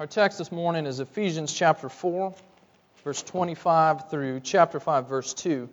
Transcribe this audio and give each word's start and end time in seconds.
Our 0.00 0.06
text 0.06 0.38
this 0.38 0.50
morning 0.50 0.86
is 0.86 0.98
Ephesians 0.98 1.52
chapter 1.52 1.90
4, 1.90 2.34
verse 3.04 3.22
25 3.22 4.08
through 4.08 4.40
chapter 4.40 4.80
5, 4.80 5.06
verse 5.06 5.34
2. 5.34 5.68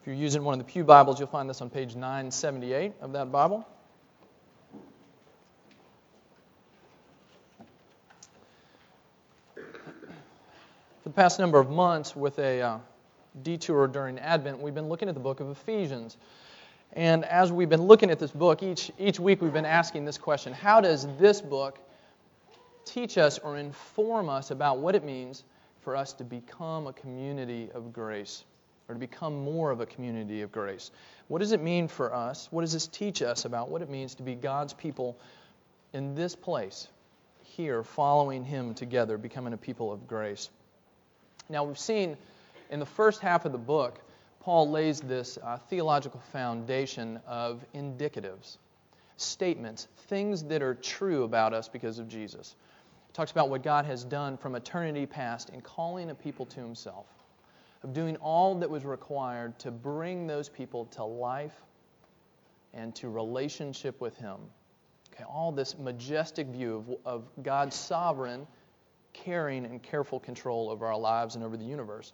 If 0.00 0.06
you're 0.08 0.16
using 0.16 0.42
one 0.42 0.58
of 0.58 0.66
the 0.66 0.72
Pew 0.72 0.82
Bibles, 0.82 1.20
you'll 1.20 1.28
find 1.28 1.48
this 1.48 1.60
on 1.60 1.70
page 1.70 1.94
978 1.94 2.94
of 3.00 3.12
that 3.12 3.30
Bible. 3.30 3.64
For 9.54 9.62
the 11.04 11.10
past 11.10 11.38
number 11.38 11.60
of 11.60 11.70
months, 11.70 12.16
with 12.16 12.40
a 12.40 12.60
uh, 12.60 12.78
detour 13.44 13.86
during 13.86 14.18
Advent, 14.18 14.58
we've 14.58 14.74
been 14.74 14.88
looking 14.88 15.08
at 15.08 15.14
the 15.14 15.20
book 15.20 15.38
of 15.38 15.48
Ephesians. 15.48 16.16
And 16.94 17.24
as 17.24 17.52
we've 17.52 17.68
been 17.68 17.82
looking 17.82 18.10
at 18.10 18.18
this 18.18 18.32
book, 18.32 18.64
each, 18.64 18.90
each 18.98 19.20
week 19.20 19.40
we've 19.40 19.52
been 19.52 19.64
asking 19.64 20.06
this 20.06 20.18
question 20.18 20.52
How 20.52 20.80
does 20.80 21.06
this 21.18 21.40
book 21.40 21.78
teach 22.84 23.18
us 23.18 23.38
or 23.38 23.56
inform 23.56 24.28
us 24.28 24.50
about 24.50 24.78
what 24.78 24.94
it 24.94 25.04
means 25.04 25.44
for 25.82 25.96
us 25.96 26.12
to 26.14 26.24
become 26.24 26.86
a 26.86 26.92
community 26.92 27.70
of 27.74 27.92
grace 27.92 28.44
or 28.88 28.94
to 28.94 28.98
become 28.98 29.44
more 29.44 29.70
of 29.70 29.80
a 29.80 29.86
community 29.86 30.42
of 30.42 30.52
grace? 30.52 30.90
What 31.28 31.38
does 31.38 31.52
it 31.52 31.62
mean 31.62 31.88
for 31.88 32.14
us? 32.14 32.48
What 32.50 32.62
does 32.62 32.72
this 32.72 32.86
teach 32.86 33.22
us 33.22 33.44
about 33.44 33.70
what 33.70 33.82
it 33.82 33.90
means 33.90 34.14
to 34.16 34.22
be 34.22 34.34
God's 34.34 34.72
people 34.72 35.18
in 35.92 36.14
this 36.14 36.34
place, 36.34 36.88
here, 37.42 37.82
following 37.82 38.44
Him 38.44 38.74
together, 38.74 39.16
becoming 39.16 39.52
a 39.52 39.56
people 39.56 39.92
of 39.92 40.06
grace? 40.06 40.50
Now, 41.48 41.64
we've 41.64 41.78
seen 41.78 42.16
in 42.70 42.80
the 42.80 42.86
first 42.86 43.20
half 43.20 43.44
of 43.44 43.52
the 43.52 43.58
book, 43.58 44.00
Paul 44.40 44.70
lays 44.70 45.00
this 45.00 45.38
uh, 45.42 45.56
theological 45.56 46.20
foundation 46.32 47.20
of 47.26 47.64
indicatives, 47.74 48.58
statements, 49.16 49.88
things 50.08 50.44
that 50.44 50.62
are 50.62 50.74
true 50.74 51.24
about 51.24 51.54
us 51.54 51.68
because 51.68 51.98
of 51.98 52.08
Jesus. 52.08 52.54
Talks 53.14 53.30
about 53.30 53.48
what 53.48 53.62
God 53.62 53.84
has 53.86 54.04
done 54.04 54.36
from 54.36 54.56
eternity 54.56 55.06
past 55.06 55.50
in 55.50 55.60
calling 55.60 56.10
a 56.10 56.14
people 56.16 56.46
to 56.46 56.60
himself, 56.60 57.06
of 57.84 57.94
doing 57.94 58.16
all 58.16 58.56
that 58.56 58.68
was 58.68 58.84
required 58.84 59.56
to 59.60 59.70
bring 59.70 60.26
those 60.26 60.48
people 60.48 60.86
to 60.86 61.04
life 61.04 61.54
and 62.72 62.92
to 62.96 63.08
relationship 63.08 64.00
with 64.00 64.16
him. 64.16 64.36
Okay, 65.14 65.22
all 65.22 65.52
this 65.52 65.78
majestic 65.78 66.48
view 66.48 66.98
of, 67.06 67.22
of 67.22 67.44
God's 67.44 67.76
sovereign, 67.76 68.48
caring, 69.12 69.64
and 69.64 69.80
careful 69.80 70.18
control 70.18 70.68
over 70.68 70.84
our 70.84 70.98
lives 70.98 71.36
and 71.36 71.44
over 71.44 71.56
the 71.56 71.64
universe. 71.64 72.12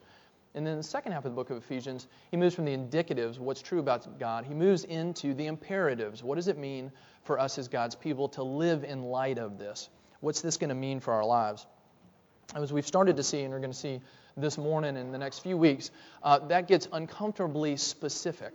And 0.55 0.67
then 0.67 0.77
the 0.77 0.83
second 0.83 1.13
half 1.13 1.25
of 1.25 1.33
the 1.33 1.37
book 1.37 1.49
of 1.49 1.57
Ephesians, 1.57 2.09
he 2.31 2.37
moves 2.37 2.55
from 2.55 2.67
the 2.67 2.77
indicatives, 2.77 3.39
what's 3.39 3.63
true 3.63 3.79
about 3.79 4.19
God, 4.19 4.45
he 4.45 4.53
moves 4.53 4.85
into 4.85 5.33
the 5.33 5.47
imperatives. 5.47 6.23
What 6.23 6.35
does 6.35 6.49
it 6.49 6.59
mean 6.59 6.93
for 7.25 7.39
us 7.39 7.57
as 7.57 7.69
God's 7.69 7.95
people 7.95 8.29
to 8.31 8.43
live 8.43 8.85
in 8.85 9.05
light 9.05 9.39
of 9.39 9.57
this? 9.57 9.89
What's 10.21 10.43
this 10.43 10.59
going 10.59 10.69
to 10.69 10.75
mean 10.75 11.01
for 11.01 11.15
our 11.15 11.25
lives? 11.25 11.67
As 12.55 12.73
we've 12.73 12.87
started 12.87 13.17
to 13.17 13.23
see, 13.23 13.41
and 13.43 13.53
we're 13.53 13.61
going 13.61 13.73
to 13.73 13.79
see 13.79 14.01
this 14.37 14.59
morning 14.59 14.97
and 14.97 15.15
the 15.15 15.19
next 15.19 15.39
few 15.39 15.57
weeks, 15.57 15.91
uh, 16.23 16.41
that 16.49 16.69
gets 16.69 16.89
uncomfortably 16.93 17.77
specific. 17.77 18.53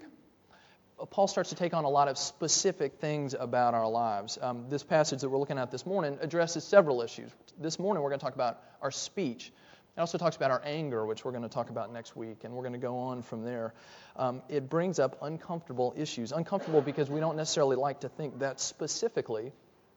Uh, 1.00 1.06
Paul 1.06 1.28
starts 1.28 1.50
to 1.50 1.56
take 1.56 1.74
on 1.74 1.84
a 1.84 1.90
lot 1.90 2.08
of 2.08 2.20
specific 2.20 3.00
things 3.00 3.34
about 3.34 3.74
our 3.74 3.90
lives. 3.90 4.38
Um, 4.40 4.66
this 4.70 4.84
passage 4.84 5.22
that 5.22 5.30
we're 5.30 5.40
looking 5.40 5.58
at 5.58 5.72
this 5.72 5.88
morning 5.88 6.20
addresses 6.22 6.64
several 6.64 7.02
issues. 7.02 7.32
This 7.60 7.80
morning, 7.80 8.04
we're 8.04 8.10
going 8.10 8.20
to 8.20 8.26
talk 8.26 8.36
about 8.36 8.62
our 8.82 8.92
speech. 8.92 9.52
It 9.98 10.00
also 10.00 10.20
talks 10.20 10.36
about 10.36 10.52
our 10.52 10.62
anger, 10.66 11.06
which 11.06 11.26
we're 11.26 11.32
going 11.32 11.44
to 11.44 11.50
talk 11.50 11.72
about 11.72 11.92
next 11.92 12.16
week, 12.16 12.44
and 12.44 12.54
we're 12.54 12.64
going 12.64 12.74
to 12.74 12.80
go 12.80 12.98
on 12.98 13.24
from 13.24 13.44
there. 13.44 13.74
Um, 14.18 14.44
it 14.50 14.70
brings 14.70 15.00
up 15.00 15.18
uncomfortable 15.24 15.96
issues. 15.98 16.32
Uncomfortable 16.32 16.82
because 16.82 17.10
we 17.10 17.22
don't 17.22 17.38
necessarily 17.38 17.76
like 17.76 18.02
to 18.02 18.10
think 18.10 18.40
that 18.40 18.60
specifically 18.60 19.52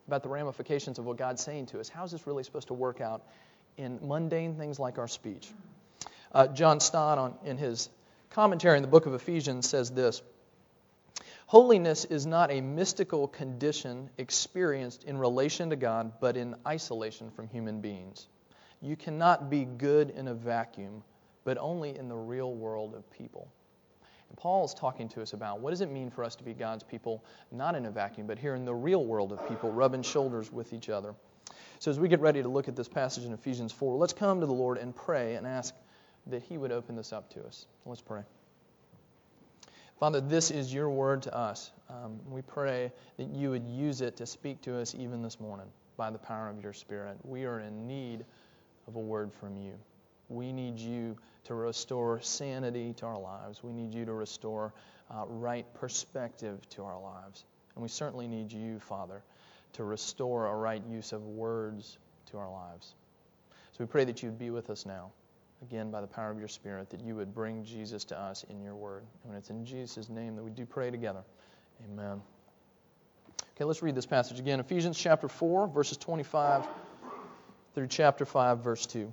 about 0.09 0.23
the 0.23 0.29
ramifications 0.29 0.99
of 0.99 1.05
what 1.05 1.19
God's 1.19 1.45
saying 1.45 1.67
to 1.67 1.81
us. 1.81 1.89
How 1.89 2.03
is 2.05 2.11
this 2.11 2.27
really 2.27 2.43
supposed 2.43 2.69
to 2.69 2.75
work 2.75 3.01
out 3.01 3.23
in 3.77 4.01
mundane 4.03 4.57
things 4.57 4.81
like 4.81 4.99
our 4.99 5.07
speech? 5.07 5.47
Uh, 6.33 6.49
John 6.49 6.81
Stott, 6.81 7.19
on, 7.19 7.35
in 7.45 7.59
his 7.59 7.91
commentary 8.31 8.77
in 8.77 8.83
the 8.83 8.89
book 8.89 9.07
of 9.07 9.15
Ephesians, 9.15 9.69
says 9.69 9.91
this 9.91 10.23
Holiness 11.47 12.07
is 12.07 12.27
not 12.27 12.51
a 12.51 12.61
mystical 12.63 13.29
condition 13.29 14.09
experienced 14.17 15.05
in 15.05 15.19
relation 15.19 15.71
to 15.71 15.77
God, 15.77 16.13
but 16.21 16.37
in 16.37 16.57
isolation 16.67 17.31
from 17.31 17.49
human 17.49 17.81
beings. 17.81 18.27
You 18.81 18.97
cannot 18.97 19.51
be 19.51 19.65
good 19.65 20.11
in 20.11 20.29
a 20.29 20.35
vacuum, 20.35 21.03
but 21.45 21.59
only 21.59 21.97
in 21.97 22.09
the 22.09 22.17
real 22.17 22.55
world 22.55 22.95
of 22.95 23.11
people. 23.11 23.49
Paul 24.37 24.65
is 24.65 24.75
talking 24.75 25.09
to 25.11 25.23
us 25.23 25.33
about 25.33 25.61
what 25.61 25.71
does 25.71 25.81
it 25.81 25.91
mean 25.91 26.11
for 26.11 26.23
us 26.23 26.37
to 26.37 26.45
be 26.45 26.53
God's 26.53 26.85
people, 26.85 27.25
not 27.51 27.75
in 27.75 27.87
a 27.87 27.91
vacuum, 27.91 28.27
but 28.27 28.39
here 28.39 28.55
in 28.55 28.65
the 28.65 28.75
real 28.75 29.05
world 29.05 29.33
of 29.33 29.47
people, 29.49 29.73
rubbing 29.73 30.03
shoulders 30.03 30.53
with 30.53 30.73
each 30.73 30.89
other. 30.89 31.15
So, 31.81 31.91
as 31.91 31.99
we 31.99 32.09
get 32.09 32.21
ready 32.21 32.43
to 32.43 32.49
look 32.49 32.69
at 32.69 32.77
this 32.77 32.89
passage 32.89 33.25
in 33.25 33.33
Ephesians 33.33 33.73
4, 33.73 33.97
let's 33.97 34.13
come 34.13 34.41
to 34.41 34.47
the 34.47 34.53
Lord 34.53 34.79
and 34.79 34.95
pray 34.95 35.37
and 35.37 35.47
ask 35.47 35.75
that 36.27 36.43
He 36.43 36.59
would 36.59 36.73
open 36.73 36.97
this 36.97 37.13
up 37.13 37.31
to 37.31 37.45
us. 37.45 37.67
Let's 37.87 38.01
pray. 38.01 38.23
Father, 39.99 40.21
this 40.21 40.51
is 40.51 40.73
your 40.73 40.91
word 40.91 41.23
to 41.23 41.37
us. 41.37 41.73
Um, 41.89 42.21
we 42.31 42.43
pray 42.43 42.93
that 43.17 43.29
you 43.29 43.51
would 43.51 43.67
use 43.67 44.01
it 44.01 44.17
to 44.19 44.27
speak 44.27 44.61
to 44.63 44.79
us 44.79 44.95
even 44.95 45.23
this 45.23 45.41
morning 45.41 45.67
by 45.97 46.11
the 46.11 46.19
power 46.19 46.49
of 46.49 46.63
your 46.63 46.73
Spirit. 46.73 47.17
We 47.25 47.45
are 47.45 47.61
in 47.61 47.89
need 47.89 48.25
of 48.87 48.95
a 48.95 49.01
word 49.01 49.33
from 49.33 49.57
you. 49.57 49.73
We 50.29 50.53
need 50.53 50.79
you 50.79 51.17
to 51.45 51.55
restore 51.55 52.21
sanity 52.21 52.93
to 52.95 53.07
our 53.07 53.19
lives. 53.19 53.63
We 53.63 53.73
need 53.73 53.95
you 53.95 54.05
to 54.05 54.13
restore 54.13 54.75
uh, 55.11 55.25
right 55.27 55.67
perspective 55.75 56.59
to 56.71 56.85
our 56.85 57.01
lives. 57.01 57.45
And 57.75 57.83
we 57.83 57.89
certainly 57.89 58.27
need 58.27 58.53
you, 58.53 58.79
Father, 58.81 59.23
to 59.75 59.85
restore 59.85 60.47
a 60.47 60.55
right 60.55 60.83
use 60.87 61.13
of 61.13 61.23
words 61.25 61.99
to 62.27 62.39
our 62.39 62.51
lives. 62.51 62.95
So 63.73 63.77
we 63.79 63.87
pray 63.87 64.05
that 64.05 64.23
you'd 64.23 64.39
be 64.39 64.51
with 64.51 64.69
us 64.71 64.85
now, 64.85 65.13
again, 65.63 65.91
by 65.91 66.01
the 66.01 66.07
power 66.07 66.31
of 66.31 66.39
your 66.39 66.49
Spirit, 66.49 66.91
that 66.91 67.01
you 67.01 67.15
would 67.15 67.35
bring 67.35 67.65
Jesus 67.65 68.05
to 68.07 68.19
us 68.19 68.45
in 68.51 68.61
your 68.61 68.75
word. 68.75 69.05
And 69.25 69.37
it's 69.37 69.51
in 69.51 69.65
Jesus' 69.65 70.09
name 70.09 70.37
that 70.37 70.43
we 70.43 70.51
do 70.51 70.67
pray 70.67 70.91
together. 70.91 71.23
Amen. 71.91 72.21
Okay, 73.55 73.65
let's 73.65 73.83
read 73.83 73.95
this 73.95 74.07
passage 74.07 74.39
again. 74.39 74.61
Ephesians 74.61 74.99
chapter 74.99 75.29
4, 75.29 75.69
verses 75.69 75.97
25 75.97 76.67
through 77.75 77.87
chapter 77.87 78.25
5, 78.27 78.59
verse 78.59 78.87
2. 78.87 79.13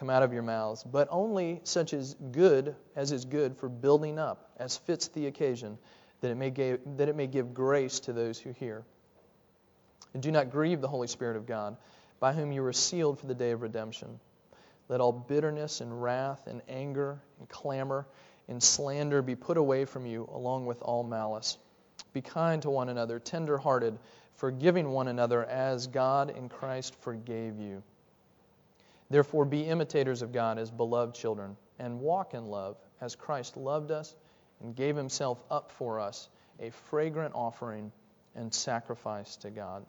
come 0.00 0.08
out 0.08 0.22
of 0.22 0.32
your 0.32 0.42
mouths, 0.42 0.82
but 0.82 1.06
only 1.10 1.60
such 1.62 1.92
as 1.92 2.14
good 2.32 2.74
as 2.96 3.12
is 3.12 3.26
good 3.26 3.54
for 3.54 3.68
building 3.68 4.18
up, 4.18 4.50
as 4.56 4.78
fits 4.78 5.08
the 5.08 5.26
occasion, 5.26 5.76
that 6.22 6.30
it 6.30 6.36
may 6.36 6.48
give, 6.48 6.80
that 6.96 7.10
it 7.10 7.14
may 7.14 7.26
give 7.26 7.52
grace 7.52 8.00
to 8.00 8.14
those 8.14 8.38
who 8.38 8.50
hear. 8.50 8.82
And 10.14 10.22
do 10.22 10.32
not 10.32 10.50
grieve 10.50 10.80
the 10.80 10.88
Holy 10.88 11.06
Spirit 11.06 11.36
of 11.36 11.46
God, 11.46 11.76
by 12.18 12.32
whom 12.32 12.50
you 12.50 12.62
were 12.62 12.72
sealed 12.72 13.20
for 13.20 13.26
the 13.26 13.34
day 13.34 13.50
of 13.50 13.60
redemption. 13.60 14.18
Let 14.88 15.02
all 15.02 15.12
bitterness 15.12 15.82
and 15.82 16.02
wrath 16.02 16.46
and 16.46 16.62
anger 16.66 17.20
and 17.38 17.46
clamor 17.50 18.06
and 18.48 18.62
slander 18.62 19.20
be 19.20 19.36
put 19.36 19.58
away 19.58 19.84
from 19.84 20.06
you, 20.06 20.26
along 20.32 20.64
with 20.64 20.80
all 20.80 21.02
malice. 21.02 21.58
Be 22.14 22.22
kind 22.22 22.62
to 22.62 22.70
one 22.70 22.88
another, 22.88 23.18
tender 23.18 23.58
hearted, 23.58 23.98
forgiving 24.36 24.92
one 24.92 25.08
another 25.08 25.44
as 25.44 25.88
God 25.88 26.30
in 26.30 26.48
Christ 26.48 26.94
forgave 27.02 27.60
you. 27.60 27.82
Therefore, 29.10 29.44
be 29.44 29.62
imitators 29.62 30.22
of 30.22 30.32
God 30.32 30.58
as 30.58 30.70
beloved 30.70 31.14
children, 31.14 31.56
and 31.78 31.98
walk 31.98 32.34
in 32.34 32.46
love 32.46 32.76
as 33.00 33.16
Christ 33.16 33.56
loved 33.56 33.90
us 33.90 34.14
and 34.62 34.76
gave 34.76 34.94
himself 34.94 35.42
up 35.50 35.72
for 35.72 35.98
us, 35.98 36.28
a 36.60 36.70
fragrant 36.70 37.34
offering 37.34 37.90
and 38.36 38.52
sacrifice 38.54 39.36
to 39.36 39.50
God. 39.50 39.84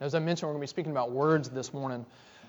Now, 0.00 0.06
as 0.06 0.14
I 0.14 0.18
mentioned, 0.18 0.48
we're 0.48 0.54
going 0.54 0.60
to 0.60 0.66
be 0.66 0.74
speaking 0.74 0.92
about 0.92 1.10
words 1.10 1.50
this 1.50 1.74
morning. 1.74 2.06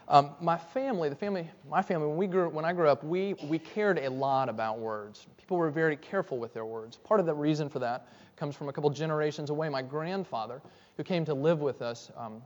Um, 0.10 0.32
my 0.40 0.58
family, 0.58 1.10
the 1.10 1.16
family, 1.16 1.50
my 1.70 1.82
family, 1.82 2.08
when 2.08 2.16
we 2.16 2.28
grew, 2.28 2.48
when 2.48 2.64
I 2.64 2.72
grew 2.72 2.88
up, 2.88 3.04
we 3.04 3.34
we 3.44 3.60
cared 3.60 4.00
a 4.00 4.10
lot 4.10 4.48
about 4.48 4.80
words. 4.80 5.28
People 5.38 5.58
were 5.58 5.70
very 5.70 5.98
careful 5.98 6.38
with 6.38 6.54
their 6.54 6.66
words. 6.66 6.96
Part 6.96 7.20
of 7.20 7.26
the 7.26 7.34
reason 7.34 7.68
for 7.68 7.80
that 7.80 8.08
comes 8.38 8.56
from 8.56 8.70
a 8.70 8.74
couple 8.74 8.90
generations 8.90 9.50
away. 9.50 9.68
My 9.68 9.82
grandfather, 9.82 10.62
who 10.96 11.04
came 11.04 11.26
to 11.26 11.34
live 11.34 11.60
with 11.60 11.82
us 11.82 12.10
um, 12.16 12.42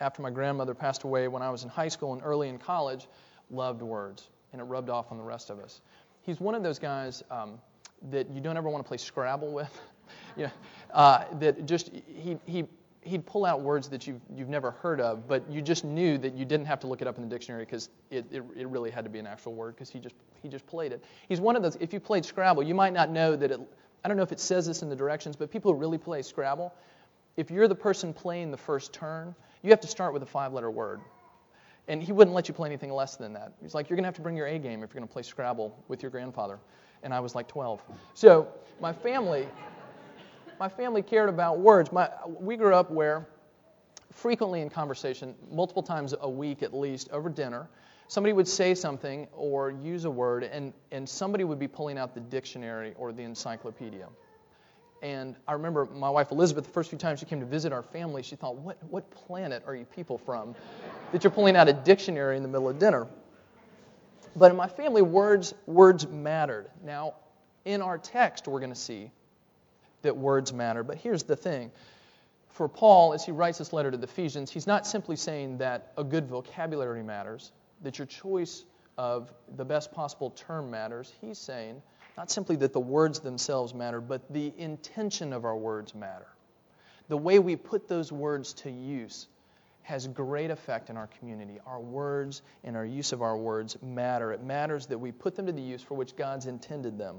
after 0.00 0.22
my 0.22 0.30
grandmother 0.30 0.74
passed 0.74 1.04
away 1.04 1.28
when 1.28 1.42
I 1.42 1.50
was 1.50 1.64
in 1.64 1.68
high 1.68 1.88
school 1.88 2.12
and 2.12 2.22
early 2.24 2.48
in 2.48 2.58
college, 2.58 3.08
loved 3.50 3.82
words, 3.82 4.28
and 4.52 4.60
it 4.60 4.64
rubbed 4.64 4.90
off 4.90 5.10
on 5.10 5.18
the 5.18 5.24
rest 5.24 5.50
of 5.50 5.58
us. 5.58 5.80
He's 6.22 6.40
one 6.40 6.54
of 6.54 6.62
those 6.62 6.78
guys 6.78 7.22
um, 7.30 7.58
that 8.10 8.28
you 8.30 8.40
don't 8.40 8.56
ever 8.56 8.68
want 8.68 8.84
to 8.84 8.88
play 8.88 8.96
Scrabble 8.96 9.52
with. 9.52 9.80
you 10.36 10.44
know, 10.44 10.50
uh, 10.92 11.24
that 11.38 11.66
just 11.66 11.90
he 12.06 12.38
he 12.46 12.64
he'd 13.06 13.24
pull 13.24 13.44
out 13.44 13.60
words 13.60 13.88
that 13.88 14.06
you've, 14.06 14.20
you've 14.34 14.48
never 14.48 14.72
heard 14.72 15.00
of, 15.00 15.28
but 15.28 15.48
you 15.48 15.62
just 15.62 15.84
knew 15.84 16.18
that 16.18 16.34
you 16.34 16.44
didn't 16.44 16.66
have 16.66 16.80
to 16.80 16.86
look 16.86 17.00
it 17.00 17.06
up 17.06 17.16
in 17.16 17.22
the 17.22 17.28
dictionary 17.28 17.64
because 17.64 17.88
it, 18.10 18.26
it, 18.32 18.42
it 18.56 18.66
really 18.66 18.90
had 18.90 19.04
to 19.04 19.10
be 19.10 19.18
an 19.18 19.26
actual 19.26 19.54
word 19.54 19.76
because 19.76 19.88
he 19.88 20.00
just, 20.00 20.16
he 20.42 20.48
just 20.48 20.66
played 20.66 20.92
it. 20.92 21.04
He's 21.28 21.40
one 21.40 21.54
of 21.54 21.62
those, 21.62 21.76
if 21.76 21.92
you 21.92 22.00
played 22.00 22.24
Scrabble, 22.24 22.64
you 22.64 22.74
might 22.74 22.92
not 22.92 23.10
know 23.10 23.36
that 23.36 23.52
it, 23.52 23.60
I 24.04 24.08
don't 24.08 24.16
know 24.16 24.24
if 24.24 24.32
it 24.32 24.40
says 24.40 24.66
this 24.66 24.82
in 24.82 24.88
the 24.88 24.96
directions, 24.96 25.36
but 25.36 25.50
people 25.50 25.72
who 25.72 25.78
really 25.78 25.98
play 25.98 26.20
Scrabble, 26.22 26.74
if 27.36 27.50
you're 27.50 27.68
the 27.68 27.76
person 27.76 28.12
playing 28.12 28.50
the 28.50 28.56
first 28.56 28.92
turn, 28.92 29.34
you 29.66 29.72
have 29.72 29.80
to 29.80 29.88
start 29.88 30.12
with 30.12 30.22
a 30.22 30.26
five 30.26 30.52
letter 30.52 30.70
word. 30.70 31.00
And 31.88 32.02
he 32.02 32.12
wouldn't 32.12 32.34
let 32.34 32.48
you 32.48 32.54
play 32.54 32.68
anything 32.68 32.92
less 32.92 33.16
than 33.16 33.32
that. 33.34 33.52
He's 33.60 33.74
like, 33.74 33.88
you're 33.88 33.96
going 33.96 34.04
to 34.04 34.08
have 34.08 34.16
to 34.16 34.22
bring 34.22 34.36
your 34.36 34.46
A 34.46 34.58
game 34.58 34.82
if 34.82 34.90
you're 34.90 35.00
going 35.00 35.08
to 35.08 35.12
play 35.12 35.22
Scrabble 35.22 35.84
with 35.88 36.02
your 36.02 36.10
grandfather. 36.10 36.58
And 37.02 37.12
I 37.12 37.20
was 37.20 37.34
like 37.34 37.46
12. 37.46 37.80
So 38.14 38.48
my 38.80 38.92
family, 38.92 39.46
my 40.58 40.68
family 40.68 41.02
cared 41.02 41.28
about 41.28 41.58
words. 41.58 41.92
My, 41.92 42.10
we 42.26 42.56
grew 42.56 42.74
up 42.74 42.90
where 42.90 43.28
frequently 44.12 44.62
in 44.62 44.70
conversation, 44.70 45.34
multiple 45.50 45.82
times 45.82 46.14
a 46.20 46.30
week 46.30 46.62
at 46.62 46.74
least, 46.74 47.10
over 47.10 47.28
dinner, 47.28 47.68
somebody 48.08 48.32
would 48.32 48.48
say 48.48 48.74
something 48.74 49.28
or 49.32 49.70
use 49.70 50.04
a 50.06 50.10
word, 50.10 50.44
and, 50.44 50.72
and 50.90 51.08
somebody 51.08 51.44
would 51.44 51.58
be 51.58 51.68
pulling 51.68 51.98
out 51.98 52.14
the 52.14 52.20
dictionary 52.20 52.94
or 52.96 53.12
the 53.12 53.22
encyclopedia. 53.22 54.08
And 55.02 55.36
I 55.46 55.52
remember 55.52 55.86
my 55.86 56.10
wife 56.10 56.30
Elizabeth, 56.30 56.64
the 56.64 56.70
first 56.70 56.90
few 56.90 56.98
times 56.98 57.20
she 57.20 57.26
came 57.26 57.40
to 57.40 57.46
visit 57.46 57.72
our 57.72 57.82
family, 57.82 58.22
she 58.22 58.36
thought, 58.36 58.56
What, 58.56 58.82
what 58.84 59.10
planet 59.10 59.62
are 59.66 59.74
you 59.74 59.84
people 59.84 60.18
from 60.18 60.54
that 61.12 61.22
you're 61.22 61.30
pulling 61.30 61.56
out 61.56 61.68
a 61.68 61.72
dictionary 61.72 62.36
in 62.36 62.42
the 62.42 62.48
middle 62.48 62.68
of 62.68 62.78
dinner? 62.78 63.06
But 64.34 64.50
in 64.50 64.56
my 64.56 64.68
family, 64.68 65.02
words, 65.02 65.54
words 65.66 66.06
mattered. 66.06 66.70
Now, 66.84 67.14
in 67.64 67.80
our 67.82 67.98
text, 67.98 68.46
we're 68.46 68.60
going 68.60 68.72
to 68.72 68.78
see 68.78 69.10
that 70.02 70.16
words 70.16 70.52
matter. 70.52 70.82
But 70.82 70.98
here's 70.98 71.22
the 71.22 71.36
thing 71.36 71.70
for 72.56 72.68
Paul, 72.68 73.12
as 73.12 73.22
he 73.22 73.32
writes 73.32 73.58
this 73.58 73.74
letter 73.74 73.90
to 73.90 73.98
the 73.98 74.06
Ephesians, 74.06 74.50
he's 74.50 74.66
not 74.66 74.86
simply 74.86 75.14
saying 75.14 75.58
that 75.58 75.92
a 75.98 76.02
good 76.02 76.26
vocabulary 76.26 77.02
matters, 77.02 77.52
that 77.82 77.98
your 77.98 78.06
choice 78.06 78.64
of 78.96 79.30
the 79.56 79.64
best 79.64 79.92
possible 79.92 80.30
term 80.30 80.70
matters. 80.70 81.12
He's 81.20 81.36
saying 81.36 81.82
not 82.16 82.30
simply 82.30 82.56
that 82.56 82.72
the 82.72 82.80
words 82.80 83.20
themselves 83.20 83.74
matter, 83.74 84.00
but 84.00 84.32
the 84.32 84.52
intention 84.56 85.32
of 85.32 85.44
our 85.44 85.56
words 85.56 85.94
matter. 85.94 86.28
The 87.08 87.16
way 87.16 87.38
we 87.38 87.56
put 87.56 87.88
those 87.88 88.10
words 88.10 88.52
to 88.54 88.70
use 88.70 89.28
has 89.82 90.08
great 90.08 90.50
effect 90.50 90.90
in 90.90 90.96
our 90.96 91.06
community. 91.18 91.60
Our 91.64 91.78
words 91.78 92.42
and 92.64 92.76
our 92.76 92.84
use 92.84 93.12
of 93.12 93.22
our 93.22 93.36
words 93.36 93.76
matter. 93.82 94.32
It 94.32 94.42
matters 94.42 94.86
that 94.86 94.98
we 94.98 95.12
put 95.12 95.36
them 95.36 95.46
to 95.46 95.52
the 95.52 95.62
use 95.62 95.82
for 95.82 95.94
which 95.94 96.16
God's 96.16 96.46
intended 96.46 96.98
them. 96.98 97.18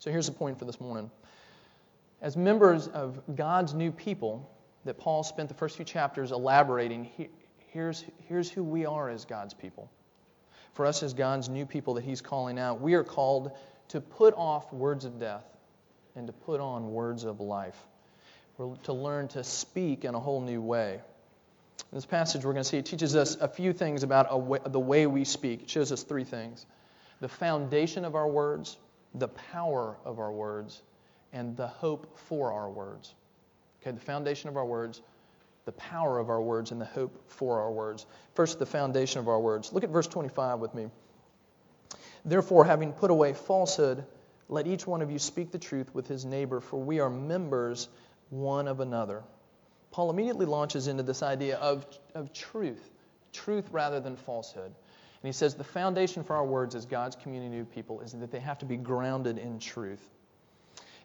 So 0.00 0.10
here's 0.10 0.26
the 0.26 0.32
point 0.32 0.58
for 0.58 0.64
this 0.64 0.80
morning. 0.80 1.10
As 2.20 2.36
members 2.36 2.88
of 2.88 3.20
God's 3.36 3.72
new 3.72 3.92
people 3.92 4.50
that 4.84 4.98
Paul 4.98 5.22
spent 5.22 5.48
the 5.48 5.54
first 5.54 5.76
few 5.76 5.84
chapters 5.84 6.32
elaborating, 6.32 7.08
here's, 7.68 8.04
here's 8.28 8.50
who 8.50 8.64
we 8.64 8.86
are 8.86 9.08
as 9.08 9.24
God's 9.24 9.54
people. 9.54 9.90
For 10.72 10.86
us 10.86 11.04
as 11.04 11.14
God's 11.14 11.48
new 11.48 11.66
people 11.66 11.94
that 11.94 12.04
He's 12.04 12.20
calling 12.20 12.58
out, 12.58 12.80
we 12.80 12.94
are 12.94 13.04
called 13.04 13.52
to 13.88 14.00
put 14.00 14.34
off 14.34 14.72
words 14.72 15.04
of 15.04 15.18
death 15.18 15.44
and 16.16 16.26
to 16.26 16.32
put 16.32 16.60
on 16.60 16.92
words 16.92 17.24
of 17.24 17.40
life. 17.40 17.78
To 18.84 18.92
learn 18.92 19.28
to 19.28 19.42
speak 19.42 20.04
in 20.04 20.14
a 20.14 20.20
whole 20.20 20.40
new 20.40 20.60
way. 20.60 21.00
In 21.80 21.98
this 21.98 22.06
passage, 22.06 22.44
we're 22.44 22.52
going 22.52 22.62
to 22.62 22.68
see 22.68 22.78
it 22.78 22.86
teaches 22.86 23.16
us 23.16 23.36
a 23.36 23.48
few 23.48 23.72
things 23.72 24.04
about 24.04 24.42
way, 24.42 24.60
the 24.64 24.80
way 24.80 25.06
we 25.06 25.24
speak. 25.24 25.62
It 25.62 25.70
shows 25.70 25.90
us 25.90 26.02
three 26.02 26.24
things 26.24 26.66
the 27.20 27.28
foundation 27.28 28.04
of 28.04 28.14
our 28.14 28.28
words, 28.28 28.76
the 29.14 29.28
power 29.28 29.96
of 30.04 30.18
our 30.18 30.32
words, 30.32 30.82
and 31.32 31.56
the 31.56 31.66
hope 31.66 32.18
for 32.18 32.52
our 32.52 32.70
words. 32.70 33.14
Okay, 33.80 33.90
the 33.90 34.00
foundation 34.00 34.48
of 34.48 34.56
our 34.56 34.64
words, 34.64 35.02
the 35.64 35.72
power 35.72 36.18
of 36.18 36.30
our 36.30 36.40
words, 36.40 36.70
and 36.70 36.80
the 36.80 36.86
hope 36.86 37.30
for 37.30 37.60
our 37.60 37.70
words. 37.70 38.06
First, 38.34 38.58
the 38.58 38.66
foundation 38.66 39.20
of 39.20 39.28
our 39.28 39.40
words. 39.40 39.72
Look 39.72 39.84
at 39.84 39.90
verse 39.90 40.06
25 40.06 40.60
with 40.60 40.74
me. 40.74 40.88
Therefore, 42.24 42.64
having 42.64 42.92
put 42.92 43.10
away 43.10 43.34
falsehood, 43.34 44.04
let 44.48 44.66
each 44.66 44.86
one 44.86 45.02
of 45.02 45.10
you 45.10 45.18
speak 45.18 45.50
the 45.50 45.58
truth 45.58 45.94
with 45.94 46.06
his 46.06 46.24
neighbor, 46.24 46.60
for 46.60 46.80
we 46.80 47.00
are 47.00 47.10
members 47.10 47.88
one 48.30 48.68
of 48.68 48.80
another. 48.80 49.22
Paul 49.90 50.10
immediately 50.10 50.46
launches 50.46 50.88
into 50.88 51.02
this 51.02 51.22
idea 51.22 51.56
of, 51.56 51.86
of 52.14 52.32
truth, 52.32 52.90
truth 53.32 53.68
rather 53.70 54.00
than 54.00 54.16
falsehood. 54.16 54.66
And 55.24 55.28
he 55.28 55.32
says 55.32 55.54
the 55.54 55.64
foundation 55.64 56.24
for 56.24 56.36
our 56.36 56.44
words 56.44 56.74
as 56.74 56.84
God's 56.84 57.16
community 57.16 57.58
of 57.58 57.72
people 57.72 58.00
is 58.00 58.12
that 58.12 58.30
they 58.30 58.40
have 58.40 58.58
to 58.58 58.66
be 58.66 58.76
grounded 58.76 59.38
in 59.38 59.58
truth. 59.58 60.02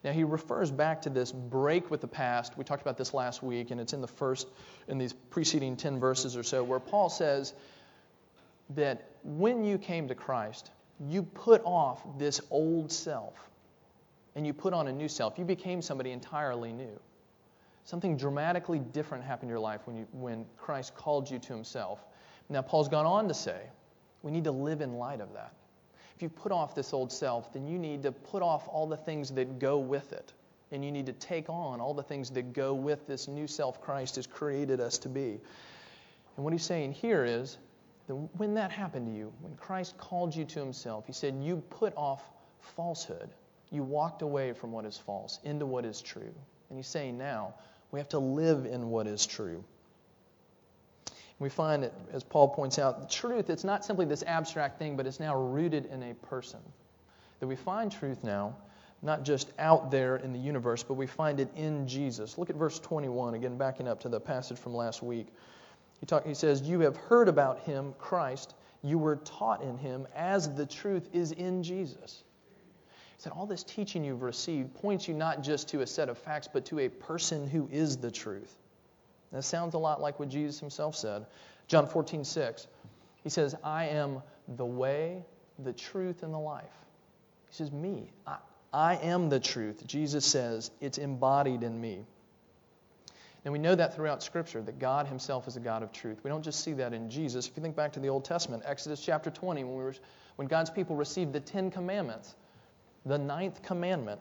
Now, 0.03 0.11
he 0.13 0.23
refers 0.23 0.71
back 0.71 1.01
to 1.03 1.09
this 1.09 1.31
break 1.31 1.91
with 1.91 1.99
the 1.99 2.07
past. 2.07 2.57
We 2.57 2.63
talked 2.63 2.81
about 2.81 2.97
this 2.97 3.13
last 3.13 3.43
week, 3.43 3.71
and 3.71 3.81
it's 3.81 3.91
in 3.91 4.01
the 4.01 4.07
first, 4.07 4.47
in 4.87 4.97
these 4.97 5.11
preceding 5.13 5.75
10 5.75 5.99
verses 5.99 6.37
or 6.37 6.43
so, 6.43 6.63
where 6.63 6.79
Paul 6.79 7.09
says 7.09 7.53
that 8.71 9.09
when 9.23 9.65
you 9.65 9.77
came 9.77 10.07
to 10.07 10.15
Christ, 10.15 10.71
you 11.07 11.23
put 11.23 11.61
off 11.63 12.03
this 12.17 12.41
old 12.51 12.91
self 12.91 13.33
and 14.35 14.45
you 14.45 14.53
put 14.53 14.73
on 14.73 14.87
a 14.87 14.91
new 14.91 15.07
self. 15.07 15.37
You 15.37 15.45
became 15.45 15.81
somebody 15.81 16.11
entirely 16.11 16.71
new. 16.71 16.99
Something 17.85 18.17
dramatically 18.17 18.79
different 18.79 19.23
happened 19.23 19.49
in 19.49 19.49
your 19.49 19.59
life 19.59 19.81
when, 19.85 19.97
you, 19.97 20.07
when 20.11 20.45
Christ 20.57 20.95
called 20.95 21.29
you 21.29 21.39
to 21.39 21.53
himself. 21.53 21.99
Now, 22.49 22.61
Paul's 22.61 22.89
gone 22.89 23.05
on 23.05 23.27
to 23.27 23.33
say, 23.33 23.61
we 24.21 24.31
need 24.31 24.43
to 24.43 24.51
live 24.51 24.81
in 24.81 24.93
light 24.93 25.21
of 25.21 25.33
that 25.33 25.53
if 26.19 26.23
you 26.23 26.27
put 26.27 26.51
off 26.51 26.75
this 26.75 26.91
old 26.91 27.13
self, 27.13 27.53
then 27.53 27.65
you 27.65 27.79
need 27.79 28.03
to 28.03 28.11
put 28.11 28.43
off 28.43 28.67
all 28.67 28.85
the 28.85 28.97
things 28.97 29.31
that 29.31 29.57
go 29.57 29.77
with 29.77 30.11
it. 30.11 30.33
And 30.73 30.83
you 30.83 30.91
need 30.91 31.05
to 31.05 31.13
take 31.13 31.47
on 31.47 31.79
all 31.79 31.93
the 31.93 32.03
things 32.03 32.29
that 32.31 32.51
go 32.51 32.73
with 32.73 33.07
this 33.07 33.29
new 33.29 33.47
self 33.47 33.81
Christ 33.81 34.17
has 34.17 34.27
created 34.27 34.81
us 34.81 34.97
to 34.97 35.07
be. 35.07 35.39
And 36.35 36.43
what 36.43 36.51
he's 36.51 36.65
saying 36.65 36.91
here 36.91 37.23
is 37.23 37.57
that 38.09 38.15
when 38.15 38.55
that 38.55 38.71
happened 38.71 39.05
to 39.05 39.13
you, 39.13 39.31
when 39.41 39.55
Christ 39.55 39.95
called 39.99 40.35
you 40.35 40.43
to 40.43 40.59
himself, 40.59 41.05
he 41.05 41.13
said, 41.13 41.35
You 41.39 41.57
put 41.69 41.93
off 41.95 42.23
falsehood. 42.59 43.29
You 43.69 43.83
walked 43.83 44.23
away 44.23 44.51
from 44.51 44.71
what 44.71 44.83
is 44.85 44.97
false 44.97 45.37
into 45.43 45.67
what 45.67 45.85
is 45.85 46.01
true. 46.01 46.33
And 46.69 46.79
he's 46.79 46.87
saying 46.87 47.19
now, 47.19 47.53
we 47.91 47.99
have 47.99 48.09
to 48.09 48.17
live 48.17 48.65
in 48.65 48.89
what 48.89 49.05
is 49.05 49.27
true. 49.27 49.63
We 51.37 51.49
find 51.49 51.83
that, 51.83 51.93
as 52.11 52.23
Paul 52.23 52.49
points 52.49 52.79
out, 52.79 52.99
the 52.99 53.07
truth, 53.07 53.51
it's 53.51 53.63
not 53.63 53.85
simply 53.85 54.07
this 54.07 54.23
abstract 54.23 54.79
thing, 54.79 54.97
but 54.97 55.05
it's 55.05 55.19
now 55.19 55.35
rooted 55.35 55.85
in 55.85 56.01
a 56.01 56.15
person. 56.15 56.61
That 57.39 57.47
we 57.47 57.55
find 57.55 57.91
truth 57.91 58.23
now, 58.23 58.55
not 59.03 59.21
just 59.21 59.51
out 59.59 59.91
there 59.91 60.15
in 60.15 60.33
the 60.33 60.39
universe, 60.39 60.81
but 60.81 60.95
we 60.95 61.05
find 61.05 61.39
it 61.39 61.49
in 61.55 61.87
Jesus. 61.87 62.39
Look 62.39 62.49
at 62.49 62.55
verse 62.55 62.79
21, 62.79 63.35
again, 63.35 63.55
backing 63.55 63.87
up 63.87 63.99
to 63.99 64.09
the 64.09 64.19
passage 64.19 64.57
from 64.57 64.73
last 64.73 65.03
week. 65.03 65.27
He, 65.99 66.05
talk, 66.05 66.25
he 66.25 66.33
says, 66.33 66.61
You 66.61 66.81
have 66.81 66.97
heard 66.97 67.27
about 67.27 67.59
him, 67.59 67.93
Christ. 67.97 68.55
You 68.81 68.97
were 68.97 69.17
taught 69.17 69.61
in 69.61 69.77
him 69.77 70.07
as 70.15 70.53
the 70.55 70.65
truth 70.65 71.09
is 71.13 71.31
in 71.33 71.63
Jesus. 71.63 72.23
He 73.17 73.21
said, 73.23 73.33
All 73.33 73.45
this 73.45 73.63
teaching 73.63 74.03
you've 74.03 74.21
received 74.21 74.73
points 74.75 75.07
you 75.07 75.13
not 75.13 75.41
just 75.41 75.69
to 75.69 75.81
a 75.81 75.87
set 75.87 76.09
of 76.09 76.17
facts, 76.17 76.47
but 76.51 76.65
to 76.65 76.79
a 76.79 76.89
person 76.89 77.47
who 77.47 77.67
is 77.71 77.97
the 77.97 78.11
truth. 78.11 78.55
That 79.31 79.43
sounds 79.43 79.73
a 79.73 79.77
lot 79.77 80.01
like 80.01 80.19
what 80.19 80.29
Jesus 80.29 80.59
himself 80.59 80.95
said. 80.95 81.25
John 81.67 81.87
14, 81.87 82.23
6. 82.23 82.67
He 83.23 83.29
says, 83.29 83.55
I 83.63 83.85
am 83.87 84.23
the 84.47 84.65
way, 84.65 85.23
the 85.59 85.73
truth, 85.73 86.23
and 86.23 86.33
the 86.33 86.39
life. 86.39 86.63
He 87.49 87.55
says, 87.55 87.71
Me. 87.71 88.11
I, 88.25 88.37
I 88.71 88.95
am 88.97 89.29
the 89.29 89.39
truth. 89.39 89.85
Jesus 89.87 90.25
says, 90.25 90.71
it's 90.79 90.97
embodied 90.97 91.63
in 91.63 91.79
me. 91.79 92.05
And 93.45 93.53
we 93.53 93.59
know 93.59 93.73
that 93.75 93.95
throughout 93.95 94.21
Scripture, 94.21 94.61
that 94.63 94.79
God 94.79 95.07
Himself 95.07 95.47
is 95.47 95.55
a 95.55 95.61
God 95.61 95.81
of 95.81 95.91
truth. 95.91 96.19
We 96.23 96.29
don't 96.29 96.43
just 96.43 96.63
see 96.63 96.73
that 96.73 96.93
in 96.93 97.09
Jesus. 97.09 97.47
If 97.47 97.55
you 97.55 97.63
think 97.63 97.75
back 97.75 97.93
to 97.93 97.99
the 97.99 98.09
Old 98.09 98.25
Testament, 98.25 98.63
Exodus 98.65 99.01
chapter 99.01 99.29
20, 99.29 99.63
when, 99.63 99.75
we 99.75 99.83
were, 99.83 99.95
when 100.35 100.47
God's 100.47 100.69
people 100.69 100.95
received 100.95 101.31
the 101.31 101.39
Ten 101.39 101.71
Commandments, 101.71 102.35
the 103.05 103.17
ninth 103.17 103.63
commandment, 103.63 104.19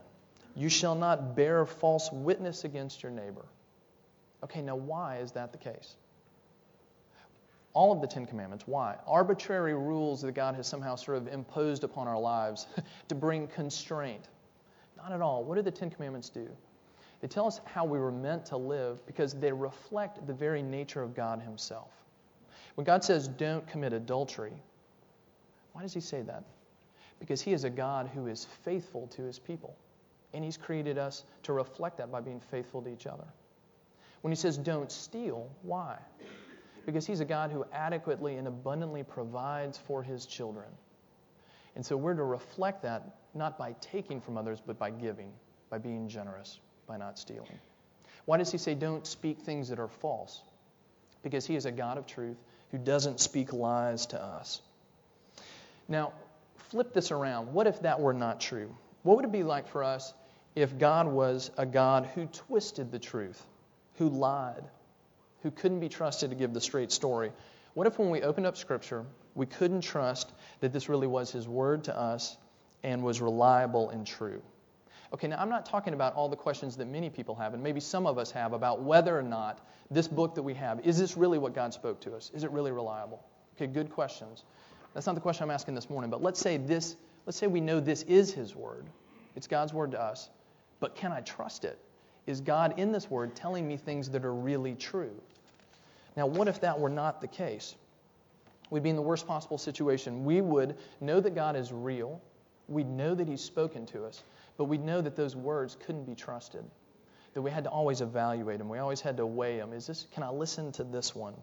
you 0.55 0.69
shall 0.69 0.95
not 0.95 1.35
bear 1.35 1.67
false 1.67 2.11
witness 2.13 2.65
against 2.65 3.03
your 3.03 3.11
neighbor. 3.11 3.45
Okay, 4.45 4.63
now 4.63 4.77
why 4.77 5.19
is 5.19 5.33
that 5.33 5.51
the 5.53 5.59
case? 5.59 5.97
All 7.73 7.93
of 7.93 8.01
the 8.01 8.07
Ten 8.07 8.25
Commandments, 8.25 8.67
why? 8.67 8.97
Arbitrary 9.07 9.75
rules 9.75 10.23
that 10.23 10.33
God 10.33 10.55
has 10.55 10.67
somehow 10.67 10.95
sort 10.95 11.17
of 11.17 11.29
imposed 11.29 11.83
upon 11.85 12.07
our 12.07 12.19
lives 12.19 12.67
to 13.09 13.15
bring 13.15 13.49
constraint. 13.49 14.29
Not 14.97 15.13
at 15.13 15.21
all. 15.21 15.45
What 15.45 15.57
do 15.57 15.63
the 15.63 15.71
Ten 15.71 15.91
Commandments 15.91 16.29
do? 16.29 16.49
They 17.21 17.29
tell 17.29 17.47
us 17.47 17.61
how 17.65 17.85
we 17.85 17.99
were 17.99 18.13
meant 18.13 18.47
to 18.47 18.57
live 18.57 19.05
because 19.07 19.35
they 19.35 19.53
reflect 19.53 20.27
the 20.27 20.33
very 20.33 20.63
nature 20.63 21.03
of 21.03 21.15
God 21.15 21.41
Himself. 21.41 21.91
When 22.75 22.85
God 22.85 23.03
says, 23.03 23.27
don't 23.27 23.67
commit 23.67 23.93
adultery, 23.93 24.53
why 25.73 25.83
does 25.83 25.95
He 25.95 26.01
say 26.01 26.23
that? 26.23 26.45
Because 27.19 27.41
He 27.41 27.53
is 27.53 27.65
a 27.65 27.71
God 27.71 28.09
who 28.15 28.27
is 28.27 28.47
faithful 28.65 29.09
to 29.09 29.23
His 29.23 29.39
people. 29.39 29.77
And 30.33 30.45
He's 30.45 30.57
created 30.57 30.99
us 30.99 31.25
to 31.43 31.53
reflect 31.53 31.99
that 31.99 32.13
by 32.13 32.21
being 32.21 32.41
faithful 32.41 32.83
to 32.83 32.89
each 32.89 33.07
other. 33.07 33.27
When 34.23 34.33
he 34.33 34.37
says 34.37 34.59
don't 34.59 34.91
steal, 34.91 35.51
why? 35.63 35.99
Because 36.87 37.07
he's 37.07 37.21
a 37.21 37.25
God 37.25 37.51
who 37.51 37.65
adequately 37.73 38.37
and 38.37 38.49
abundantly 38.49 39.03
provides 39.03 39.79
for 39.79 40.03
his 40.03 40.27
children. 40.27 40.69
And 41.77 41.85
so 41.85 41.97
we're 41.97 42.15
to 42.15 42.25
reflect 42.25 42.83
that 42.83 43.17
not 43.35 43.59
by 43.59 43.75
taking 43.81 44.21
from 44.21 44.37
others, 44.37 44.61
but 44.65 44.79
by 44.79 44.91
giving, 44.91 45.33
by 45.71 45.79
being 45.79 46.09
generous, 46.09 46.59
by 46.89 46.97
not 46.97 47.19
stealing. 47.19 47.59
Why 48.25 48.39
does 48.39 48.51
he 48.51 48.59
say 48.59 48.75
don't 48.75 49.07
speak 49.07 49.39
things 49.39 49.69
that 49.69 49.79
are 49.79 49.89
false? 49.89 50.43
Because 51.23 51.47
he 51.47 51.55
is 51.55 51.67
a 51.67 51.73
God 51.73 51.99
of 51.99 52.07
truth 52.07 52.37
who 52.71 52.79
doesn't 52.79 53.21
speak 53.21 53.53
lies 53.53 54.07
to 54.07 54.23
us. 54.23 54.61
Now, 55.89 56.13
flip 56.57 56.93
this 56.93 57.11
around. 57.11 57.53
What 57.53 57.67
if 57.67 57.81
that 57.83 58.01
were 58.01 58.13
not 58.13 58.41
true? 58.41 58.75
What 59.03 59.17
would 59.17 59.25
it 59.25 59.33
be 59.33 59.43
like 59.43 59.69
for 59.69 59.85
us 59.85 60.13
if 60.55 60.79
God 60.79 61.07
was 61.07 61.51
a 61.57 61.65
God 61.65 62.07
who 62.15 62.27
twisted 62.27 62.91
the 62.91 62.99
truth, 62.99 63.43
who 63.97 64.09
lied, 64.09 64.65
who 65.43 65.51
couldn't 65.51 65.81
be 65.81 65.89
trusted 65.89 66.31
to 66.31 66.37
give 66.37 66.53
the 66.53 66.61
straight 66.61 66.93
story? 66.93 67.33
What 67.75 67.87
if 67.87 67.99
when 67.99 68.11
we 68.11 68.23
opened 68.23 68.47
up 68.47 68.57
Scripture, 68.57 69.05
we 69.35 69.47
couldn't 69.47 69.83
trust 69.83 70.33
that 70.61 70.73
this 70.73 70.89
really 70.89 71.07
was 71.07 71.31
His 71.31 71.47
Word 71.49 71.85
to 71.85 71.99
us 71.99 72.37
and 72.83 73.03
was 73.03 73.21
reliable 73.21 73.91
and 73.91 74.07
true? 74.07 74.43
Okay, 75.13 75.27
now 75.27 75.41
I'm 75.41 75.49
not 75.49 75.65
talking 75.65 75.95
about 75.95 76.15
all 76.15 76.29
the 76.29 76.37
questions 76.37 76.77
that 76.77 76.87
many 76.87 77.09
people 77.09 77.35
have, 77.37 77.55
and 77.55 77.63
maybe 77.63 77.81
some 77.81 78.07
of 78.07 78.19
us 78.19 78.31
have, 78.33 78.53
about 78.53 78.83
whether 78.83 79.19
or 79.19 79.23
not 79.23 79.67
this 79.91 80.07
book 80.07 80.35
that 80.35 80.43
we 80.43 80.55
have, 80.55 80.85
is 80.87 80.99
this 80.99 81.17
really 81.17 81.39
what 81.39 81.55
God 81.55 81.73
spoke 81.73 82.01
to 82.01 82.15
us? 82.15 82.31
Is 82.35 82.45
it 82.45 82.51
really 82.51 82.73
reliable? 82.73 83.25
Okay, 83.57 83.67
good 83.67 83.91
questions. 83.91 84.45
That's 84.93 85.07
not 85.07 85.15
the 85.15 85.21
question 85.21 85.45
I'm 85.45 85.51
asking 85.51 85.75
this 85.75 85.89
morning, 85.89 86.11
but 86.11 86.23
let's 86.23 86.41
say 86.41 86.59
this, 86.59 86.97
let's 87.25 87.39
say 87.39 87.47
we 87.47 87.61
know 87.61 87.81
this 87.81 88.03
is 88.03 88.33
His 88.33 88.55
Word. 88.55 88.85
It's 89.35 89.47
God's 89.47 89.73
Word 89.73 89.93
to 89.93 90.01
us, 90.01 90.29
but 90.79 90.95
can 90.95 91.11
I 91.13 91.21
trust 91.21 91.65
it? 91.65 91.79
Is 92.27 92.43
God 92.43 92.79
in 92.79 92.93
this 92.93 93.11
Word 93.11 93.35
telling 93.35 93.67
me 93.67 93.79
things 93.79 94.11
that 94.11 94.25
are 94.27 94.35
really 94.35 94.75
true? 94.75 95.15
Now, 96.17 96.27
what 96.27 96.49
if 96.49 96.61
that 96.61 96.79
were 96.79 96.91
not 96.91 97.23
the 97.23 97.29
case? 97.29 97.77
We'd 98.71 98.83
be 98.83 98.91
in 98.91 98.97
the 98.97 99.03
worst 99.03 99.27
possible 99.27 99.57
situation. 99.57 100.25
We 100.25 100.43
would 100.43 100.77
know 101.01 101.21
that 101.21 101.35
God 101.35 101.57
is 101.57 101.73
real. 101.73 102.21
We'd 102.69 102.89
know 102.89 103.15
that 103.15 103.27
He's 103.27 103.41
spoken 103.41 103.87
to 103.87 104.05
us. 104.05 104.23
But 104.59 104.65
we 104.65 104.77
know 104.77 105.01
that 105.01 105.17
those 105.17 105.35
words 105.35 105.77
couldn't 105.87 106.05
be 106.05 106.15
trusted, 106.15 106.65
that 107.33 107.41
we 107.41 107.51
had 107.51 107.65
to 107.65 107.71
always 107.71 108.03
evaluate 108.03 108.59
them. 108.59 108.69
We 108.69 108.79
always 108.79 109.01
had 109.01 109.17
to 109.17 109.25
weigh 109.25 109.57
them. 109.57 109.73
Is 109.73 109.87
this, 109.87 110.07
can 110.13 110.23
I 110.23 110.31
listen 110.31 110.73
to 110.73 110.85
this 110.85 111.15
one? 111.15 111.35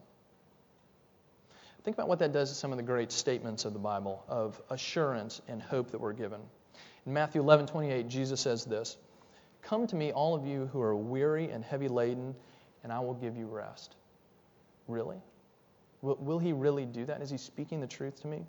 Think 1.82 1.96
about 1.96 2.08
what 2.08 2.18
that 2.18 2.32
does 2.32 2.50
to 2.50 2.54
some 2.54 2.72
of 2.72 2.76
the 2.76 2.82
great 2.82 3.10
statements 3.10 3.64
of 3.64 3.72
the 3.72 3.78
Bible 3.78 4.24
of 4.28 4.60
assurance 4.70 5.40
and 5.48 5.62
hope 5.62 5.92
that 5.92 6.00
we're 6.00 6.12
given. 6.12 6.40
In 7.06 7.12
Matthew 7.12 7.40
11, 7.40 7.66
28, 7.66 8.08
Jesus 8.08 8.40
says 8.40 8.64
this 8.64 8.96
Come 9.62 9.86
to 9.86 9.96
me, 9.96 10.12
all 10.12 10.34
of 10.34 10.44
you 10.44 10.68
who 10.72 10.82
are 10.82 10.94
weary 10.94 11.50
and 11.50 11.64
heavy 11.64 11.88
laden, 11.88 12.34
and 12.82 12.92
I 12.92 13.00
will 13.00 13.14
give 13.14 13.36
you 13.36 13.46
rest. 13.46 13.94
Really? 14.88 15.18
Will, 16.02 16.16
will 16.16 16.38
he 16.38 16.52
really 16.52 16.84
do 16.84 17.06
that? 17.06 17.22
Is 17.22 17.30
he 17.30 17.38
speaking 17.38 17.80
the 17.80 17.86
truth 17.86 18.20
to 18.22 18.26
me? 18.26 18.44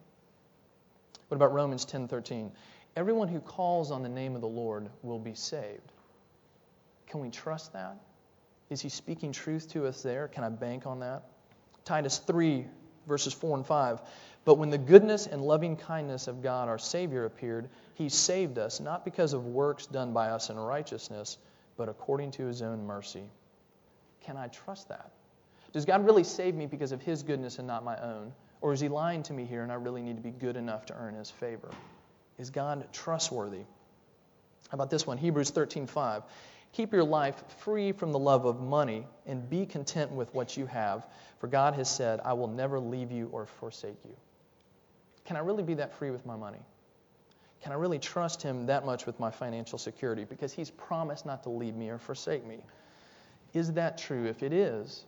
What 1.28 1.36
about 1.36 1.54
Romans 1.54 1.86
10, 1.86 2.08
13? 2.08 2.52
Everyone 2.98 3.28
who 3.28 3.40
calls 3.40 3.92
on 3.92 4.02
the 4.02 4.10
name 4.10 4.34
of 4.34 4.42
the 4.42 4.48
Lord 4.48 4.90
will 5.04 5.20
be 5.20 5.36
saved. 5.36 5.92
Can 7.06 7.20
we 7.20 7.30
trust 7.30 7.72
that? 7.74 7.96
Is 8.72 8.82
he 8.82 8.90
speaking 8.90 9.32
truth 9.32 9.70
to 9.74 9.86
us 9.86 10.02
there? 10.02 10.28
Can 10.28 10.44
I 10.44 10.50
bank 10.50 10.88
on 10.88 11.02
that? 11.02 11.22
Titus 11.86 12.18
3, 12.18 12.66
verses 13.08 13.34
4 13.34 13.58
and 13.58 13.68
5. 13.68 14.02
But 14.46 14.56
when 14.56 14.72
the 14.72 14.80
goodness 14.80 15.28
and 15.28 15.44
loving 15.44 15.76
kindness 15.76 16.28
of 16.28 16.42
God, 16.42 16.70
our 16.70 16.80
Savior, 16.80 17.26
appeared, 17.26 17.70
he 17.94 18.10
saved 18.10 18.58
us, 18.58 18.80
not 18.80 19.06
because 19.06 19.34
of 19.34 19.46
works 19.46 19.86
done 19.86 20.12
by 20.12 20.30
us 20.30 20.50
in 20.50 20.58
righteousness, 20.58 21.38
but 21.78 21.90
according 21.90 22.32
to 22.32 22.48
his 22.48 22.64
own 22.64 22.84
mercy. 22.84 23.30
Can 24.22 24.38
I 24.38 24.48
trust 24.48 24.90
that? 24.90 25.12
Does 25.72 25.86
God 25.86 26.04
really 26.04 26.24
save 26.24 26.56
me 26.56 26.66
because 26.66 26.92
of 26.92 27.04
his 27.04 27.22
goodness 27.22 27.60
and 27.60 27.68
not 27.68 27.84
my 27.84 28.02
own? 28.02 28.34
Or 28.60 28.74
is 28.74 28.80
he 28.80 28.88
lying 28.88 29.22
to 29.22 29.34
me 29.34 29.46
here 29.46 29.62
and 29.62 29.72
I 29.72 29.76
really 29.76 30.02
need 30.02 30.16
to 30.16 30.24
be 30.24 30.32
good 30.32 30.58
enough 30.58 30.88
to 30.88 30.96
earn 30.96 31.14
his 31.14 31.30
favor? 31.30 31.70
Is 32.38 32.50
God 32.50 32.88
trustworthy? 32.94 33.64
How 34.70 34.76
about 34.76 34.90
this 34.90 35.08
one? 35.08 35.18
Hebrews 35.18 35.52
13:5. 35.52 36.24
Keep 36.74 36.94
your 36.94 37.04
life 37.04 37.42
free 37.60 37.92
from 37.92 38.12
the 38.12 38.20
love 38.20 38.46
of 38.46 38.62
money 38.62 39.08
and 39.26 39.50
be 39.50 39.66
content 39.66 40.12
with 40.12 40.34
what 40.34 40.58
you 40.58 40.66
have, 40.68 41.08
for 41.40 41.48
God 41.48 41.74
has 41.76 41.90
said, 41.90 42.20
I 42.24 42.34
will 42.34 42.50
never 42.50 42.80
leave 42.80 43.12
you 43.12 43.30
or 43.32 43.46
forsake 43.46 43.98
you. 44.06 44.16
Can 45.26 45.38
I 45.38 45.40
really 45.40 45.64
be 45.64 45.76
that 45.76 45.94
free 45.96 46.12
with 46.12 46.26
my 46.26 46.36
money? 46.36 46.60
Can 47.62 47.72
I 47.72 47.76
really 47.76 48.00
trust 48.00 48.44
Him 48.44 48.68
that 48.68 48.86
much 48.86 49.06
with 49.06 49.20
my 49.20 49.32
financial 49.32 49.80
security? 49.80 50.26
Because 50.26 50.54
He's 50.54 50.70
promised 50.70 51.26
not 51.26 51.44
to 51.44 51.50
leave 51.50 51.76
me 51.76 51.90
or 51.90 51.98
forsake 51.98 52.46
me. 52.46 52.60
Is 53.54 53.74
that 53.74 53.98
true? 53.98 54.26
If 54.26 54.44
it 54.44 54.54
is, 54.54 55.06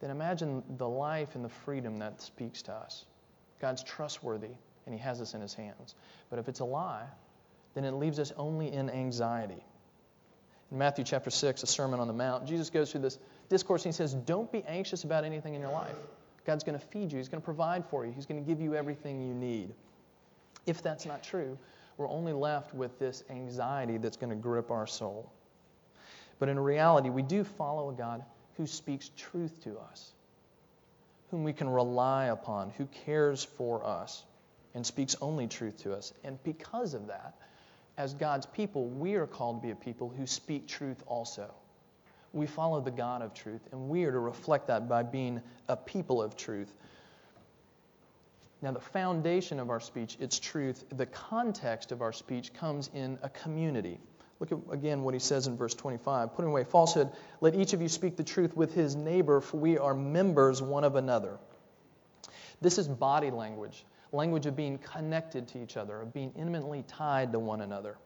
then 0.00 0.10
imagine 0.10 0.62
the 0.78 0.88
life 0.88 1.34
and 1.34 1.44
the 1.44 1.48
freedom 1.48 1.98
that 1.98 2.22
speaks 2.22 2.62
to 2.62 2.72
us. 2.72 3.04
God's 3.60 3.82
trustworthy 3.82 4.54
and 4.86 4.94
He 4.94 5.00
has 5.00 5.20
us 5.20 5.34
in 5.34 5.40
His 5.40 5.54
hands. 5.54 5.94
But 6.30 6.38
if 6.38 6.48
it's 6.48 6.60
a 6.60 6.64
lie, 6.64 7.04
then 7.74 7.84
it 7.84 7.92
leaves 7.92 8.18
us 8.18 8.32
only 8.36 8.72
in 8.72 8.88
anxiety. 8.88 9.62
In 10.72 10.78
Matthew 10.78 11.04
chapter 11.04 11.30
6, 11.30 11.62
a 11.62 11.66
Sermon 11.66 12.00
on 12.00 12.08
the 12.08 12.14
Mount, 12.14 12.46
Jesus 12.46 12.70
goes 12.70 12.90
through 12.90 13.02
this 13.02 13.18
discourse 13.48 13.84
and 13.84 13.92
he 13.92 13.96
says, 13.96 14.14
Don't 14.14 14.50
be 14.50 14.64
anxious 14.66 15.04
about 15.04 15.24
anything 15.24 15.54
in 15.54 15.60
your 15.60 15.72
life. 15.72 15.94
God's 16.44 16.64
going 16.64 16.78
to 16.78 16.84
feed 16.86 17.12
you, 17.12 17.18
He's 17.18 17.28
going 17.28 17.40
to 17.40 17.44
provide 17.44 17.84
for 17.86 18.06
you, 18.06 18.12
He's 18.12 18.26
going 18.26 18.42
to 18.42 18.48
give 18.48 18.60
you 18.60 18.74
everything 18.74 19.20
you 19.20 19.34
need. 19.34 19.74
If 20.64 20.82
that's 20.82 21.06
not 21.06 21.22
true, 21.22 21.58
we're 21.96 22.08
only 22.08 22.32
left 22.32 22.74
with 22.74 22.98
this 22.98 23.24
anxiety 23.30 23.98
that's 23.98 24.16
going 24.16 24.30
to 24.30 24.36
grip 24.36 24.70
our 24.70 24.86
soul. 24.86 25.30
But 26.38 26.48
in 26.48 26.58
reality, 26.58 27.08
we 27.08 27.22
do 27.22 27.44
follow 27.44 27.90
a 27.90 27.92
God 27.92 28.22
who 28.56 28.66
speaks 28.66 29.10
truth 29.16 29.62
to 29.64 29.78
us, 29.78 30.12
whom 31.30 31.44
we 31.44 31.52
can 31.52 31.68
rely 31.68 32.26
upon, 32.26 32.70
who 32.70 32.86
cares 33.04 33.44
for 33.44 33.84
us 33.84 34.24
and 34.76 34.86
speaks 34.86 35.16
only 35.22 35.46
truth 35.46 35.78
to 35.78 35.94
us. 35.94 36.12
And 36.22 36.40
because 36.44 36.92
of 36.92 37.06
that, 37.06 37.34
as 37.96 38.12
God's 38.12 38.44
people, 38.44 38.86
we 38.86 39.14
are 39.14 39.26
called 39.26 39.62
to 39.62 39.66
be 39.66 39.72
a 39.72 39.74
people 39.74 40.12
who 40.14 40.26
speak 40.26 40.68
truth 40.68 41.02
also. 41.06 41.52
We 42.34 42.46
follow 42.46 42.82
the 42.82 42.90
God 42.90 43.22
of 43.22 43.32
truth, 43.32 43.62
and 43.72 43.88
we 43.88 44.04
are 44.04 44.12
to 44.12 44.18
reflect 44.18 44.66
that 44.66 44.86
by 44.86 45.02
being 45.02 45.40
a 45.66 45.76
people 45.76 46.22
of 46.22 46.36
truth. 46.36 46.70
Now, 48.60 48.72
the 48.72 48.80
foundation 48.80 49.58
of 49.60 49.70
our 49.70 49.80
speech, 49.80 50.18
it's 50.20 50.38
truth. 50.38 50.84
The 50.90 51.06
context 51.06 51.90
of 51.90 52.02
our 52.02 52.12
speech 52.12 52.52
comes 52.52 52.90
in 52.92 53.18
a 53.22 53.30
community. 53.30 53.98
Look 54.40 54.52
at 54.52 54.58
again 54.70 55.04
what 55.04 55.14
he 55.14 55.20
says 55.20 55.46
in 55.46 55.56
verse 55.56 55.74
25. 55.74 56.34
Putting 56.34 56.50
away 56.50 56.64
falsehood, 56.64 57.10
let 57.40 57.54
each 57.54 57.72
of 57.72 57.80
you 57.80 57.88
speak 57.88 58.16
the 58.16 58.24
truth 58.24 58.54
with 58.54 58.74
his 58.74 58.94
neighbor, 58.94 59.40
for 59.40 59.56
we 59.56 59.78
are 59.78 59.94
members 59.94 60.60
one 60.60 60.84
of 60.84 60.96
another. 60.96 61.38
This 62.60 62.76
is 62.76 62.86
body 62.86 63.30
language 63.30 63.86
language 64.16 64.46
of 64.46 64.56
being 64.56 64.78
connected 64.78 65.48
to 65.48 65.62
each 65.62 65.76
other, 65.76 66.00
of 66.00 66.12
being 66.12 66.32
intimately 66.36 66.84
tied 66.88 67.32
to 67.32 67.38
one 67.38 67.60
another. 67.60 67.96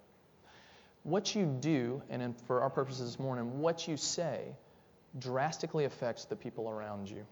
What 1.03 1.35
you 1.35 1.47
do, 1.61 2.03
and 2.11 2.35
for 2.47 2.61
our 2.61 2.71
purposes 2.71 3.13
this 3.13 3.19
morning, 3.19 3.61
what 3.61 3.89
you 3.89 3.97
say 3.97 4.55
drastically 5.19 5.85
affects 5.85 6.27
the 6.27 6.37
people 6.37 6.69
around 6.69 7.09
you. 7.09 7.27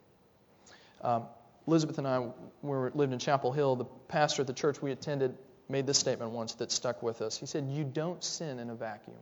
Um, 1.02 1.24
Elizabeth 1.66 1.98
and 1.98 2.08
I 2.08 2.26
we 2.62 2.90
lived 2.94 3.12
in 3.12 3.18
Chapel 3.18 3.52
Hill. 3.52 3.76
The 3.76 3.84
pastor 4.08 4.42
at 4.42 4.46
the 4.46 4.54
church 4.54 4.80
we 4.80 4.90
attended 4.90 5.36
made 5.68 5.86
this 5.86 5.98
statement 5.98 6.30
once 6.30 6.54
that 6.54 6.72
stuck 6.72 7.02
with 7.02 7.20
us. 7.20 7.36
He 7.36 7.44
said, 7.44 7.68
You 7.68 7.84
don't 7.84 8.24
sin 8.24 8.58
in 8.58 8.70
a 8.70 8.74
vacuum. 8.74 9.18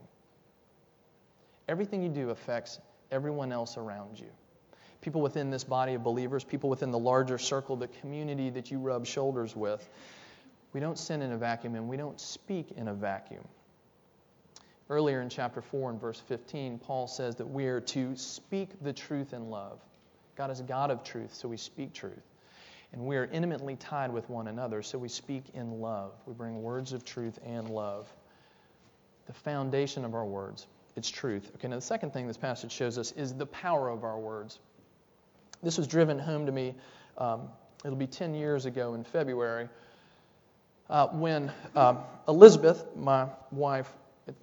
Everything 1.67 2.01
you 2.01 2.09
do 2.09 2.29
affects 2.29 2.79
everyone 3.11 3.51
else 3.51 3.77
around 3.77 4.17
you 4.17 4.29
people 5.01 5.21
within 5.21 5.49
this 5.49 5.63
body 5.63 5.93
of 5.93 6.03
believers, 6.03 6.43
people 6.43 6.69
within 6.69 6.91
the 6.91 6.99
larger 6.99 7.37
circle, 7.37 7.75
the 7.75 7.87
community 7.87 8.49
that 8.49 8.71
you 8.71 8.79
rub 8.79 9.05
shoulders 9.05 9.55
with. 9.55 9.87
We 10.73 10.79
don't 10.79 10.97
sin 10.97 11.21
in 11.21 11.31
a 11.31 11.37
vacuum 11.37 11.75
and 11.75 11.87
we 11.87 11.97
don't 11.97 12.19
speak 12.19 12.71
in 12.75 12.87
a 12.87 12.93
vacuum. 12.93 13.47
Earlier 14.89 15.21
in 15.21 15.29
chapter 15.29 15.61
4 15.61 15.91
and 15.91 15.99
verse 15.99 16.19
15, 16.19 16.79
Paul 16.79 17.07
says 17.07 17.35
that 17.35 17.45
we 17.45 17.65
are 17.65 17.81
to 17.81 18.15
speak 18.15 18.69
the 18.81 18.93
truth 18.93 19.33
in 19.33 19.49
love. 19.49 19.81
God 20.35 20.49
is 20.49 20.59
a 20.59 20.63
God 20.63 20.91
of 20.91 21.03
truth, 21.03 21.33
so 21.33 21.49
we 21.49 21.57
speak 21.57 21.93
truth. 21.93 22.23
And 22.93 23.01
we 23.01 23.17
are 23.17 23.25
intimately 23.25 23.75
tied 23.75 24.13
with 24.13 24.29
one 24.29 24.47
another, 24.47 24.81
so 24.81 24.97
we 24.97 25.09
speak 25.09 25.43
in 25.53 25.81
love. 25.81 26.13
We 26.25 26.33
bring 26.33 26.61
words 26.61 26.93
of 26.93 27.03
truth 27.03 27.37
and 27.45 27.69
love. 27.69 28.07
The 29.25 29.33
foundation 29.33 30.05
of 30.05 30.15
our 30.15 30.25
words, 30.25 30.67
it's 30.95 31.09
truth. 31.09 31.51
Okay, 31.55 31.67
now 31.67 31.75
the 31.75 31.81
second 31.81 32.13
thing 32.13 32.27
this 32.27 32.37
passage 32.37 32.71
shows 32.71 32.97
us 32.97 33.11
is 33.11 33.33
the 33.33 33.45
power 33.45 33.89
of 33.89 34.05
our 34.05 34.17
words. 34.17 34.59
This 35.63 35.77
was 35.77 35.87
driven 35.87 36.19
home 36.19 36.45
to 36.45 36.51
me, 36.51 36.75
um, 37.17 37.49
it'll 37.83 37.97
be 37.97 38.07
10 38.07 38.33
years 38.33 38.65
ago 38.65 38.93
in 38.93 39.03
February, 39.03 39.69
uh, 40.89 41.07
when 41.07 41.51
uh, 41.75 41.95
Elizabeth, 42.27 42.85
my 42.95 43.27
wife, 43.51 43.91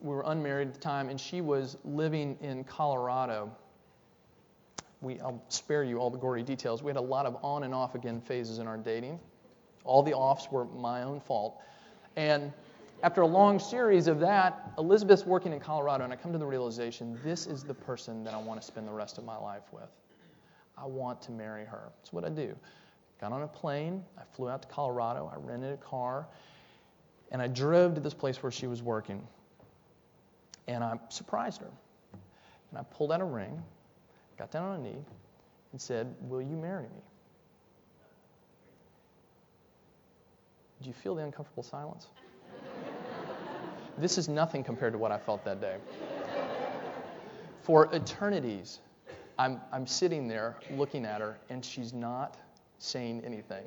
we 0.00 0.14
were 0.14 0.25
unmarried 0.26 0.68
at 0.68 0.75
the 0.75 0.80
time, 0.80 1.09
and 1.09 1.21
she 1.21 1.40
was 1.40 1.76
living 1.85 2.37
in 2.40 2.64
Colorado. 2.64 3.50
We, 5.00 5.21
I'll 5.21 5.42
spare 5.49 5.85
you 5.85 5.99
all 5.99 6.11
the 6.11 6.18
gory 6.18 6.42
details. 6.42 6.83
We 6.83 6.90
had 6.90 6.97
a 6.97 7.00
lot 7.00 7.26
of 7.26 7.37
on 7.42 7.64
and 7.64 7.75
off 7.75 7.94
again 7.94 8.21
phases 8.21 8.59
in 8.59 8.66
our 8.66 8.76
dating. 8.76 9.21
All 9.85 10.02
the 10.02 10.14
offs 10.14 10.50
were 10.50 10.64
my 10.64 11.02
own 11.02 11.21
fault. 11.21 11.61
And 12.16 12.52
after 13.02 13.21
a 13.21 13.26
long 13.26 13.59
series 13.59 14.06
of 14.06 14.21
that, 14.21 14.73
Elizabeth's 14.78 15.26
working 15.26 15.52
in 15.52 15.61
Colorado, 15.61 16.04
and 16.04 16.12
I 16.12 16.16
come 16.16 16.33
to 16.33 16.38
the 16.38 16.47
realization 16.47 17.18
this 17.23 17.47
is 17.47 17.62
the 17.62 17.75
person 17.75 18.25
that 18.25 18.33
I 18.33 18.38
want 18.38 18.61
to 18.61 18.66
spend 18.66 18.88
the 18.88 18.92
rest 18.92 19.18
of 19.18 19.25
my 19.25 19.37
life 19.37 19.64
with. 19.73 19.90
I 20.76 20.86
want 20.86 21.22
to 21.22 21.32
marry 21.32 21.64
her. 21.64 21.92
That's 21.98 22.12
what 22.12 22.24
I 22.24 22.28
do. 22.28 22.54
Got 23.20 23.32
on 23.32 23.42
a 23.42 23.48
plane, 23.48 24.04
I 24.18 24.22
flew 24.34 24.48
out 24.48 24.62
to 24.62 24.68
Colorado, 24.68 25.30
I 25.32 25.38
rented 25.38 25.72
a 25.72 25.76
car, 25.76 26.26
and 27.30 27.40
I 27.40 27.46
drove 27.46 27.94
to 27.94 28.00
this 28.00 28.14
place 28.14 28.42
where 28.42 28.52
she 28.52 28.66
was 28.66 28.82
working. 28.82 29.26
And 30.66 30.82
I 30.82 30.98
surprised 31.08 31.60
her. 31.60 31.70
and 32.70 32.78
I 32.78 32.82
pulled 32.82 33.12
out 33.12 33.20
a 33.20 33.24
ring, 33.24 33.62
got 34.38 34.50
down 34.50 34.64
on 34.64 34.80
a 34.80 34.82
knee, 34.82 35.04
and 35.72 35.80
said, 35.80 36.14
Will 36.22 36.42
you 36.42 36.56
marry 36.56 36.84
me? 36.84 37.02
Do 40.82 40.88
you 40.88 40.94
feel 40.94 41.14
the 41.14 41.22
uncomfortable 41.22 41.62
silence? 41.62 42.08
this 43.98 44.18
is 44.18 44.28
nothing 44.28 44.64
compared 44.64 44.92
to 44.92 44.98
what 44.98 45.12
I 45.12 45.18
felt 45.18 45.44
that 45.44 45.60
day. 45.60 45.76
For 47.62 47.88
eternities, 47.94 48.80
I'm, 49.38 49.60
I'm 49.72 49.86
sitting 49.86 50.28
there 50.28 50.56
looking 50.70 51.04
at 51.04 51.20
her, 51.20 51.38
and 51.50 51.64
she's 51.64 51.92
not 51.92 52.36
saying 52.78 53.22
anything. 53.24 53.64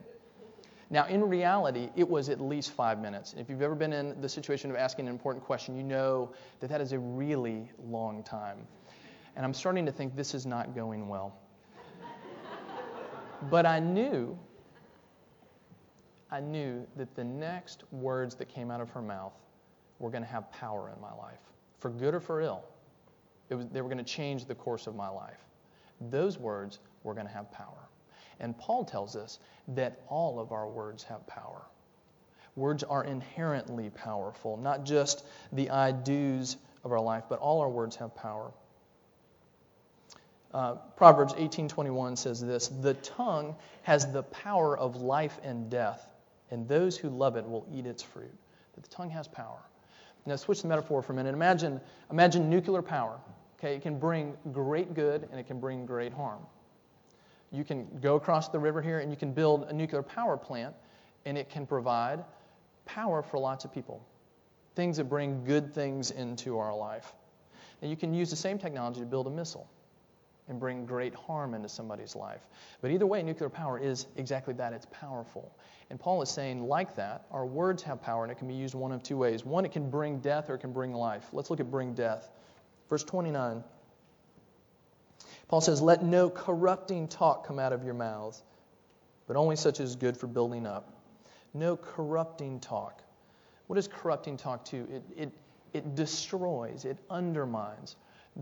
Now, 0.89 1.05
in 1.07 1.27
reality, 1.27 1.89
it 1.97 2.07
was 2.07 2.29
at 2.29 2.39
least 2.39 2.71
five 2.71 3.00
minutes. 3.01 3.36
If 3.38 3.50
you've 3.50 3.62
ever 3.62 3.75
been 3.75 3.91
in 3.91 4.19
the 4.21 4.29
situation 4.29 4.69
of 4.71 4.77
asking 4.77 5.07
an 5.07 5.12
important 5.12 5.43
question, 5.43 5.75
you 5.75 5.83
know 5.83 6.31
that 6.62 6.69
that 6.69 6.79
is 6.79 6.93
a 6.93 7.00
really 7.00 7.69
long 7.89 8.24
time. 8.24 8.59
And 9.36 9.45
I'm 9.45 9.53
starting 9.53 9.86
to 9.86 9.91
think 9.91 10.15
this 10.15 10.33
is 10.33 10.45
not 10.45 10.74
going 10.74 11.09
well. 11.09 11.38
but 13.50 13.65
I 13.65 13.79
knew, 13.79 14.38
I 16.31 16.39
knew 16.39 16.88
that 16.95 17.13
the 17.15 17.24
next 17.24 17.83
words 17.91 18.36
that 18.36 18.47
came 18.47 18.71
out 18.71 18.79
of 18.79 18.89
her 18.91 19.01
mouth 19.01 19.33
were 20.00 20.09
going 20.09 20.24
to 20.24 20.29
have 20.29 20.50
power 20.53 20.89
in 20.95 21.01
my 21.01 21.13
life, 21.13 21.41
for 21.79 21.89
good 21.89 22.13
or 22.13 22.21
for 22.21 22.41
ill. 22.41 22.63
Was, 23.50 23.67
they 23.67 23.81
were 23.81 23.89
going 23.89 24.03
to 24.03 24.12
change 24.12 24.45
the 24.45 24.55
course 24.55 24.88
of 24.88 24.95
my 24.95 25.09
life. 25.09 25.39
Those 26.00 26.38
words 26.38 26.80
were 27.04 27.13
going 27.13 27.27
to 27.27 27.34
have 27.34 27.51
power. 27.51 27.89
And 28.39 28.58
Paul 28.58 28.86
tells 28.86 29.16
us 29.16 29.39
that 29.70 30.01
all 30.08 30.39
of 30.39 30.51
our 30.51 30.68
words 30.68 31.04
have 31.04 31.25
power. 31.27 31.62
Words 32.56 32.84
are 32.84 33.04
inherently 33.04 33.89
powerful, 33.89 34.58
not 34.58 34.84
just 34.84 35.25
the 35.51 35.70
I 35.70 35.92
do's 35.92 36.58
of 36.84 36.92
our 36.92 37.00
life, 37.00 37.25
but 37.30 37.39
all 37.39 37.62
our 37.62 37.70
words 37.70 37.96
have 37.98 38.16
power. 38.16 38.51
Uh, 40.54 40.75
Proverbs 40.96 41.34
18:21 41.34 42.16
says 42.16 42.42
this: 42.42 42.68
"The 42.68 42.96
tongue 42.96 43.56
has 43.84 44.12
the 44.12 44.24
power 44.24 44.77
of 44.77 44.96
life 44.96 45.39
and 45.44 45.70
death, 45.70 46.10
and 46.50 46.68
those 46.68 46.98
who 46.98 47.10
love 47.10 47.36
it 47.36 47.48
will 47.48 47.66
eat 47.72 47.86
its 47.86 48.01
fruit." 48.01 48.34
That 48.74 48.84
the 48.84 48.89
tongue 48.89 49.10
has 49.10 49.27
power. 49.27 49.60
Now, 50.25 50.36
switch 50.36 50.62
the 50.62 50.68
metaphor 50.68 51.01
for 51.01 51.13
a 51.13 51.16
minute. 51.16 51.34
Imagine, 51.34 51.80
imagine 52.12 52.50
nuclear 52.50 52.82
power. 52.82 53.20
Okay, 53.59 53.75
it 53.75 53.81
can 53.81 53.97
bring 53.97 54.35
great 54.51 54.93
good 54.93 55.27
and 55.31 55.39
it 55.39 55.47
can 55.47 55.59
bring 55.59 55.85
great 55.85 56.13
harm. 56.13 56.41
You 57.51 57.63
can 57.63 57.87
go 58.01 58.15
across 58.15 58.49
the 58.49 58.59
river 58.59 58.81
here 58.81 58.99
and 58.99 59.09
you 59.09 59.17
can 59.17 59.31
build 59.31 59.63
a 59.63 59.73
nuclear 59.73 60.03
power 60.03 60.37
plant, 60.37 60.75
and 61.25 61.37
it 61.37 61.49
can 61.49 61.65
provide 61.65 62.23
power 62.85 63.21
for 63.21 63.39
lots 63.39 63.65
of 63.65 63.73
people. 63.73 64.05
Things 64.75 64.97
that 64.97 65.05
bring 65.05 65.43
good 65.43 65.73
things 65.73 66.11
into 66.11 66.59
our 66.59 66.75
life. 66.75 67.13
And 67.81 67.89
you 67.89 67.97
can 67.97 68.13
use 68.13 68.29
the 68.29 68.35
same 68.35 68.57
technology 68.57 68.99
to 68.99 69.05
build 69.05 69.27
a 69.27 69.29
missile 69.29 69.69
and 70.49 70.59
bring 70.59 70.85
great 70.85 71.13
harm 71.13 71.53
into 71.53 71.67
somebody's 71.67 72.15
life. 72.15 72.41
But 72.81 72.91
either 72.91 73.05
way, 73.05 73.21
nuclear 73.21 73.49
power 73.49 73.77
is 73.77 74.07
exactly 74.15 74.53
that 74.55 74.71
it's 74.71 74.87
powerful. 74.91 75.51
And 75.89 75.99
Paul 75.99 76.21
is 76.21 76.29
saying, 76.29 76.63
like 76.63 76.95
that, 76.95 77.25
our 77.31 77.45
words 77.45 77.83
have 77.83 78.01
power, 78.01 78.23
and 78.23 78.31
it 78.31 78.37
can 78.37 78.47
be 78.47 78.53
used 78.53 78.75
one 78.75 78.91
of 78.91 79.03
two 79.03 79.17
ways. 79.17 79.45
One, 79.45 79.65
it 79.65 79.71
can 79.71 79.89
bring 79.89 80.19
death 80.19 80.49
or 80.49 80.55
it 80.55 80.59
can 80.59 80.71
bring 80.71 80.93
life. 80.93 81.27
Let's 81.33 81.49
look 81.49 81.59
at 81.59 81.69
bring 81.69 81.93
death. 81.93 82.29
Verse 82.89 83.03
29. 83.03 83.63
Paul 85.48 85.62
says, 85.62 85.82
Let 85.82 86.03
no 86.03 86.29
corrupting 86.29 87.08
talk 87.08 87.46
come 87.46 87.60
out 87.60 87.74
of 87.74 87.84
your 87.84 87.94
mouths, 87.94 88.44
but 89.27 89.36
only 89.36 89.56
such 89.56 89.79
as 89.79 89.91
is 89.91 89.96
good 89.96 90.17
for 90.17 90.27
building 90.27 90.65
up. 90.65 90.94
No 91.53 91.77
corrupting 91.77 92.60
talk. 92.60 93.01
What 93.67 93.79
is 93.79 93.88
corrupting 93.88 94.38
talk 94.38 94.63
to? 94.65 94.77
It, 94.91 95.03
it, 95.15 95.32
it 95.74 95.96
destroys, 95.96 96.86
it 96.86 96.98
undermines. 97.10 97.96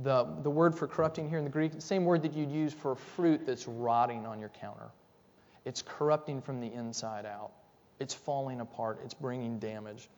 The, 0.04 0.28
the 0.44 0.50
word 0.50 0.76
for 0.76 0.88
corrupting 0.88 1.30
here 1.30 1.38
in 1.38 1.46
the 1.46 1.50
Greek, 1.50 1.72
the 1.72 1.82
same 1.82 2.06
word 2.06 2.22
that 2.24 2.34
you'd 2.34 2.52
use 2.52 2.74
for 2.74 2.96
fruit 2.96 3.46
that's 3.46 3.68
rotting 3.68 4.26
on 4.26 4.40
your 4.40 4.50
counter. 4.50 4.90
It's 5.64 5.82
corrupting 5.82 6.42
from 6.42 6.60
the 6.60 6.72
inside 6.72 7.26
out. 7.26 7.52
It's 8.00 8.14
falling 8.14 8.60
apart. 8.60 9.00
It's 9.04 9.14
bringing 9.14 9.58
damage. 9.58 10.10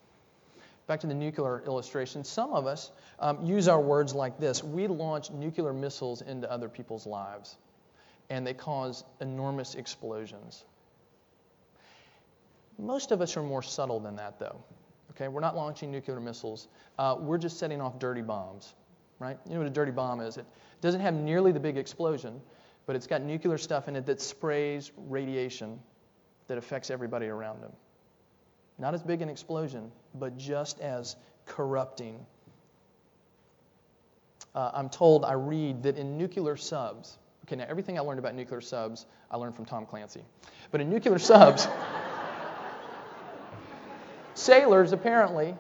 Back 0.88 1.02
to 1.02 1.08
the 1.08 1.14
nuclear 1.14 1.62
illustration, 1.66 2.24
some 2.24 2.54
of 2.54 2.66
us 2.66 2.92
um, 3.20 3.46
use 3.46 3.68
our 3.68 3.80
words 3.80 4.16
like 4.16 4.40
this 4.40 4.64
We 4.64 4.88
launch 4.88 5.30
nuclear 5.32 5.74
missiles 5.74 6.22
into 6.22 6.50
other 6.50 6.70
people's 6.70 7.06
lives, 7.06 7.58
and 8.30 8.48
they 8.48 8.54
cause 8.54 9.04
enormous 9.20 9.76
explosions. 9.76 10.64
Most 12.80 13.12
of 13.12 13.22
us 13.22 13.36
are 13.36 13.44
more 13.44 13.62
subtle 13.62 14.00
than 14.00 14.16
that, 14.16 14.40
though. 14.40 14.64
Okay, 15.12 15.28
we're 15.28 15.42
not 15.42 15.56
launching 15.56 15.92
nuclear 15.92 16.20
missiles. 16.22 16.68
Uh, 16.98 17.16
we're 17.20 17.40
just 17.40 17.58
setting 17.58 17.82
off 17.82 18.00
dirty 18.00 18.22
bombs, 18.22 18.74
right? 19.20 19.38
You 19.46 19.54
know 19.54 19.60
what 19.60 19.68
a 19.68 19.72
dirty 19.72 19.92
bomb 19.92 20.22
is? 20.22 20.38
It 20.38 20.46
doesn't 20.80 21.02
have 21.02 21.16
nearly 21.16 21.52
the 21.52 21.60
big 21.60 21.76
explosion, 21.76 22.40
but 22.86 22.96
it's 22.96 23.08
got 23.08 23.22
nuclear 23.24 23.58
stuff 23.58 23.90
in 23.90 23.96
it 23.96 24.06
that 24.06 24.22
sprays 24.22 24.92
radiation 24.96 25.80
that 26.48 26.58
affects 26.58 26.92
everybody 26.92 27.28
around 27.28 27.62
them. 27.62 27.72
Not 28.80 28.94
as 28.94 29.02
big 29.02 29.22
an 29.22 29.30
explosion, 29.30 29.92
but 30.16 30.38
just 30.38 30.80
as 30.80 31.16
corrupting. 31.46 32.24
Uh, 34.54 34.72
I'm 34.74 34.90
told, 34.90 35.26
I 35.26 35.34
read 35.34 35.84
that 35.84 35.98
in 35.98 36.18
nuclear 36.18 36.56
subs, 36.56 37.18
okay, 37.46 37.56
now 37.56 37.66
everything 37.68 37.98
I 37.98 38.02
learned 38.02 38.20
about 38.20 38.36
nuclear 38.36 38.62
subs, 38.62 39.06
I 39.32 39.38
learned 39.38 39.56
from 39.56 39.66
Tom 39.66 39.86
Clancy. 39.86 40.22
But 40.72 40.82
in 40.82 40.90
nuclear 40.90 41.18
subs, 41.20 41.68
sailors 44.34 44.92
apparently, 44.92 45.56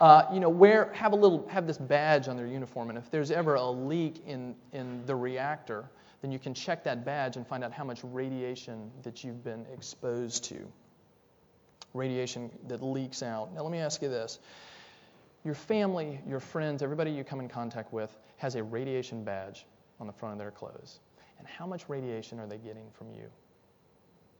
uh, 0.00 0.24
you 0.32 0.40
know, 0.40 0.48
wear, 0.48 0.90
have 0.94 1.12
a 1.12 1.16
little, 1.16 1.46
have 1.48 1.66
this 1.66 1.78
badge 1.78 2.28
on 2.28 2.36
their 2.36 2.46
uniform, 2.46 2.88
and 2.88 2.98
if 2.98 3.10
there's 3.10 3.30
ever 3.30 3.54
a 3.54 3.70
leak 3.70 4.22
in, 4.26 4.54
in 4.72 5.04
the 5.06 5.14
reactor, 5.14 5.84
then 6.22 6.32
you 6.32 6.38
can 6.38 6.54
check 6.54 6.84
that 6.84 7.04
badge 7.04 7.36
and 7.36 7.46
find 7.46 7.62
out 7.62 7.72
how 7.72 7.84
much 7.84 8.00
radiation 8.04 8.90
that 9.02 9.22
you've 9.22 9.44
been 9.44 9.66
exposed 9.72 10.44
to 10.44 10.66
radiation 11.94 12.50
that 12.68 12.82
leaks 12.82 13.22
out. 13.22 13.52
Now, 13.54 13.62
let 13.62 13.72
me 13.72 13.78
ask 13.78 14.02
you 14.02 14.08
this 14.08 14.38
your 15.44 15.54
family, 15.54 16.20
your 16.28 16.40
friends, 16.40 16.82
everybody 16.82 17.10
you 17.10 17.24
come 17.24 17.40
in 17.40 17.48
contact 17.48 17.92
with 17.92 18.16
has 18.36 18.54
a 18.54 18.62
radiation 18.62 19.24
badge 19.24 19.66
on 20.00 20.06
the 20.06 20.12
front 20.12 20.32
of 20.32 20.38
their 20.38 20.50
clothes. 20.50 21.00
And 21.38 21.48
how 21.48 21.66
much 21.66 21.88
radiation 21.88 22.38
are 22.38 22.46
they 22.46 22.58
getting 22.58 22.88
from 22.92 23.10
you? 23.10 23.28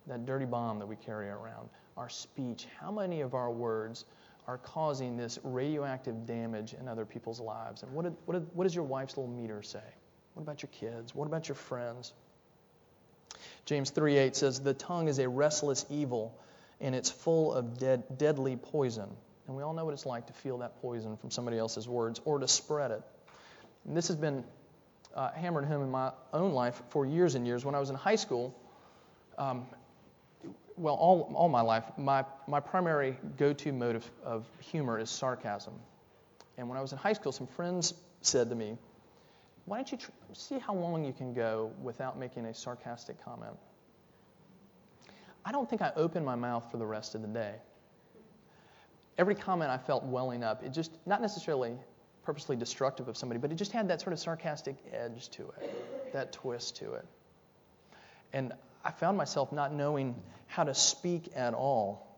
That 0.06 0.24
dirty 0.26 0.44
bomb 0.44 0.78
that 0.78 0.86
we 0.86 0.96
carry 0.96 1.28
around, 1.28 1.68
our 1.96 2.08
speech, 2.08 2.66
how 2.80 2.92
many 2.92 3.20
of 3.20 3.34
our 3.34 3.50
words 3.50 4.04
are 4.46 4.58
causing 4.58 5.16
this 5.16 5.38
radioactive 5.42 6.26
damage 6.26 6.74
in 6.74 6.88
other 6.88 7.04
people's 7.04 7.40
lives? 7.40 7.82
And 7.82 7.92
what, 7.92 8.04
did, 8.04 8.14
what, 8.26 8.34
did, 8.34 8.46
what 8.54 8.64
does 8.64 8.74
your 8.74 8.84
wife's 8.84 9.16
little 9.16 9.32
meter 9.32 9.62
say? 9.62 9.82
What 10.34 10.42
about 10.42 10.62
your 10.62 10.70
kids? 10.70 11.14
What 11.14 11.26
about 11.26 11.48
your 11.48 11.56
friends? 11.56 12.12
James 13.64 13.90
3:8 13.90 14.34
says, 14.34 14.60
The 14.60 14.74
tongue 14.74 15.08
is 15.08 15.18
a 15.18 15.28
restless 15.28 15.86
evil 15.90 16.38
and 16.82 16.94
it's 16.94 17.10
full 17.10 17.54
of 17.54 17.78
dead, 17.78 18.18
deadly 18.18 18.56
poison. 18.56 19.08
And 19.46 19.56
we 19.56 19.62
all 19.62 19.72
know 19.72 19.84
what 19.84 19.94
it's 19.94 20.04
like 20.04 20.26
to 20.26 20.32
feel 20.32 20.58
that 20.58 20.80
poison 20.82 21.16
from 21.16 21.30
somebody 21.30 21.56
else's 21.56 21.88
words 21.88 22.20
or 22.24 22.38
to 22.38 22.48
spread 22.48 22.90
it. 22.90 23.02
And 23.86 23.96
this 23.96 24.08
has 24.08 24.16
been 24.16 24.44
uh, 25.14 25.30
hammered 25.32 25.64
home 25.64 25.82
in 25.82 25.90
my 25.90 26.12
own 26.32 26.52
life 26.52 26.82
for 26.90 27.06
years 27.06 27.34
and 27.36 27.46
years. 27.46 27.64
When 27.64 27.74
I 27.74 27.80
was 27.80 27.90
in 27.90 27.96
high 27.96 28.16
school, 28.16 28.54
um, 29.38 29.66
well, 30.76 30.94
all, 30.94 31.32
all 31.34 31.48
my 31.48 31.60
life, 31.60 31.84
my, 31.96 32.24
my 32.48 32.60
primary 32.60 33.16
go 33.36 33.52
to 33.52 33.72
mode 33.72 33.96
of, 33.96 34.10
of 34.24 34.46
humor 34.60 34.98
is 34.98 35.08
sarcasm. 35.08 35.74
And 36.58 36.68
when 36.68 36.76
I 36.76 36.82
was 36.82 36.92
in 36.92 36.98
high 36.98 37.12
school, 37.12 37.32
some 37.32 37.46
friends 37.46 37.94
said 38.22 38.48
to 38.50 38.54
me, 38.56 38.76
Why 39.66 39.78
don't 39.78 39.92
you 39.92 39.98
tr- 39.98 40.10
see 40.32 40.58
how 40.58 40.74
long 40.74 41.04
you 41.04 41.12
can 41.12 41.32
go 41.32 41.72
without 41.80 42.18
making 42.18 42.46
a 42.46 42.54
sarcastic 42.54 43.22
comment? 43.24 43.56
I 45.44 45.52
don't 45.52 45.68
think 45.68 45.82
I 45.82 45.92
opened 45.96 46.24
my 46.24 46.36
mouth 46.36 46.70
for 46.70 46.76
the 46.76 46.86
rest 46.86 47.14
of 47.14 47.22
the 47.22 47.28
day. 47.28 47.54
Every 49.18 49.34
comment 49.34 49.70
I 49.70 49.78
felt 49.78 50.04
welling 50.04 50.42
up, 50.42 50.62
it 50.64 50.72
just, 50.72 50.92
not 51.06 51.20
necessarily 51.20 51.76
purposely 52.24 52.56
destructive 52.56 53.08
of 53.08 53.16
somebody, 53.16 53.40
but 53.40 53.50
it 53.50 53.56
just 53.56 53.72
had 53.72 53.88
that 53.88 54.00
sort 54.00 54.12
of 54.12 54.18
sarcastic 54.18 54.76
edge 54.92 55.28
to 55.30 55.42
it, 55.42 56.12
that 56.12 56.32
twist 56.32 56.76
to 56.76 56.94
it. 56.94 57.04
And 58.32 58.52
I 58.84 58.90
found 58.90 59.16
myself 59.16 59.52
not 59.52 59.72
knowing 59.72 60.14
how 60.46 60.64
to 60.64 60.74
speak 60.74 61.30
at 61.34 61.54
all. 61.54 62.08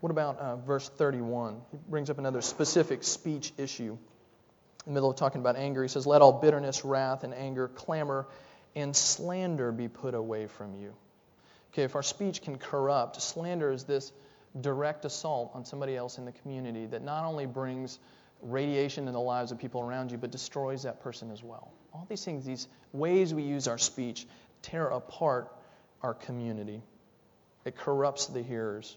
What 0.00 0.10
about 0.10 0.38
uh, 0.38 0.56
verse 0.56 0.88
31? 0.88 1.60
He 1.70 1.78
brings 1.88 2.10
up 2.10 2.18
another 2.18 2.40
specific 2.40 3.02
speech 3.02 3.52
issue. 3.56 3.96
In 4.86 4.92
the 4.92 4.92
middle 4.92 5.10
of 5.10 5.16
talking 5.16 5.40
about 5.40 5.56
anger, 5.56 5.82
he 5.82 5.88
says, 5.88 6.06
Let 6.06 6.22
all 6.22 6.32
bitterness, 6.32 6.84
wrath, 6.84 7.24
and 7.24 7.34
anger, 7.34 7.68
clamor, 7.68 8.26
and 8.76 8.94
slander 8.94 9.72
be 9.72 9.88
put 9.88 10.14
away 10.14 10.46
from 10.46 10.76
you. 10.76 10.94
Okay, 11.72 11.82
if 11.82 11.96
our 11.96 12.02
speech 12.02 12.42
can 12.42 12.58
corrupt, 12.58 13.20
slander 13.20 13.72
is 13.72 13.84
this 13.84 14.12
direct 14.60 15.04
assault 15.04 15.50
on 15.54 15.64
somebody 15.64 15.96
else 15.96 16.18
in 16.18 16.24
the 16.24 16.32
community 16.32 16.86
that 16.86 17.02
not 17.02 17.24
only 17.24 17.46
brings 17.46 17.98
radiation 18.42 19.08
in 19.08 19.14
the 19.14 19.20
lives 19.20 19.50
of 19.50 19.58
people 19.58 19.80
around 19.80 20.10
you, 20.10 20.18
but 20.18 20.30
destroys 20.30 20.82
that 20.84 21.02
person 21.02 21.30
as 21.30 21.42
well. 21.42 21.72
All 21.92 22.06
these 22.08 22.24
things, 22.24 22.44
these 22.44 22.68
ways 22.92 23.34
we 23.34 23.42
use 23.42 23.66
our 23.66 23.78
speech, 23.78 24.26
tear 24.62 24.86
apart 24.88 25.52
our 26.02 26.14
community. 26.14 26.82
It 27.64 27.76
corrupts 27.76 28.26
the 28.26 28.42
hearers. 28.42 28.96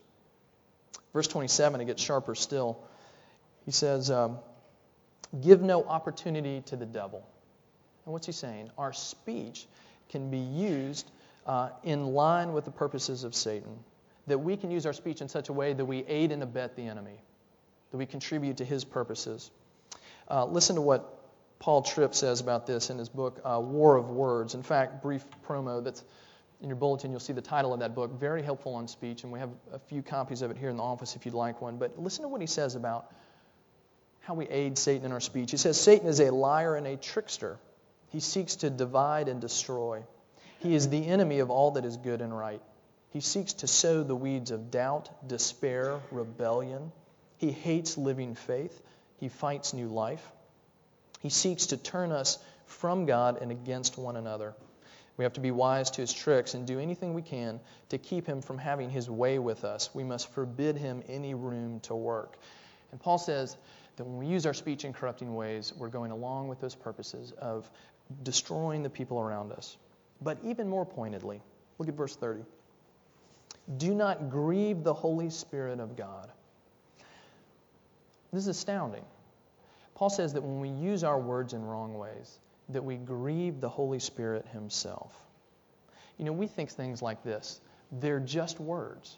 Verse 1.13 1.27
27, 1.27 1.81
it 1.81 1.85
gets 1.85 2.03
sharper 2.03 2.35
still. 2.35 2.79
He 3.65 3.71
says, 3.71 4.11
um, 4.11 4.39
Give 5.41 5.61
no 5.61 5.83
opportunity 5.83 6.61
to 6.67 6.75
the 6.75 6.85
devil. 6.85 7.27
And 8.05 8.13
what's 8.13 8.25
he 8.25 8.31
saying? 8.31 8.71
Our 8.77 8.93
speech 8.93 9.67
can 10.09 10.29
be 10.29 10.39
used 10.39 11.09
uh, 11.45 11.69
in 11.83 12.13
line 12.13 12.53
with 12.53 12.65
the 12.65 12.71
purposes 12.71 13.23
of 13.23 13.35
Satan. 13.35 13.79
That 14.27 14.39
we 14.39 14.57
can 14.57 14.71
use 14.71 14.85
our 14.85 14.93
speech 14.93 15.21
in 15.21 15.29
such 15.29 15.49
a 15.49 15.53
way 15.53 15.73
that 15.73 15.85
we 15.85 16.05
aid 16.05 16.31
and 16.31 16.43
abet 16.43 16.75
the 16.75 16.87
enemy, 16.87 17.19
that 17.91 17.97
we 17.97 18.05
contribute 18.05 18.57
to 18.57 18.65
his 18.65 18.85
purposes. 18.85 19.49
Uh, 20.29 20.45
listen 20.45 20.75
to 20.75 20.81
what 20.81 21.19
Paul 21.57 21.81
Tripp 21.81 22.13
says 22.13 22.39
about 22.39 22.67
this 22.67 22.89
in 22.89 22.97
his 22.97 23.09
book, 23.09 23.41
uh, 23.43 23.59
War 23.59 23.95
of 23.95 24.09
Words. 24.09 24.53
In 24.53 24.63
fact, 24.63 25.01
brief 25.01 25.25
promo 25.47 25.83
that's 25.83 26.03
in 26.61 26.67
your 26.67 26.75
bulletin, 26.75 27.11
you'll 27.11 27.21
see 27.21 27.33
the 27.33 27.41
title 27.41 27.73
of 27.73 27.79
that 27.79 27.95
book. 27.95 28.19
Very 28.19 28.43
helpful 28.43 28.75
on 28.75 28.87
speech, 28.87 29.23
and 29.23 29.31
we 29.31 29.39
have 29.39 29.49
a 29.71 29.79
few 29.79 30.01
copies 30.01 30.41
of 30.41 30.51
it 30.51 30.57
here 30.57 30.69
in 30.69 30.77
the 30.77 30.83
office 30.83 31.15
if 31.15 31.25
you'd 31.25 31.33
like 31.33 31.61
one. 31.61 31.77
But 31.77 31.97
listen 31.97 32.23
to 32.23 32.27
what 32.27 32.41
he 32.41 32.47
says 32.47 32.75
about 32.75 33.13
how 34.19 34.33
we 34.33 34.47
aid 34.49 34.77
Satan 34.77 35.05
in 35.05 35.11
our 35.11 35.21
speech. 35.21 35.51
He 35.51 35.57
says 35.57 35.79
Satan 35.79 36.07
is 36.07 36.19
a 36.19 36.31
liar 36.31 36.75
and 36.75 36.85
a 36.85 36.97
trickster. 36.97 37.57
He 38.09 38.19
seeks 38.19 38.57
to 38.57 38.69
divide 38.69 39.27
and 39.27 39.39
destroy. 39.39 40.03
He 40.59 40.75
is 40.75 40.89
the 40.89 41.05
enemy 41.07 41.39
of 41.39 41.49
all 41.49 41.71
that 41.71 41.85
is 41.85 41.97
good 41.97 42.21
and 42.21 42.37
right. 42.37 42.61
He 43.11 43.21
seeks 43.21 43.53
to 43.53 43.67
sow 43.67 44.03
the 44.03 44.15
weeds 44.15 44.51
of 44.51 44.71
doubt, 44.71 45.27
despair, 45.27 45.99
rebellion. 46.11 46.91
He 47.37 47.51
hates 47.51 47.97
living 47.97 48.35
faith. 48.35 48.81
He 49.19 49.29
fights 49.29 49.73
new 49.73 49.87
life. 49.87 50.31
He 51.21 51.29
seeks 51.29 51.67
to 51.67 51.77
turn 51.77 52.11
us 52.11 52.37
from 52.65 53.05
God 53.05 53.41
and 53.41 53.51
against 53.51 53.97
one 53.97 54.15
another. 54.15 54.53
We 55.17 55.23
have 55.25 55.33
to 55.33 55.41
be 55.41 55.51
wise 55.51 55.91
to 55.91 56.01
his 56.01 56.13
tricks 56.13 56.53
and 56.53 56.65
do 56.65 56.79
anything 56.79 57.13
we 57.13 57.21
can 57.21 57.59
to 57.89 57.97
keep 57.97 58.25
him 58.25 58.41
from 58.41 58.57
having 58.57 58.89
his 58.89 59.09
way 59.09 59.37
with 59.37 59.65
us. 59.65 59.89
We 59.93 60.03
must 60.03 60.31
forbid 60.31 60.77
him 60.77 61.03
any 61.09 61.33
room 61.33 61.81
to 61.81 61.95
work. 61.95 62.37
And 62.91 63.01
Paul 63.01 63.17
says 63.17 63.57
that 63.97 64.05
when 64.05 64.17
we 64.17 64.27
use 64.27 64.45
our 64.45 64.53
speech 64.53 64.85
in 64.85 64.93
corrupting 64.93 65.35
ways, 65.35 65.73
we're 65.75 65.89
going 65.89 66.11
along 66.11 66.47
with 66.47 66.61
those 66.61 66.73
purposes 66.73 67.33
of 67.33 67.69
destroying 68.23 68.83
the 68.83 68.89
people 68.89 69.19
around 69.19 69.51
us. 69.51 69.77
But 70.21 70.37
even 70.43 70.67
more 70.67 70.85
pointedly, 70.85 71.41
look 71.77 71.87
at 71.87 71.95
verse 71.95 72.15
30. 72.15 72.41
Do 73.77 73.93
not 73.93 74.29
grieve 74.29 74.83
the 74.83 74.93
Holy 74.93 75.29
Spirit 75.29 75.79
of 75.79 75.95
God. 75.95 76.29
This 78.33 78.43
is 78.43 78.47
astounding. 78.47 79.05
Paul 79.95 80.09
says 80.09 80.33
that 80.33 80.41
when 80.41 80.59
we 80.59 80.69
use 80.69 81.03
our 81.03 81.19
words 81.19 81.53
in 81.53 81.63
wrong 81.63 81.97
ways, 81.97 82.39
that 82.69 82.83
we 82.83 82.95
grieve 82.95 83.59
the 83.59 83.69
Holy 83.69 83.99
Spirit 83.99 84.45
Himself. 84.53 85.13
You 86.17 86.25
know, 86.25 86.33
we 86.33 86.47
think 86.47 86.69
things 86.69 87.01
like 87.01 87.23
this 87.23 87.61
they're 87.93 88.19
just 88.19 88.59
words. 88.59 89.17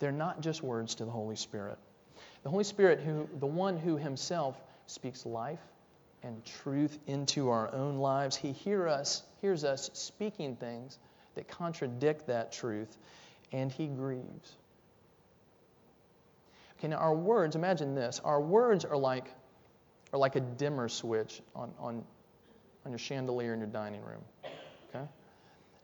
They're 0.00 0.12
not 0.12 0.40
just 0.40 0.62
words 0.62 0.96
to 0.96 1.04
the 1.04 1.10
Holy 1.10 1.36
Spirit. 1.36 1.78
The 2.42 2.50
Holy 2.50 2.64
Spirit, 2.64 3.00
who, 3.00 3.28
the 3.38 3.46
one 3.46 3.76
who 3.78 3.96
Himself 3.96 4.60
speaks 4.86 5.24
life 5.24 5.60
and 6.24 6.44
truth 6.44 6.98
into 7.06 7.50
our 7.50 7.72
own 7.72 7.98
lives, 7.98 8.34
He 8.34 8.52
hear 8.52 8.88
us, 8.88 9.22
hears 9.40 9.62
us 9.62 9.90
speaking 9.92 10.56
things 10.56 10.98
that 11.36 11.46
contradict 11.46 12.26
that 12.26 12.50
truth, 12.52 12.96
and 13.52 13.70
He 13.70 13.86
grieves. 13.86 14.56
Okay, 16.78 16.88
now 16.88 16.96
our 16.96 17.14
words, 17.14 17.54
imagine 17.54 17.94
this. 17.94 18.20
Our 18.24 18.40
words 18.40 18.84
are 18.84 18.96
like 18.96 19.28
are 20.14 20.18
like 20.18 20.36
a 20.36 20.40
dimmer 20.40 20.88
switch 20.88 21.42
on, 21.56 21.72
on, 21.78 22.04
on 22.84 22.92
your 22.92 22.98
chandelier 22.98 23.52
in 23.52 23.58
your 23.58 23.68
dining 23.68 24.00
room. 24.02 24.22
Okay? 24.88 25.04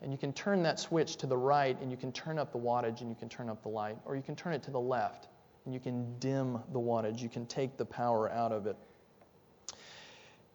And 0.03 0.12
you 0.12 0.18
can 0.18 0.33
turn 0.33 0.62
that 0.62 0.79
switch 0.79 1.16
to 1.16 1.26
the 1.26 1.37
right 1.37 1.76
and 1.83 1.90
you 1.90 1.96
can 1.96 2.12
turn 2.12 2.38
up 2.38 2.53
the 2.53 2.59
wattage 2.59 3.00
and 3.00 3.11
you 3.11 3.16
can 3.16 3.29
turn 3.29 3.48
up 3.48 3.61
the 3.62 3.68
light. 3.68 3.96
Or 4.05 4.14
you 4.14 4.22
can 4.22 4.37
turn 4.37 4.53
it 4.53 4.62
to 4.62 4.70
the 4.70 4.81
left 4.81 5.26
and 5.64 5.74
you 5.74 5.81
can 5.81 6.16
dim 6.20 6.61
the 6.72 6.79
wattage. 6.79 7.20
You 7.20 7.29
can 7.29 7.44
take 7.44 7.76
the 7.76 7.85
power 7.85 8.31
out 8.31 8.53
of 8.53 8.66
it. 8.68 8.76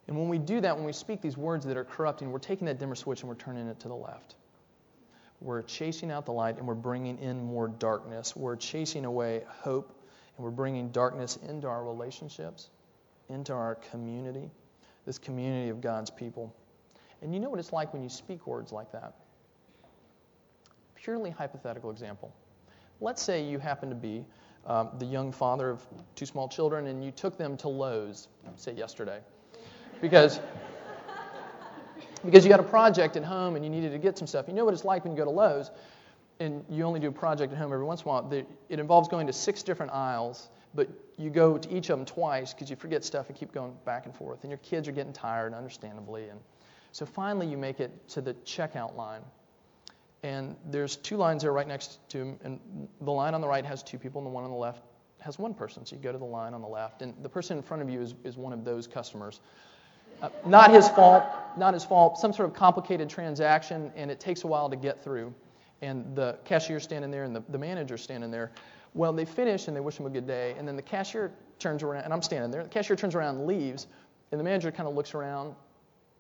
And 0.08 0.18
when 0.18 0.30
we 0.30 0.38
do 0.38 0.62
that, 0.62 0.76
when 0.76 0.86
we 0.86 0.94
speak 0.94 1.22
these 1.22 1.38
words 1.38 1.66
that 1.66 1.78
are 1.78 1.84
corrupting, 1.84 2.32
we're 2.32 2.40
taking 2.40 2.68
that 2.68 2.80
dimmer 2.80 2.96
switch 2.96 3.22
and 3.22 3.30
we're 3.30 3.36
turning 3.36 3.68
it 3.68 3.80
to 3.80 3.88
the 3.88 3.96
left. 3.96 4.36
We're 5.42 5.64
chasing 5.64 6.12
out 6.12 6.26
the 6.26 6.32
light 6.32 6.58
and 6.58 6.68
we're 6.68 6.76
bringing 6.76 7.18
in 7.20 7.44
more 7.44 7.68
darkness. 7.68 8.36
We're 8.36 8.56
chasing 8.56 9.06
away 9.06 9.44
hope 9.48 9.90
and 10.38 10.44
we're 10.44 10.52
bringing 10.52 10.90
darkness 10.90 11.38
into 11.48 11.68
our 11.68 11.84
relationships 11.84 12.70
into 13.30 13.54
our 13.54 13.76
community, 13.76 14.50
this 15.06 15.18
community 15.18 15.70
of 15.70 15.82
God's 15.82 16.10
people. 16.10 16.56
And 17.22 17.34
you 17.34 17.40
know 17.40 17.50
what 17.50 17.60
it's 17.60 17.74
like 17.74 17.94
when 17.94 18.04
you 18.04 18.10
speak 18.10 18.46
words 18.48 18.72
like 18.72 18.92
that? 18.92 19.14
Purely 20.96 21.30
hypothetical 21.30 21.92
example. 21.92 22.34
Let's 23.02 23.22
say 23.22 23.44
you 23.44 23.60
happen 23.60 23.90
to 23.90 23.96
be 23.96 24.26
um, 24.66 24.90
the 25.00 25.06
young 25.06 25.32
father 25.32 25.70
of 25.70 25.86
two 26.16 26.26
small 26.26 26.48
children 26.48 26.88
and 26.88 27.04
you 27.04 27.12
took 27.12 27.38
them 27.38 27.58
to 27.58 27.68
Lowe's, 27.68 28.28
say 28.56 28.74
yesterday, 28.74 29.20
because, 30.10 30.40
because 32.24 32.44
you 32.44 32.50
got 32.50 32.60
a 32.60 32.64
project 32.64 33.18
at 33.18 33.24
home 33.24 33.56
and 33.56 33.66
you 33.66 33.72
needed 33.72 33.92
to 33.92 33.98
get 33.98 34.18
some 34.18 34.28
stuff. 34.28 34.48
You 34.48 34.54
know 34.54 34.66
what 34.66 34.74
it's 34.74 34.86
like 34.86 35.04
when 35.04 35.14
you 35.14 35.18
go 35.18 35.26
to 35.26 35.32
Lowe's 35.32 35.72
and 36.40 36.64
you 36.70 36.84
only 36.84 37.00
do 37.00 37.08
a 37.08 37.12
project 37.12 37.54
at 37.54 37.58
home 37.58 37.72
every 37.74 37.86
once 37.86 38.02
in 38.02 38.08
a 38.08 38.12
while. 38.12 38.34
It 38.70 38.80
involves 38.80 39.08
going 39.08 39.28
to 39.28 39.34
six 39.34 39.64
different 39.64 39.92
aisles 39.92 40.50
but 40.76 40.90
you 41.18 41.30
go 41.30 41.58
to 41.58 41.76
each 41.76 41.90
of 41.90 41.98
them 41.98 42.06
twice 42.06 42.54
because 42.54 42.70
you 42.70 42.76
forget 42.76 43.04
stuff 43.04 43.30
and 43.30 43.38
keep 43.38 43.54
going 43.54 43.74
back 43.86 44.06
and 44.06 44.14
forth. 44.14 44.44
And 44.44 44.52
your 44.52 44.58
kids 44.60 44.88
are 44.88 44.92
getting 44.92 45.14
tired, 45.14 45.54
understandably. 45.54 46.28
And 46.28 46.40
so 46.92 47.06
finally, 47.06 47.48
you 47.48 47.58
make 47.58 47.80
it 47.80 48.08
to 48.10 48.22
the 48.22 48.34
checkout 48.46 48.96
line. 48.96 49.22
And 50.24 50.56
there's 50.70 50.98
two 50.98 51.18
lines 51.18 51.44
there 51.44 51.54
right 51.54 51.68
next 51.68 52.00
to 52.10 52.18
him. 52.18 52.40
And 52.44 52.60
the 53.02 53.12
line 53.12 53.34
on 53.34 53.42
the 53.42 53.48
right 53.48 53.66
has 53.66 53.82
two 53.84 53.98
people, 53.98 54.20
and 54.20 54.28
the 54.28 54.32
one 54.32 54.44
on 54.44 54.52
the 54.52 54.58
left 54.58 54.84
has 55.20 55.40
one 55.40 55.54
person. 55.54 55.86
So 55.86 55.96
you 55.96 56.02
go 56.02 56.12
to 56.12 56.18
the 56.18 56.26
line 56.26 56.54
on 56.54 56.62
the 56.62 56.68
left. 56.68 57.02
And 57.02 57.14
the 57.24 57.30
person 57.30 57.58
in 57.58 57.64
front 57.64 57.82
of 57.82 57.90
you 57.90 58.02
is, 58.02 58.14
is 58.24 58.36
one 58.36 58.52
of 58.52 58.66
those 58.66 58.86
customers. 58.86 59.40
Uh, 60.22 60.30
not 60.46 60.72
his 60.72 60.88
fault, 60.90 61.24
not 61.58 61.74
his 61.74 61.84
fault. 61.84 62.18
Some 62.18 62.34
sort 62.34 62.50
of 62.50 62.56
complicated 62.56 63.10
transaction, 63.10 63.92
and 63.96 64.10
it 64.10 64.20
takes 64.20 64.44
a 64.44 64.48
while 64.48 64.70
to 64.70 64.76
get 64.76 65.04
through. 65.04 65.34
And 65.82 66.16
the 66.16 66.38
cashier's 66.46 66.84
standing 66.84 67.12
there, 67.12 67.24
and 67.24 67.36
the, 67.36 67.44
the 67.50 67.58
manager's 67.58 68.02
standing 68.02 68.32
there. 68.32 68.52
Well, 68.94 69.12
they 69.12 69.26
finish 69.26 69.68
and 69.68 69.76
they 69.76 69.82
wish 69.82 70.00
him 70.00 70.06
a 70.06 70.10
good 70.10 70.26
day, 70.26 70.56
and 70.58 70.68
then 70.68 70.78
the 70.78 70.82
cashier 70.82 71.32
turns 71.60 71.84
around, 71.84 72.06
and 72.06 72.14
I'm 72.14 72.22
standing 72.22 72.50
there. 72.50 72.64
The 72.64 72.70
cashier 72.70 72.96
turns 72.96 73.14
around 73.14 73.36
and 73.36 73.46
leaves, 73.46 73.88
and 74.32 74.40
the 74.40 74.44
manager 74.44 74.72
kind 74.72 74.88
of 74.88 74.96
looks 74.96 75.14
around, 75.14 75.54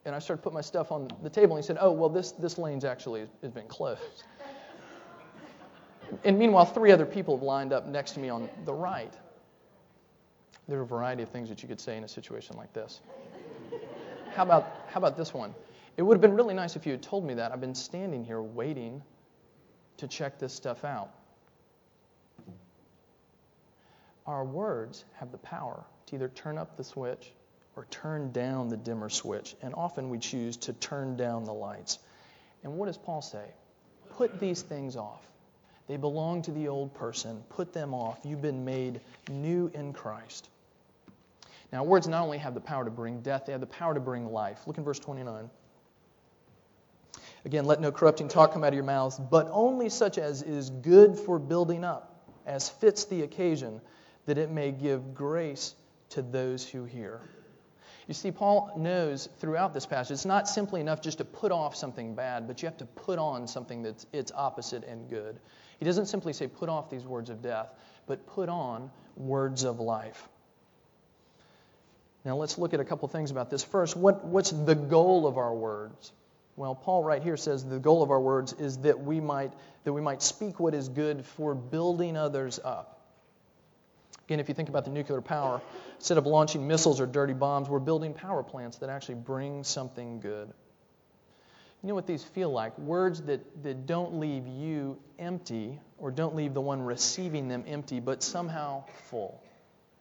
and 0.03 0.13
I 0.13 0.19
started 0.19 0.41
to 0.41 0.43
put 0.43 0.53
my 0.53 0.62
stuff 0.62 0.91
on 0.91 1.10
the 1.23 1.29
table, 1.29 1.55
and 1.55 1.63
he 1.63 1.65
said, 1.65 1.77
"Oh, 1.79 1.91
well, 1.91 2.10
this 2.10 2.34
this 2.34 2.58
lane's 2.58 2.84
actually 2.84 3.27
has 3.41 3.51
been 3.51 3.67
closed." 3.67 4.23
and 6.23 6.38
meanwhile, 6.38 6.65
three 6.65 6.91
other 6.91 7.05
people 7.05 7.38
have 7.38 7.43
lined 7.43 7.73
up 7.73 7.88
next 7.88 8.12
to 8.12 8.19
me 8.19 8.29
on 8.29 8.49
the 8.65 8.73
right. 8.73 9.13
There 10.67 10.79
are 10.79 10.84
a 10.84 10.86
variety 10.86 11.23
of 11.23 11.29
things 11.29 11.49
that 11.49 11.62
you 11.62 11.69
could 11.69 11.79
say 11.79 11.97
in 11.97 12.03
a 12.03 12.08
situation 12.08 12.58
like 12.58 12.73
this. 12.73 13.01
How 14.35 14.43
about 14.43 14.69
how 14.89 14.97
about 14.97 15.17
this 15.17 15.33
one? 15.33 15.55
It 15.97 16.01
would 16.01 16.15
have 16.15 16.21
been 16.21 16.35
really 16.35 16.53
nice 16.53 16.75
if 16.75 16.85
you 16.85 16.91
had 16.91 17.01
told 17.01 17.23
me 17.23 17.35
that. 17.35 17.53
I've 17.53 17.61
been 17.61 17.75
standing 17.75 18.25
here 18.25 18.41
waiting 18.41 19.01
to 19.97 20.07
check 20.07 20.39
this 20.39 20.53
stuff 20.53 20.83
out. 20.83 21.09
Our 24.27 24.43
words 24.43 25.05
have 25.19 25.31
the 25.31 25.37
power 25.37 25.83
to 26.07 26.15
either 26.15 26.27
turn 26.27 26.57
up 26.57 26.75
the 26.75 26.83
switch 26.83 27.31
or 27.77 27.85
turn 27.89 28.31
down 28.31 28.67
the 28.67 28.77
dimmer 28.77 29.09
switch. 29.09 29.55
And 29.61 29.73
often 29.75 30.09
we 30.09 30.19
choose 30.19 30.57
to 30.57 30.73
turn 30.73 31.15
down 31.15 31.45
the 31.45 31.53
lights. 31.53 31.99
And 32.63 32.77
what 32.77 32.87
does 32.87 32.97
Paul 32.97 33.21
say? 33.21 33.45
Put 34.17 34.39
these 34.39 34.61
things 34.61 34.97
off. 34.97 35.21
They 35.87 35.97
belong 35.97 36.41
to 36.43 36.51
the 36.51 36.67
old 36.67 36.93
person. 36.93 37.43
Put 37.49 37.73
them 37.73 37.93
off. 37.93 38.19
You've 38.23 38.41
been 38.41 38.65
made 38.65 38.99
new 39.29 39.71
in 39.73 39.93
Christ. 39.93 40.49
Now, 41.75 41.83
words 41.83 42.07
not 42.07 42.23
only 42.23 42.38
have 42.38 42.53
the 42.53 42.61
power 42.61 42.85
to 42.85 42.89
bring 42.89 43.19
death, 43.19 43.43
they 43.45 43.51
have 43.51 43.59
the 43.59 43.67
power 43.67 43.93
to 43.93 43.99
bring 43.99 44.31
life. 44.31 44.65
Look 44.65 44.77
in 44.77 44.85
verse 44.85 44.97
29. 44.97 45.49
Again, 47.43 47.65
let 47.65 47.81
no 47.81 47.91
corrupting 47.91 48.29
talk 48.29 48.53
come 48.53 48.63
out 48.63 48.69
of 48.69 48.75
your 48.75 48.85
mouths, 48.85 49.19
but 49.19 49.49
only 49.51 49.89
such 49.89 50.17
as 50.17 50.41
is 50.41 50.69
good 50.69 51.19
for 51.19 51.38
building 51.38 51.83
up, 51.83 52.29
as 52.45 52.69
fits 52.69 53.03
the 53.03 53.23
occasion 53.23 53.81
that 54.25 54.38
it 54.38 54.49
may 54.49 54.71
give 54.71 55.13
grace 55.13 55.75
to 56.11 56.21
those 56.21 56.65
who 56.65 56.85
hear. 56.85 57.19
You 58.07 58.13
see, 58.13 58.31
Paul 58.31 58.71
knows 58.77 59.27
throughout 59.39 59.73
this 59.73 59.85
passage 59.85 60.13
it's 60.13 60.23
not 60.23 60.47
simply 60.47 60.79
enough 60.79 61.01
just 61.01 61.17
to 61.17 61.25
put 61.25 61.51
off 61.51 61.75
something 61.75 62.15
bad, 62.15 62.47
but 62.47 62.61
you 62.61 62.67
have 62.69 62.77
to 62.77 62.85
put 62.85 63.19
on 63.19 63.49
something 63.49 63.83
that's 63.83 64.05
its 64.13 64.31
opposite 64.33 64.85
and 64.85 65.09
good. 65.09 65.41
He 65.79 65.83
doesn't 65.83 66.05
simply 66.05 66.31
say 66.31 66.47
put 66.47 66.69
off 66.69 66.89
these 66.89 67.03
words 67.03 67.29
of 67.29 67.41
death, 67.41 67.73
but 68.07 68.25
put 68.27 68.47
on 68.47 68.89
words 69.17 69.65
of 69.65 69.81
life. 69.81 70.29
Now 72.25 72.35
let's 72.35 72.57
look 72.57 72.73
at 72.73 72.79
a 72.79 72.85
couple 72.85 73.07
things 73.07 73.29
about 73.29 73.51
this. 73.51 73.63
First, 73.63 73.95
what, 73.95 74.25
what's 74.25 74.49
the 74.49 74.75
goal 74.75 75.27
of 75.27 75.38
our 75.38 75.53
words? 75.53 76.11
Well, 76.55 76.73
Paul 76.73 77.03
right 77.03 77.21
here 77.21 77.38
says 77.38 77.63
the 77.63 77.79
goal 77.79 78.01
of 78.01 78.09
our 78.09 78.19
words 78.19 78.53
is 78.53 78.79
that 78.79 78.99
we 78.99 79.19
might 79.19 79.53
that 79.83 79.93
we 79.93 80.01
might 80.01 80.21
speak 80.21 80.59
what 80.59 80.73
is 80.73 80.89
good 80.89 81.23
for 81.23 81.53
building 81.53 82.17
others 82.17 82.59
up. 82.63 83.01
Again, 84.25 84.39
if 84.39 84.49
you 84.49 84.55
think 84.55 84.69
about 84.69 84.85
the 84.85 84.91
nuclear 84.91 85.21
power, 85.21 85.61
instead 85.97 86.17
of 86.17 86.25
launching 86.25 86.67
missiles 86.67 86.99
or 86.99 87.05
dirty 87.05 87.33
bombs, 87.33 87.69
we're 87.69 87.77
building 87.77 88.13
power 88.13 88.41
plants 88.41 88.77
that 88.77 88.89
actually 88.89 89.15
bring 89.15 89.63
something 89.63 90.19
good. 90.19 90.51
You 91.83 91.89
know 91.89 91.93
what 91.93 92.07
these 92.07 92.23
feel 92.23 92.49
like? 92.49 92.75
Words 92.79 93.21
that, 93.23 93.41
that 93.61 93.85
don't 93.85 94.15
leave 94.15 94.47
you 94.47 94.97
empty 95.19 95.79
or 95.99 96.09
don't 96.09 96.35
leave 96.35 96.55
the 96.55 96.61
one 96.61 96.81
receiving 96.81 97.47
them 97.47 97.63
empty, 97.67 97.99
but 97.99 98.23
somehow 98.23 98.85
full 99.11 99.39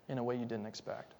in 0.08 0.16
a 0.16 0.24
way 0.24 0.36
you 0.36 0.46
didn't 0.46 0.64
expect. 0.64 1.12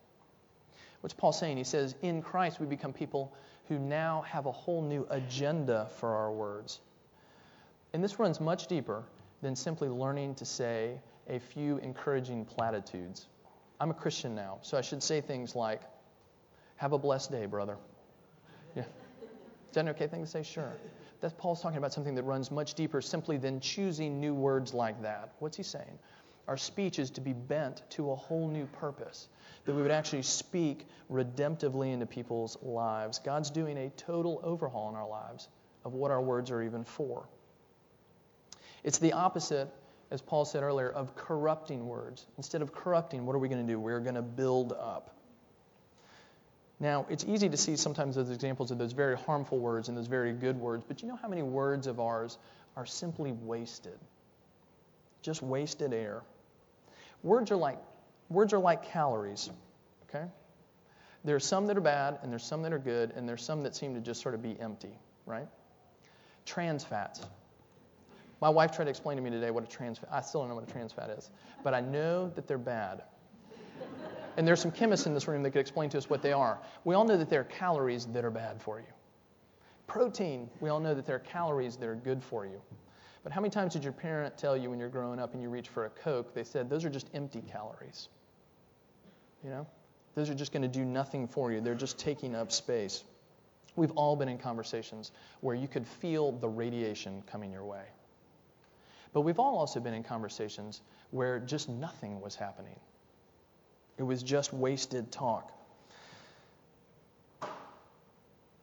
What's 1.05 1.13
Paul 1.13 1.33
saying? 1.33 1.59
He 1.59 1.65
says, 1.65 1.97
In 2.01 2.23
Christ 2.23 2.61
we 2.61 2.65
become 2.65 2.91
people 2.91 3.37
who 3.69 3.79
now 3.79 4.25
have 4.27 4.47
a 4.47 4.51
whole 4.51 4.81
new 4.81 5.07
agenda 5.11 5.91
for 5.99 6.09
our 6.15 6.33
words. 6.33 6.81
And 7.93 8.03
this 8.03 8.19
runs 8.19 8.41
much 8.41 8.69
deeper 8.69 9.03
than 9.43 9.55
simply 9.55 9.91
learning 9.91 10.37
to 10.37 10.47
say 10.47 10.99
a 11.29 11.39
few 11.39 11.77
encouraging 11.77 12.47
platitudes. 12.47 13.27
I'm 13.83 13.91
a 13.91 13.95
Christian 13.95 14.35
now, 14.35 14.61
so 14.63 14.79
I 14.79 14.81
should 14.81 15.03
say 15.03 15.21
things 15.21 15.55
like, 15.55 15.83
Have 16.77 16.95
a 16.95 16.99
blessed 16.99 17.31
day, 17.31 17.45
brother. 17.45 17.77
Yeah. 18.75 18.85
Is 18.85 19.75
that 19.75 19.81
an 19.81 19.91
okay 19.91 20.07
thing 20.07 20.23
to 20.23 20.27
say? 20.27 20.43
Sure. 20.43 20.73
That's 21.21 21.35
Paul's 21.37 21.61
talking 21.61 21.77
about 21.77 21.93
something 21.93 22.15
that 22.15 22.23
runs 22.23 22.51
much 22.51 22.73
deeper 22.73 23.03
simply 23.03 23.37
than 23.37 23.61
choosing 23.61 24.21
new 24.23 24.33
words 24.33 24.73
like 24.73 25.03
that. 25.03 25.35
What's 25.39 25.59
he 25.59 25.65
saying? 25.65 25.99
Our 26.47 26.57
speech 26.57 26.99
is 26.99 27.11
to 27.13 27.21
be 27.21 27.33
bent 27.33 27.83
to 27.91 28.11
a 28.11 28.15
whole 28.15 28.49
new 28.49 28.67
purpose, 28.67 29.29
that 29.65 29.75
we 29.75 29.81
would 29.81 29.91
actually 29.91 30.23
speak 30.23 30.87
redemptively 31.11 31.93
into 31.93 32.07
people's 32.07 32.59
lives. 32.63 33.19
God's 33.19 33.51
doing 33.51 33.79
a 33.79 33.91
total 33.91 34.41
overhaul 34.43 34.91
in 34.91 34.97
our 34.97 35.09
lives 35.09 35.49
of 35.85 35.95
what 35.95 36.11
our 36.11 36.21
words 36.21 36.51
are 36.51 36.63
even 36.63 36.85
for. 36.85 37.27
It's 38.83 38.99
the 38.99 39.15
opposite, 39.15 39.69
as 40.11 40.21
Paul 40.21 40.45
said 40.45 40.63
earlier, 40.63 40.91
of 40.91 41.17
corrupting 41.17 41.87
words. 41.87 42.27
Instead 42.37 42.61
of 42.61 42.75
corrupting, 42.75 43.25
what 43.25 43.35
are 43.35 43.39
we 43.39 43.49
going 43.49 43.67
to 43.67 43.73
do? 43.73 43.81
We're 43.81 44.01
going 44.01 44.15
to 44.15 44.23
build 44.23 44.73
up. 44.73 45.17
Now, 46.81 47.07
it's 47.09 47.25
easy 47.25 47.49
to 47.49 47.57
see 47.57 47.77
sometimes 47.77 48.17
those 48.17 48.31
examples 48.31 48.71
of 48.71 48.79
those 48.79 48.93
very 48.93 49.17
harmful 49.17 49.59
words 49.59 49.89
and 49.89 49.97
those 49.97 50.09
very 50.09 50.33
good 50.33 50.59
words, 50.59 50.85
but 50.87 51.01
you 51.01 51.09
know 51.09 51.17
how 51.17 51.29
many 51.29 51.43
words 51.43 51.87
of 51.87 52.01
ours 52.01 52.37
are 52.77 52.85
simply 52.85 53.33
wasted? 53.33 53.99
Just 55.23 55.41
wasted 55.41 55.95
air. 55.95 56.23
Words 57.25 57.51
are 57.51 57.57
like 57.57 57.79
words 58.29 58.53
are 58.53 58.59
like 58.59 58.85
calories, 58.91 59.51
okay? 60.09 60.27
There 61.25 61.35
are 61.35 61.41
some 61.41 61.67
that 61.67 61.77
are 61.77 61.81
bad 61.81 62.19
and 62.23 62.31
there's 62.31 62.45
some 62.45 62.63
that 62.63 62.73
are 62.73 62.79
good 62.79 63.13
and 63.17 63.29
there's 63.29 63.43
some 63.43 63.63
that 63.63 63.75
seem 63.75 63.95
to 63.95 64.01
just 64.01 64.21
sort 64.21 64.35
of 64.35 64.43
be 64.43 64.57
empty, 64.61 64.97
right? 65.27 65.49
Trans 66.45 66.85
fats. 66.85 67.23
My 68.43 68.51
wife 68.51 68.77
tried 68.77 68.85
to 68.85 68.91
explain 68.91 69.17
to 69.17 69.23
me 69.23 69.31
today 69.31 69.51
what 69.51 69.65
a 69.65 69.67
trans 69.67 69.99
fat. 69.99 70.11
I 70.13 70.21
still 70.21 70.43
don't 70.43 70.51
know 70.51 70.55
what 70.55 70.69
a 70.69 70.73
trans 70.73 70.93
fat 70.93 71.09
is, 71.11 71.31
but 71.63 71.73
I 71.73 71.81
know 71.81 72.29
that 72.35 72.47
they're 72.47 72.59
bad. 72.59 73.03
And 74.37 74.47
there's 74.47 74.61
some 74.61 74.73
chemists 74.73 75.07
in 75.07 75.15
this 75.15 75.27
room 75.29 75.43
that 75.45 75.53
could 75.53 75.61
explain 75.61 75.89
to 75.91 75.99
us 75.99 76.11
what 76.11 76.21
they 76.21 76.33
are. 76.33 76.59
We 76.85 76.95
all 76.95 77.05
know 77.05 77.17
that 77.17 77.31
there 77.31 77.41
are 77.41 77.45
calories 77.45 78.05
that 78.07 78.25
are 78.25 78.31
bad 78.31 78.61
for 78.61 78.81
you. 78.81 78.87
Protein, 79.87 80.51
we 80.61 80.69
all 80.69 80.81
know 80.81 80.95
that 80.95 81.07
there 81.07 81.17
are 81.17 81.21
calories 81.21 81.77
that 81.77 81.89
are 81.89 81.95
good 81.95 82.23
for 82.23 82.45
you. 82.45 82.61
But 83.25 83.33
how 83.33 83.41
many 83.41 83.51
times 83.51 83.73
did 83.73 83.83
your 83.83 83.95
parent 83.95 84.37
tell 84.37 84.55
you 84.55 84.69
when 84.69 84.79
you're 84.79 84.91
growing 84.91 85.19
up 85.19 85.33
and 85.33 85.43
you 85.43 85.49
reach 85.49 85.69
for 85.69 85.87
a 85.87 85.91
Coke, 85.91 86.35
they 86.35 86.45
said, 86.45 86.69
those 86.69 86.85
are 86.85 86.91
just 86.91 87.09
empty 87.15 87.43
calories? 87.51 88.09
You 89.43 89.51
know? 89.51 89.67
Those 90.15 90.29
are 90.31 90.35
just 90.35 90.53
going 90.53 90.63
to 90.63 90.69
do 90.69 90.85
nothing 90.85 91.27
for 91.27 91.51
you. 91.51 91.61
They're 91.61 91.75
just 91.75 91.99
taking 91.99 92.37
up 92.37 92.53
space. 92.53 93.03
We've 93.77 93.91
all 93.93 94.15
been 94.15 94.29
in 94.29 94.39
conversations 94.39 95.11
where 95.41 95.57
you 95.57 95.67
could 95.67 95.87
feel 95.87 96.33
the 96.33 96.49
radiation 96.49 97.23
coming 97.27 97.51
your 97.51 97.65
way. 97.65 97.83
But 99.15 99.23
we've 99.23 99.39
all 99.39 99.59
also 99.59 99.81
been 99.81 99.95
in 99.95 100.03
conversations 100.03 100.83
where 101.11 101.39
just 101.41 101.69
nothing 101.69 102.21
was 102.21 102.37
happening. 102.37 102.79
It 103.97 104.03
was 104.03 104.23
just 104.23 104.53
wasted 104.53 105.11
talk. 105.11 105.51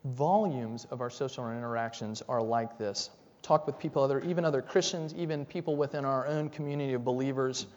Volumes 0.05 0.85
of 0.91 1.01
our 1.01 1.09
social 1.09 1.49
interactions 1.49 2.21
are 2.27 2.41
like 2.41 2.77
this. 2.77 3.09
Talk 3.41 3.65
with 3.65 3.79
people, 3.79 4.03
other, 4.03 4.19
even 4.21 4.45
other 4.45 4.61
Christians, 4.61 5.13
even 5.15 5.45
people 5.45 5.75
within 5.75 6.05
our 6.05 6.27
own 6.27 6.49
community 6.49 6.93
of 6.93 7.03
believers, 7.03 7.67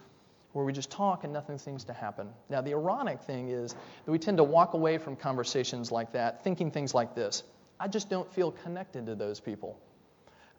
where 0.53 0.63
we 0.63 0.71
just 0.71 0.89
talk 0.89 1.23
and 1.23 1.33
nothing 1.33 1.57
seems 1.57 1.83
to 1.85 1.93
happen. 1.93 2.29
Now, 2.49 2.61
the 2.61 2.71
ironic 2.73 3.21
thing 3.21 3.49
is 3.49 3.73
that 3.73 4.11
we 4.11 4.19
tend 4.19 4.37
to 4.37 4.43
walk 4.43 4.73
away 4.73 4.97
from 4.97 5.15
conversations 5.15 5.91
like 5.91 6.13
that 6.13 6.43
thinking 6.43 6.71
things 6.71 6.93
like 6.93 7.15
this 7.15 7.43
I 7.79 7.87
just 7.87 8.09
don't 8.09 8.31
feel 8.31 8.51
connected 8.51 9.05
to 9.07 9.15
those 9.15 9.39
people. 9.39 9.77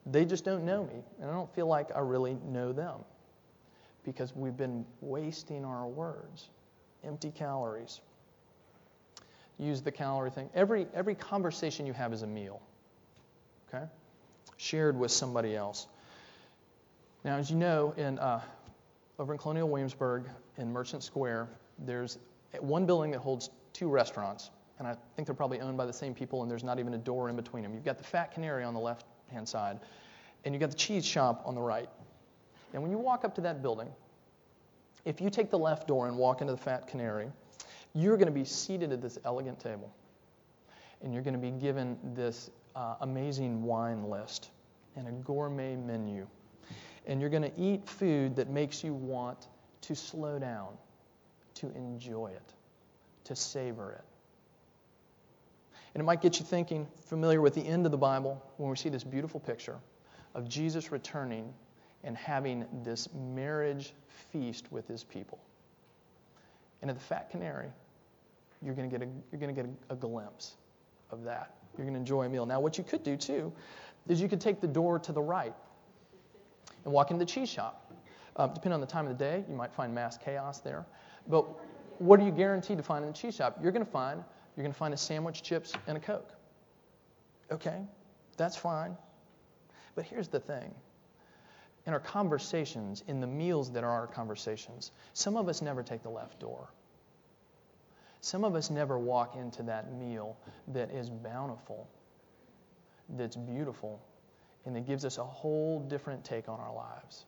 They 0.04 0.24
just 0.24 0.44
don't 0.44 0.64
know 0.64 0.84
me, 0.84 1.02
and 1.20 1.30
I 1.30 1.32
don't 1.32 1.52
feel 1.54 1.66
like 1.66 1.88
I 1.94 2.00
really 2.00 2.36
know 2.44 2.72
them 2.72 3.00
because 4.04 4.36
we've 4.36 4.56
been 4.56 4.84
wasting 5.00 5.64
our 5.64 5.86
words 5.86 6.48
empty 7.04 7.30
calories. 7.30 8.00
Use 9.58 9.80
the 9.80 9.92
calorie 9.92 10.30
thing. 10.30 10.50
Every, 10.54 10.86
every 10.94 11.14
conversation 11.14 11.86
you 11.86 11.92
have 11.92 12.12
is 12.12 12.22
a 12.22 12.26
meal, 12.26 12.60
okay? 13.68 13.84
Shared 14.56 14.98
with 14.98 15.10
somebody 15.10 15.54
else. 15.54 15.86
Now, 17.24 17.36
as 17.36 17.50
you 17.50 17.56
know, 17.56 17.92
in, 17.96 18.18
uh, 18.18 18.40
over 19.18 19.32
in 19.32 19.38
Colonial 19.38 19.68
Williamsburg 19.68 20.24
in 20.58 20.72
Merchant 20.72 21.02
Square, 21.02 21.48
there's 21.78 22.18
one 22.60 22.86
building 22.86 23.10
that 23.10 23.18
holds 23.18 23.50
two 23.72 23.88
restaurants, 23.88 24.50
and 24.78 24.86
I 24.86 24.96
think 25.14 25.26
they're 25.26 25.34
probably 25.34 25.60
owned 25.60 25.76
by 25.76 25.86
the 25.86 25.92
same 25.92 26.14
people, 26.14 26.42
and 26.42 26.50
there's 26.50 26.64
not 26.64 26.78
even 26.78 26.94
a 26.94 26.98
door 26.98 27.28
in 27.28 27.36
between 27.36 27.62
them. 27.62 27.74
You've 27.74 27.84
got 27.84 27.98
the 27.98 28.04
Fat 28.04 28.32
Canary 28.32 28.64
on 28.64 28.74
the 28.74 28.80
left 28.80 29.04
hand 29.30 29.48
side, 29.48 29.80
and 30.44 30.54
you've 30.54 30.60
got 30.60 30.70
the 30.70 30.76
cheese 30.76 31.04
shop 31.04 31.42
on 31.44 31.54
the 31.54 31.60
right. 31.60 31.88
And 32.72 32.82
when 32.82 32.90
you 32.90 32.98
walk 32.98 33.24
up 33.24 33.34
to 33.36 33.40
that 33.42 33.62
building, 33.62 33.88
if 35.04 35.20
you 35.20 35.30
take 35.30 35.50
the 35.50 35.58
left 35.58 35.86
door 35.88 36.08
and 36.08 36.16
walk 36.16 36.40
into 36.40 36.52
the 36.52 36.58
Fat 36.58 36.88
Canary, 36.88 37.28
you're 37.94 38.16
going 38.16 38.26
to 38.26 38.32
be 38.32 38.44
seated 38.44 38.92
at 38.92 39.00
this 39.00 39.18
elegant 39.24 39.58
table. 39.58 39.92
And 41.02 41.12
you're 41.12 41.22
going 41.22 41.34
to 41.34 41.40
be 41.40 41.50
given 41.50 41.98
this 42.14 42.50
uh, 42.76 42.94
amazing 43.00 43.62
wine 43.62 44.04
list 44.08 44.50
and 44.94 45.08
a 45.08 45.10
gourmet 45.10 45.74
menu. 45.74 46.26
And 47.06 47.20
you're 47.20 47.30
going 47.30 47.42
to 47.42 47.60
eat 47.60 47.88
food 47.88 48.36
that 48.36 48.48
makes 48.48 48.84
you 48.84 48.92
want 48.92 49.48
to 49.82 49.94
slow 49.94 50.38
down, 50.38 50.68
to 51.54 51.70
enjoy 51.74 52.28
it, 52.28 52.52
to 53.24 53.34
savor 53.34 53.92
it. 53.92 54.04
And 55.94 56.02
it 56.02 56.04
might 56.04 56.20
get 56.20 56.38
you 56.38 56.44
thinking, 56.44 56.86
familiar 57.06 57.40
with 57.40 57.54
the 57.54 57.66
end 57.66 57.86
of 57.86 57.92
the 57.92 57.98
Bible, 57.98 58.44
when 58.58 58.68
we 58.68 58.76
see 58.76 58.90
this 58.90 59.04
beautiful 59.04 59.40
picture 59.40 59.78
of 60.34 60.46
Jesus 60.48 60.92
returning 60.92 61.54
and 62.04 62.16
having 62.16 62.66
this 62.84 63.08
marriage 63.14 63.94
feast 64.30 64.70
with 64.70 64.86
his 64.86 65.02
people. 65.02 65.38
And 66.82 66.90
at 66.90 66.98
the 66.98 67.02
Fat 67.02 67.30
Canary, 67.30 67.68
you're 68.62 68.74
going 68.74 68.90
to 68.90 68.98
get, 68.98 69.06
a, 69.06 69.10
you're 69.32 69.40
going 69.40 69.54
to 69.54 69.62
get 69.62 69.70
a, 69.88 69.94
a 69.94 69.96
glimpse 69.96 70.56
of 71.10 71.24
that. 71.24 71.54
You're 71.76 71.84
going 71.84 71.94
to 71.94 72.00
enjoy 72.00 72.24
a 72.24 72.28
meal. 72.28 72.46
Now, 72.46 72.60
what 72.60 72.78
you 72.78 72.84
could 72.84 73.02
do 73.02 73.16
too 73.16 73.52
is 74.08 74.20
you 74.20 74.28
could 74.28 74.40
take 74.40 74.60
the 74.60 74.66
door 74.66 74.98
to 75.00 75.12
the 75.12 75.22
right 75.22 75.54
and 76.84 76.92
walk 76.92 77.10
into 77.10 77.24
the 77.24 77.30
cheese 77.30 77.48
shop. 77.48 77.92
Uh, 78.36 78.46
depending 78.46 78.74
on 78.74 78.80
the 78.80 78.86
time 78.86 79.06
of 79.06 79.16
the 79.16 79.24
day, 79.24 79.44
you 79.48 79.54
might 79.54 79.72
find 79.72 79.94
mass 79.94 80.18
chaos 80.18 80.60
there. 80.60 80.84
But 81.26 81.46
what 81.98 82.20
are 82.20 82.24
you 82.24 82.30
guaranteed 82.30 82.76
to 82.76 82.82
find 82.82 83.04
in 83.04 83.10
the 83.10 83.16
cheese 83.16 83.36
shop? 83.36 83.58
You're 83.62 83.72
going 83.72 83.84
to 83.84 83.90
find 83.90 84.22
you're 84.56 84.62
going 84.62 84.72
to 84.72 84.78
find 84.78 84.94
a 84.94 84.96
sandwich, 84.96 85.42
chips, 85.42 85.74
and 85.86 85.98
a 85.98 86.00
coke. 86.00 86.30
Okay, 87.52 87.82
that's 88.38 88.56
fine. 88.56 88.96
But 89.94 90.06
here's 90.06 90.28
the 90.28 90.40
thing 90.40 90.74
in 91.86 91.92
our 91.92 92.00
conversations, 92.00 93.04
in 93.06 93.20
the 93.20 93.26
meals 93.26 93.70
that 93.72 93.84
are 93.84 93.90
our 93.90 94.06
conversations, 94.06 94.90
some 95.12 95.36
of 95.36 95.48
us 95.48 95.62
never 95.62 95.82
take 95.82 96.02
the 96.02 96.10
left 96.10 96.40
door. 96.40 96.68
Some 98.26 98.42
of 98.42 98.56
us 98.56 98.70
never 98.70 98.98
walk 98.98 99.36
into 99.36 99.62
that 99.62 99.92
meal 99.92 100.36
that 100.74 100.90
is 100.90 101.08
bountiful, 101.08 101.88
that's 103.10 103.36
beautiful, 103.36 104.00
and 104.64 104.74
that 104.74 104.84
gives 104.84 105.04
us 105.04 105.18
a 105.18 105.22
whole 105.22 105.78
different 105.78 106.24
take 106.24 106.48
on 106.48 106.58
our 106.58 106.74
lives. 106.74 107.24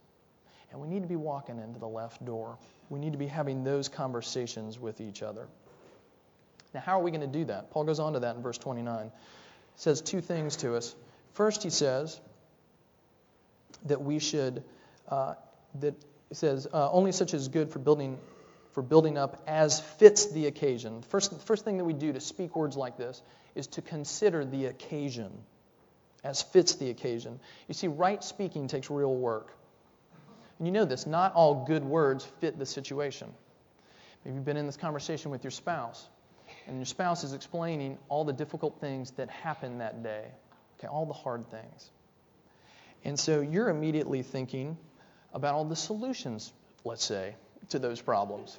And 0.73 0.81
we 0.81 0.89
need 0.89 1.03
to 1.03 1.09
be 1.09 1.15
walking 1.15 1.61
into 1.61 1.79
the 1.79 1.87
left 1.87 2.25
door. 2.25 2.59
We 2.91 2.99
need 2.99 3.13
to 3.13 3.19
be 3.19 3.29
having 3.29 3.63
those 3.63 3.89
conversations 3.89 4.81
with 4.81 5.01
each 5.01 5.23
other. 5.23 5.47
Now, 6.75 6.81
how 6.81 6.99
are 6.99 7.03
we 7.05 7.13
going 7.13 7.21
to 7.21 7.39
do 7.39 7.45
that? 7.45 7.71
Paul 7.71 7.85
goes 7.85 8.01
on 8.01 8.15
to 8.15 8.19
that 8.19 8.35
in 8.35 8.43
verse 8.43 8.59
29. 8.59 9.05
He 9.05 9.11
says 9.77 10.01
two 10.01 10.21
things 10.21 10.57
to 10.57 10.75
us. 10.75 10.97
First, 11.33 11.63
he 11.63 11.71
says, 11.71 12.21
that 13.87 14.03
we 14.03 14.19
should, 14.19 14.65
uh, 15.09 15.35
that 15.77 15.95
it 16.31 16.37
says, 16.37 16.67
uh, 16.73 16.91
only 16.91 17.13
such 17.13 17.35
is 17.35 17.47
good 17.47 17.71
for 17.71 17.79
building, 17.79 18.19
for 18.79 18.83
building 18.83 19.19
up 19.19 19.43
as 19.49 19.81
fits 19.81 20.27
the 20.27 20.47
occasion. 20.47 21.03
First, 21.03 21.37
first 21.41 21.65
thing 21.65 21.79
that 21.79 21.85
we 21.85 21.95
do 21.95 22.13
to 22.13 22.21
speak 22.21 22.55
words 22.55 22.77
like 22.77 22.97
this 22.97 23.21
is 23.57 23.67
to 23.67 23.83
consider 23.83 24.45
the 24.45 24.67
occasion 24.67 25.33
as 26.23 26.43
fits 26.43 26.77
the 26.77 26.89
occasion. 26.91 27.41
You 27.67 27.75
see, 27.75 27.89
right 27.89 28.23
speaking 28.23 28.69
takes 28.69 28.89
real 28.89 29.13
work. 29.13 29.53
And 30.59 30.69
you 30.69 30.73
know 30.73 30.85
this, 30.85 31.09
not 31.09 31.35
all 31.35 31.65
good 31.67 31.83
words 31.83 32.25
fit 32.41 32.57
the 32.57 32.67
situation. 32.67 33.33
Maybe 34.25 34.37
you've 34.37 34.45
been 34.45 34.57
in 34.57 34.67
this 34.67 34.77
conversation 34.77 35.33
with 35.33 35.43
your 35.43 35.51
spouse, 35.51 36.07
and 36.69 36.77
your 36.77 36.87
spouse 36.87 37.25
is 37.25 37.33
explaining 37.33 37.99
all 38.09 38.25
the 38.25 38.33
difficult 38.33 38.81
things 38.81 39.11
that 39.17 39.29
happened 39.29 39.81
that 39.81 40.05
day, 40.05 40.27
okay, 40.79 40.87
all 40.87 41.05
the 41.05 41.15
hard 41.15 41.51
things. 41.51 41.91
And 43.05 43.19
so 43.19 43.41
you're 43.41 43.71
immediately 43.71 44.23
thinking 44.23 44.79
about 45.35 45.55
all 45.55 45.65
the 45.65 45.75
solutions, 45.75 46.53
let's 46.85 47.05
say, 47.05 47.35
to 47.71 47.81
those 47.81 48.01
problems. 48.01 48.57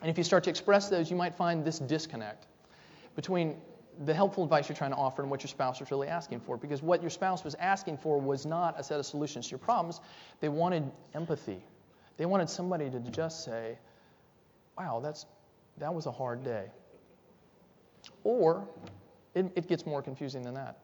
And 0.00 0.10
if 0.10 0.16
you 0.16 0.24
start 0.24 0.44
to 0.44 0.50
express 0.50 0.88
those, 0.88 1.10
you 1.10 1.16
might 1.16 1.34
find 1.34 1.64
this 1.64 1.78
disconnect 1.78 2.46
between 3.16 3.56
the 4.04 4.14
helpful 4.14 4.44
advice 4.44 4.68
you're 4.68 4.76
trying 4.76 4.92
to 4.92 4.96
offer 4.96 5.22
and 5.22 5.30
what 5.30 5.42
your 5.42 5.48
spouse 5.48 5.80
was 5.80 5.90
really 5.90 6.06
asking 6.06 6.40
for. 6.40 6.56
Because 6.56 6.82
what 6.82 7.00
your 7.00 7.10
spouse 7.10 7.42
was 7.42 7.56
asking 7.56 7.98
for 7.98 8.20
was 8.20 8.46
not 8.46 8.78
a 8.78 8.84
set 8.84 9.00
of 9.00 9.06
solutions 9.06 9.46
to 9.46 9.50
your 9.52 9.58
problems, 9.58 10.00
they 10.40 10.48
wanted 10.48 10.88
empathy. 11.14 11.64
They 12.16 12.26
wanted 12.26 12.48
somebody 12.48 12.90
to 12.90 13.00
just 13.00 13.44
say, 13.44 13.78
wow, 14.76 15.00
that's, 15.00 15.26
that 15.78 15.92
was 15.92 16.06
a 16.06 16.12
hard 16.12 16.44
day. 16.44 16.66
Or 18.22 18.68
it, 19.34 19.46
it 19.56 19.66
gets 19.66 19.84
more 19.84 20.02
confusing 20.02 20.42
than 20.42 20.54
that. 20.54 20.78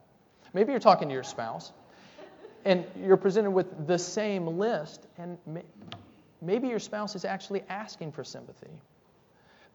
Maybe 0.53 0.71
you're 0.71 0.79
talking 0.79 1.07
to 1.07 1.13
your 1.13 1.23
spouse 1.23 1.71
and 2.65 2.83
you're 3.01 3.17
presented 3.17 3.51
with 3.51 3.85
the 3.87 3.97
same 3.97 4.47
list, 4.57 5.05
and 5.19 5.37
may, 5.45 5.61
maybe 6.41 6.67
your 6.67 6.79
spouse 6.79 7.15
is 7.15 7.23
actually 7.23 7.63
asking 7.69 8.11
for 8.11 8.23
sympathy. 8.23 8.71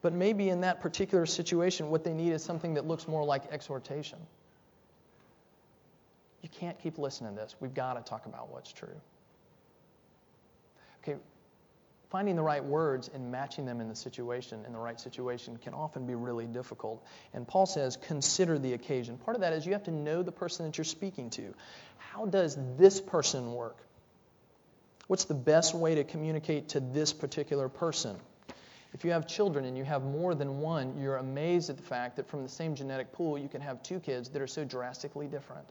But 0.03 0.13
maybe 0.13 0.49
in 0.49 0.63
that 0.63 0.81
particular 0.81 1.27
situation, 1.27 1.91
what 1.91 2.05
they 2.05 2.15
need 2.15 2.33
is 2.33 2.43
something 2.43 2.75
that 2.75 2.87
looks 2.87 3.07
more 3.07 3.25
like 3.25 3.53
exhortation. 3.53 4.19
You 6.43 6.49
can't 6.49 6.79
keep 6.79 6.97
listening 6.97 7.35
to 7.35 7.41
this. 7.41 7.55
We've 7.61 7.75
got 7.75 7.95
to 7.95 8.09
talk 8.09 8.27
about 8.27 8.51
what's 8.51 8.73
true. 8.73 8.89
Okay, 11.03 11.19
finding 12.11 12.37
the 12.37 12.43
right 12.43 12.65
words 12.65 13.11
and 13.13 13.31
matching 13.31 13.67
them 13.67 13.81
in 13.81 13.89
the 13.89 13.95
situation, 13.95 14.65
in 14.67 14.73
the 14.73 14.79
right 14.79 14.99
situation, 14.99 15.59
can 15.59 15.75
often 15.75 16.07
be 16.07 16.15
really 16.15 16.47
difficult. 16.47 17.05
And 17.35 17.47
Paul 17.47 17.67
says, 17.67 17.97
consider 17.97 18.59
the 18.59 18.73
occasion. 18.73 19.19
Part 19.19 19.37
of 19.37 19.43
that 19.43 19.53
is 19.53 19.67
you 19.67 19.73
have 19.73 19.85
to 19.85 19.91
know 19.91 20.23
the 20.23 20.33
person 20.33 20.67
that 20.67 20.79
you're 20.79 20.85
speaking 20.85 21.31
to. 21.31 21.55
How 21.99 22.27
does 22.27 22.57
this 22.79 23.01
person 23.01 23.53
work? 23.53 23.77
What's 25.07 25.25
the 25.25 25.35
best 25.35 25.75
way 25.75 25.97
to 25.97 26.05
communicate 26.05 26.71
to 26.71 26.81
this 26.81 27.13
particular 27.13 27.69
person? 27.69 28.17
If 28.93 29.05
you 29.05 29.13
have 29.13 29.27
children 29.27 29.65
and 29.65 29.77
you 29.77 29.85
have 29.85 30.03
more 30.03 30.35
than 30.35 30.59
one, 30.59 30.99
you're 31.01 31.19
amazed 31.19 31.71
at 31.71 31.77
the 31.77 31.83
fact 31.83 32.17
that 32.17 32.29
from 32.29 32.43
the 32.43 32.49
same 32.49 32.75
genetic 32.75 33.13
pool, 33.13 33.39
you 33.39 33.49
can 33.49 33.61
have 33.61 33.83
two 33.83 34.01
kids 34.01 34.29
that 34.31 34.43
are 34.43 34.49
so 34.49 34.65
drastically 34.65 35.27
different. 35.27 35.67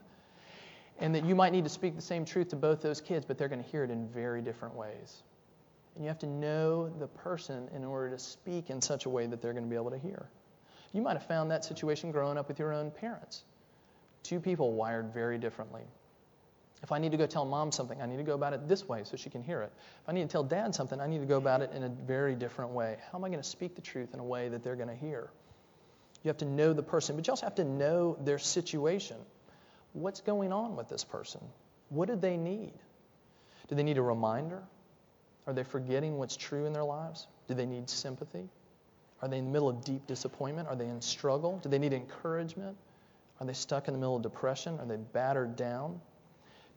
And 0.98 1.14
that 1.14 1.24
you 1.24 1.34
might 1.34 1.52
need 1.52 1.64
to 1.64 1.70
speak 1.70 1.96
the 1.96 2.02
same 2.02 2.24
truth 2.24 2.48
to 2.48 2.56
both 2.56 2.80
those 2.80 3.00
kids, 3.00 3.24
but 3.26 3.36
they're 3.38 3.48
going 3.48 3.62
to 3.62 3.68
hear 3.68 3.84
it 3.84 3.90
in 3.90 4.08
very 4.08 4.42
different 4.42 4.74
ways. 4.74 5.22
And 5.94 6.04
you 6.04 6.08
have 6.08 6.18
to 6.20 6.26
know 6.26 6.88
the 6.88 7.08
person 7.08 7.68
in 7.74 7.84
order 7.84 8.10
to 8.10 8.18
speak 8.18 8.70
in 8.70 8.80
such 8.80 9.06
a 9.06 9.08
way 9.08 9.26
that 9.26 9.42
they're 9.42 9.52
going 9.52 9.64
to 9.64 9.70
be 9.70 9.76
able 9.76 9.90
to 9.90 9.98
hear. 9.98 10.26
You 10.92 11.02
might 11.02 11.14
have 11.14 11.26
found 11.26 11.50
that 11.50 11.64
situation 11.64 12.10
growing 12.10 12.38
up 12.38 12.48
with 12.48 12.58
your 12.58 12.72
own 12.72 12.90
parents. 12.90 13.44
Two 14.22 14.40
people 14.40 14.72
wired 14.72 15.12
very 15.12 15.38
differently. 15.38 15.82
If 16.82 16.92
I 16.92 16.98
need 16.98 17.12
to 17.12 17.18
go 17.18 17.26
tell 17.26 17.44
mom 17.44 17.72
something, 17.72 18.00
I 18.00 18.06
need 18.06 18.16
to 18.16 18.22
go 18.22 18.34
about 18.34 18.54
it 18.54 18.66
this 18.66 18.88
way 18.88 19.04
so 19.04 19.16
she 19.16 19.28
can 19.28 19.42
hear 19.42 19.60
it. 19.62 19.72
If 20.02 20.08
I 20.08 20.12
need 20.12 20.22
to 20.22 20.28
tell 20.28 20.42
dad 20.42 20.74
something, 20.74 20.98
I 21.00 21.06
need 21.06 21.20
to 21.20 21.26
go 21.26 21.36
about 21.36 21.60
it 21.60 21.72
in 21.74 21.82
a 21.82 21.88
very 21.88 22.34
different 22.34 22.70
way. 22.70 22.96
How 23.10 23.18
am 23.18 23.24
I 23.24 23.28
going 23.28 23.42
to 23.42 23.48
speak 23.48 23.74
the 23.74 23.82
truth 23.82 24.14
in 24.14 24.20
a 24.20 24.24
way 24.24 24.48
that 24.48 24.62
they're 24.62 24.76
going 24.76 24.88
to 24.88 24.94
hear? 24.94 25.30
You 26.22 26.28
have 26.28 26.38
to 26.38 26.46
know 26.46 26.72
the 26.72 26.82
person, 26.82 27.16
but 27.16 27.26
you 27.26 27.32
also 27.32 27.46
have 27.46 27.54
to 27.56 27.64
know 27.64 28.16
their 28.24 28.38
situation. 28.38 29.16
What's 29.92 30.20
going 30.20 30.52
on 30.52 30.76
with 30.76 30.88
this 30.88 31.04
person? 31.04 31.40
What 31.90 32.08
do 32.08 32.16
they 32.16 32.36
need? 32.36 32.72
Do 33.68 33.74
they 33.74 33.82
need 33.82 33.98
a 33.98 34.02
reminder? 34.02 34.62
Are 35.46 35.52
they 35.52 35.64
forgetting 35.64 36.18
what's 36.18 36.36
true 36.36 36.66
in 36.66 36.72
their 36.72 36.84
lives? 36.84 37.26
Do 37.48 37.54
they 37.54 37.66
need 37.66 37.90
sympathy? 37.90 38.48
Are 39.22 39.28
they 39.28 39.38
in 39.38 39.46
the 39.46 39.50
middle 39.50 39.68
of 39.68 39.84
deep 39.84 40.06
disappointment? 40.06 40.68
Are 40.68 40.76
they 40.76 40.86
in 40.86 41.00
struggle? 41.00 41.58
Do 41.62 41.68
they 41.68 41.78
need 41.78 41.92
encouragement? 41.92 42.76
Are 43.40 43.46
they 43.46 43.52
stuck 43.52 43.88
in 43.88 43.94
the 43.94 43.98
middle 43.98 44.16
of 44.16 44.22
depression? 44.22 44.78
Are 44.78 44.86
they 44.86 44.96
battered 44.96 45.56
down? 45.56 46.00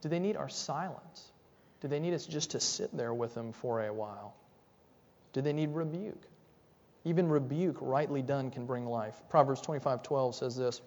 Do 0.04 0.10
they 0.10 0.20
need 0.20 0.36
our 0.36 0.50
silence? 0.50 1.32
Do 1.80 1.88
they 1.88 2.02
need 2.02 2.14
us 2.14 2.26
just 2.26 2.52
to 2.52 2.60
sit 2.60 2.96
there 2.96 3.14
with 3.14 3.34
them 3.34 3.54
for 3.54 3.86
a 3.86 3.94
while? 3.94 4.36
Do 5.32 5.40
they 5.40 5.54
need 5.54 5.70
rebuke? 5.70 6.22
Even 7.06 7.30
rebuke, 7.30 7.78
rightly 7.80 8.22
done, 8.22 8.52
can 8.52 8.66
bring 8.66 8.86
life. 8.86 9.16
Proverbs 9.30 9.62
25:12 9.62 10.34
says 10.34 10.58
this: 10.58 10.82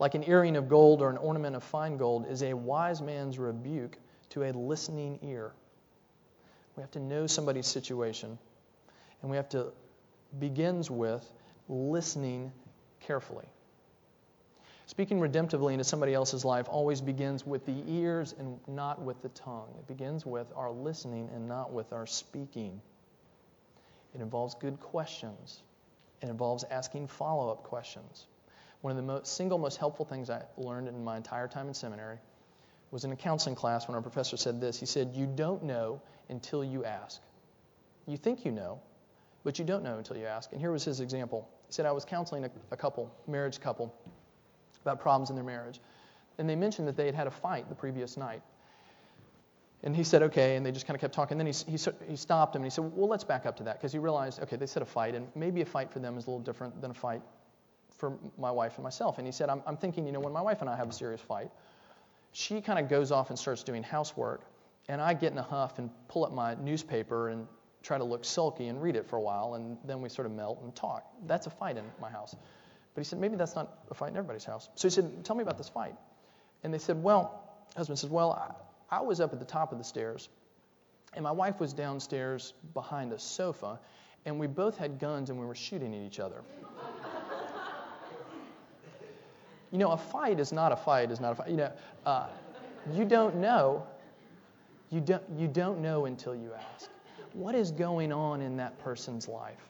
Like 0.00 0.16
an 0.16 0.24
earring 0.28 0.56
of 0.56 0.68
gold 0.68 1.02
or 1.02 1.08
an 1.08 1.18
ornament 1.18 1.54
of 1.54 1.62
fine 1.62 1.96
gold 1.96 2.26
is 2.28 2.42
a 2.42 2.52
wise 2.52 3.00
man's 3.00 3.38
rebuke 3.38 3.96
to 4.30 4.42
a 4.42 4.50
listening 4.50 5.20
ear. 5.22 5.52
We 6.74 6.80
have 6.80 6.90
to 6.92 7.00
know 7.00 7.28
somebody's 7.28 7.68
situation, 7.68 8.36
and 9.22 9.30
we 9.30 9.36
have 9.36 9.48
to 9.50 9.72
begins 10.40 10.90
with 10.90 11.24
listening 11.68 12.50
carefully. 12.98 13.46
Speaking 14.86 15.18
redemptively 15.18 15.72
into 15.72 15.84
somebody 15.84 16.12
else's 16.12 16.44
life 16.44 16.66
always 16.68 17.00
begins 17.00 17.46
with 17.46 17.64
the 17.64 17.82
ears 17.86 18.34
and 18.38 18.58
not 18.68 19.00
with 19.00 19.20
the 19.22 19.30
tongue. 19.30 19.68
It 19.78 19.86
begins 19.86 20.26
with 20.26 20.46
our 20.54 20.70
listening 20.70 21.30
and 21.34 21.48
not 21.48 21.72
with 21.72 21.92
our 21.92 22.06
speaking. 22.06 22.80
It 24.14 24.20
involves 24.20 24.54
good 24.54 24.78
questions. 24.80 25.62
It 26.20 26.28
involves 26.28 26.64
asking 26.64 27.08
follow 27.08 27.50
up 27.50 27.62
questions. 27.62 28.26
One 28.82 28.90
of 28.90 28.96
the 28.98 29.02
most, 29.02 29.34
single 29.34 29.56
most 29.56 29.78
helpful 29.78 30.04
things 30.04 30.28
I 30.28 30.42
learned 30.58 30.88
in 30.88 31.02
my 31.02 31.16
entire 31.16 31.48
time 31.48 31.68
in 31.68 31.74
seminary 31.74 32.18
was 32.90 33.04
in 33.04 33.12
a 33.12 33.16
counseling 33.16 33.54
class 33.54 33.88
when 33.88 33.94
our 33.94 34.02
professor 34.02 34.36
said 34.36 34.60
this. 34.60 34.78
He 34.78 34.86
said, 34.86 35.12
You 35.14 35.26
don't 35.26 35.62
know 35.62 36.02
until 36.28 36.62
you 36.62 36.84
ask. 36.84 37.22
You 38.06 38.18
think 38.18 38.44
you 38.44 38.52
know, 38.52 38.80
but 39.44 39.58
you 39.58 39.64
don't 39.64 39.82
know 39.82 39.96
until 39.96 40.18
you 40.18 40.26
ask. 40.26 40.52
And 40.52 40.60
here 40.60 40.70
was 40.70 40.84
his 40.84 41.00
example. 41.00 41.48
He 41.66 41.72
said, 41.72 41.86
I 41.86 41.92
was 41.92 42.04
counseling 42.04 42.44
a, 42.44 42.50
a 42.70 42.76
couple, 42.76 43.10
marriage 43.26 43.58
couple, 43.58 43.94
about 44.84 45.00
problems 45.00 45.30
in 45.30 45.36
their 45.36 45.44
marriage. 45.44 45.80
And 46.38 46.48
they 46.48 46.56
mentioned 46.56 46.86
that 46.88 46.96
they 46.96 47.06
had 47.06 47.14
had 47.14 47.26
a 47.26 47.30
fight 47.30 47.68
the 47.68 47.74
previous 47.74 48.16
night. 48.16 48.42
And 49.82 49.94
he 49.94 50.02
said, 50.02 50.22
okay, 50.22 50.56
and 50.56 50.64
they 50.64 50.72
just 50.72 50.86
kind 50.86 50.94
of 50.94 51.00
kept 51.00 51.14
talking. 51.14 51.38
And 51.38 51.46
Then 51.46 51.54
he, 51.54 51.76
he, 51.76 52.10
he 52.10 52.16
stopped 52.16 52.56
him 52.56 52.62
and 52.62 52.66
he 52.66 52.74
said, 52.74 52.90
well, 52.94 53.08
let's 53.08 53.24
back 53.24 53.44
up 53.44 53.56
to 53.58 53.62
that. 53.64 53.78
Because 53.78 53.92
he 53.92 53.98
realized, 53.98 54.40
okay, 54.42 54.56
they 54.56 54.66
said 54.66 54.82
a 54.82 54.86
fight, 54.86 55.14
and 55.14 55.26
maybe 55.34 55.60
a 55.60 55.66
fight 55.66 55.92
for 55.92 55.98
them 55.98 56.16
is 56.16 56.26
a 56.26 56.30
little 56.30 56.42
different 56.42 56.80
than 56.80 56.90
a 56.90 56.94
fight 56.94 57.20
for 57.96 58.14
my 58.38 58.50
wife 58.50 58.74
and 58.76 58.82
myself. 58.82 59.18
And 59.18 59.26
he 59.26 59.32
said, 59.32 59.48
I'm, 59.48 59.62
I'm 59.66 59.76
thinking, 59.76 60.06
you 60.06 60.12
know, 60.12 60.20
when 60.20 60.32
my 60.32 60.40
wife 60.40 60.62
and 60.62 60.70
I 60.70 60.76
have 60.76 60.88
a 60.88 60.92
serious 60.92 61.20
fight, 61.20 61.50
she 62.32 62.60
kind 62.60 62.78
of 62.78 62.88
goes 62.88 63.12
off 63.12 63.30
and 63.30 63.38
starts 63.38 63.62
doing 63.62 63.82
housework, 63.82 64.42
and 64.88 65.00
I 65.00 65.14
get 65.14 65.32
in 65.32 65.38
a 65.38 65.42
huff 65.42 65.78
and 65.78 65.88
pull 66.08 66.24
up 66.24 66.32
my 66.32 66.54
newspaper 66.56 67.28
and 67.28 67.46
try 67.82 67.96
to 67.98 68.04
look 68.04 68.24
sulky 68.24 68.66
and 68.68 68.82
read 68.82 68.96
it 68.96 69.06
for 69.06 69.16
a 69.16 69.20
while, 69.20 69.54
and 69.54 69.76
then 69.84 70.00
we 70.00 70.08
sort 70.08 70.26
of 70.26 70.32
melt 70.32 70.60
and 70.62 70.74
talk. 70.74 71.04
That's 71.26 71.46
a 71.46 71.50
fight 71.50 71.76
in 71.76 71.84
my 72.00 72.10
house. 72.10 72.34
But 72.94 73.00
he 73.00 73.04
said, 73.04 73.18
maybe 73.18 73.36
that's 73.36 73.56
not 73.56 73.78
a 73.90 73.94
fight 73.94 74.10
in 74.10 74.16
everybody's 74.16 74.44
house. 74.44 74.68
So 74.76 74.88
he 74.88 74.92
said, 74.92 75.24
tell 75.24 75.34
me 75.34 75.42
about 75.42 75.58
this 75.58 75.68
fight. 75.68 75.94
And 76.62 76.72
they 76.72 76.78
said, 76.78 77.02
well, 77.02 77.42
husband 77.76 77.98
says, 77.98 78.10
well, 78.10 78.32
I, 78.32 78.98
I 78.98 79.00
was 79.00 79.20
up 79.20 79.32
at 79.32 79.40
the 79.40 79.44
top 79.44 79.72
of 79.72 79.78
the 79.78 79.84
stairs, 79.84 80.28
and 81.14 81.24
my 81.24 81.32
wife 81.32 81.58
was 81.58 81.72
downstairs 81.72 82.54
behind 82.72 83.12
a 83.12 83.18
sofa, 83.18 83.80
and 84.24 84.38
we 84.38 84.46
both 84.46 84.78
had 84.78 84.98
guns 84.98 85.30
and 85.30 85.38
we 85.38 85.44
were 85.44 85.54
shooting 85.54 85.94
at 85.94 86.00
each 86.00 86.20
other. 86.20 86.42
you 89.72 89.78
know, 89.78 89.90
a 89.90 89.96
fight 89.96 90.38
is 90.38 90.52
not 90.52 90.72
a 90.72 90.76
fight 90.76 91.10
is 91.10 91.20
not 91.20 91.32
a 91.32 91.34
fight. 91.34 91.50
You 91.50 91.56
know, 91.56 91.72
uh, 92.06 92.28
you 92.92 93.04
don't 93.04 93.36
know. 93.36 93.86
You 94.90 95.00
don't, 95.00 95.22
you 95.36 95.48
don't 95.48 95.80
know 95.80 96.06
until 96.06 96.34
you 96.34 96.52
ask. 96.54 96.88
What 97.32 97.56
is 97.56 97.72
going 97.72 98.12
on 98.12 98.40
in 98.40 98.56
that 98.58 98.78
person's 98.78 99.26
life? 99.26 99.68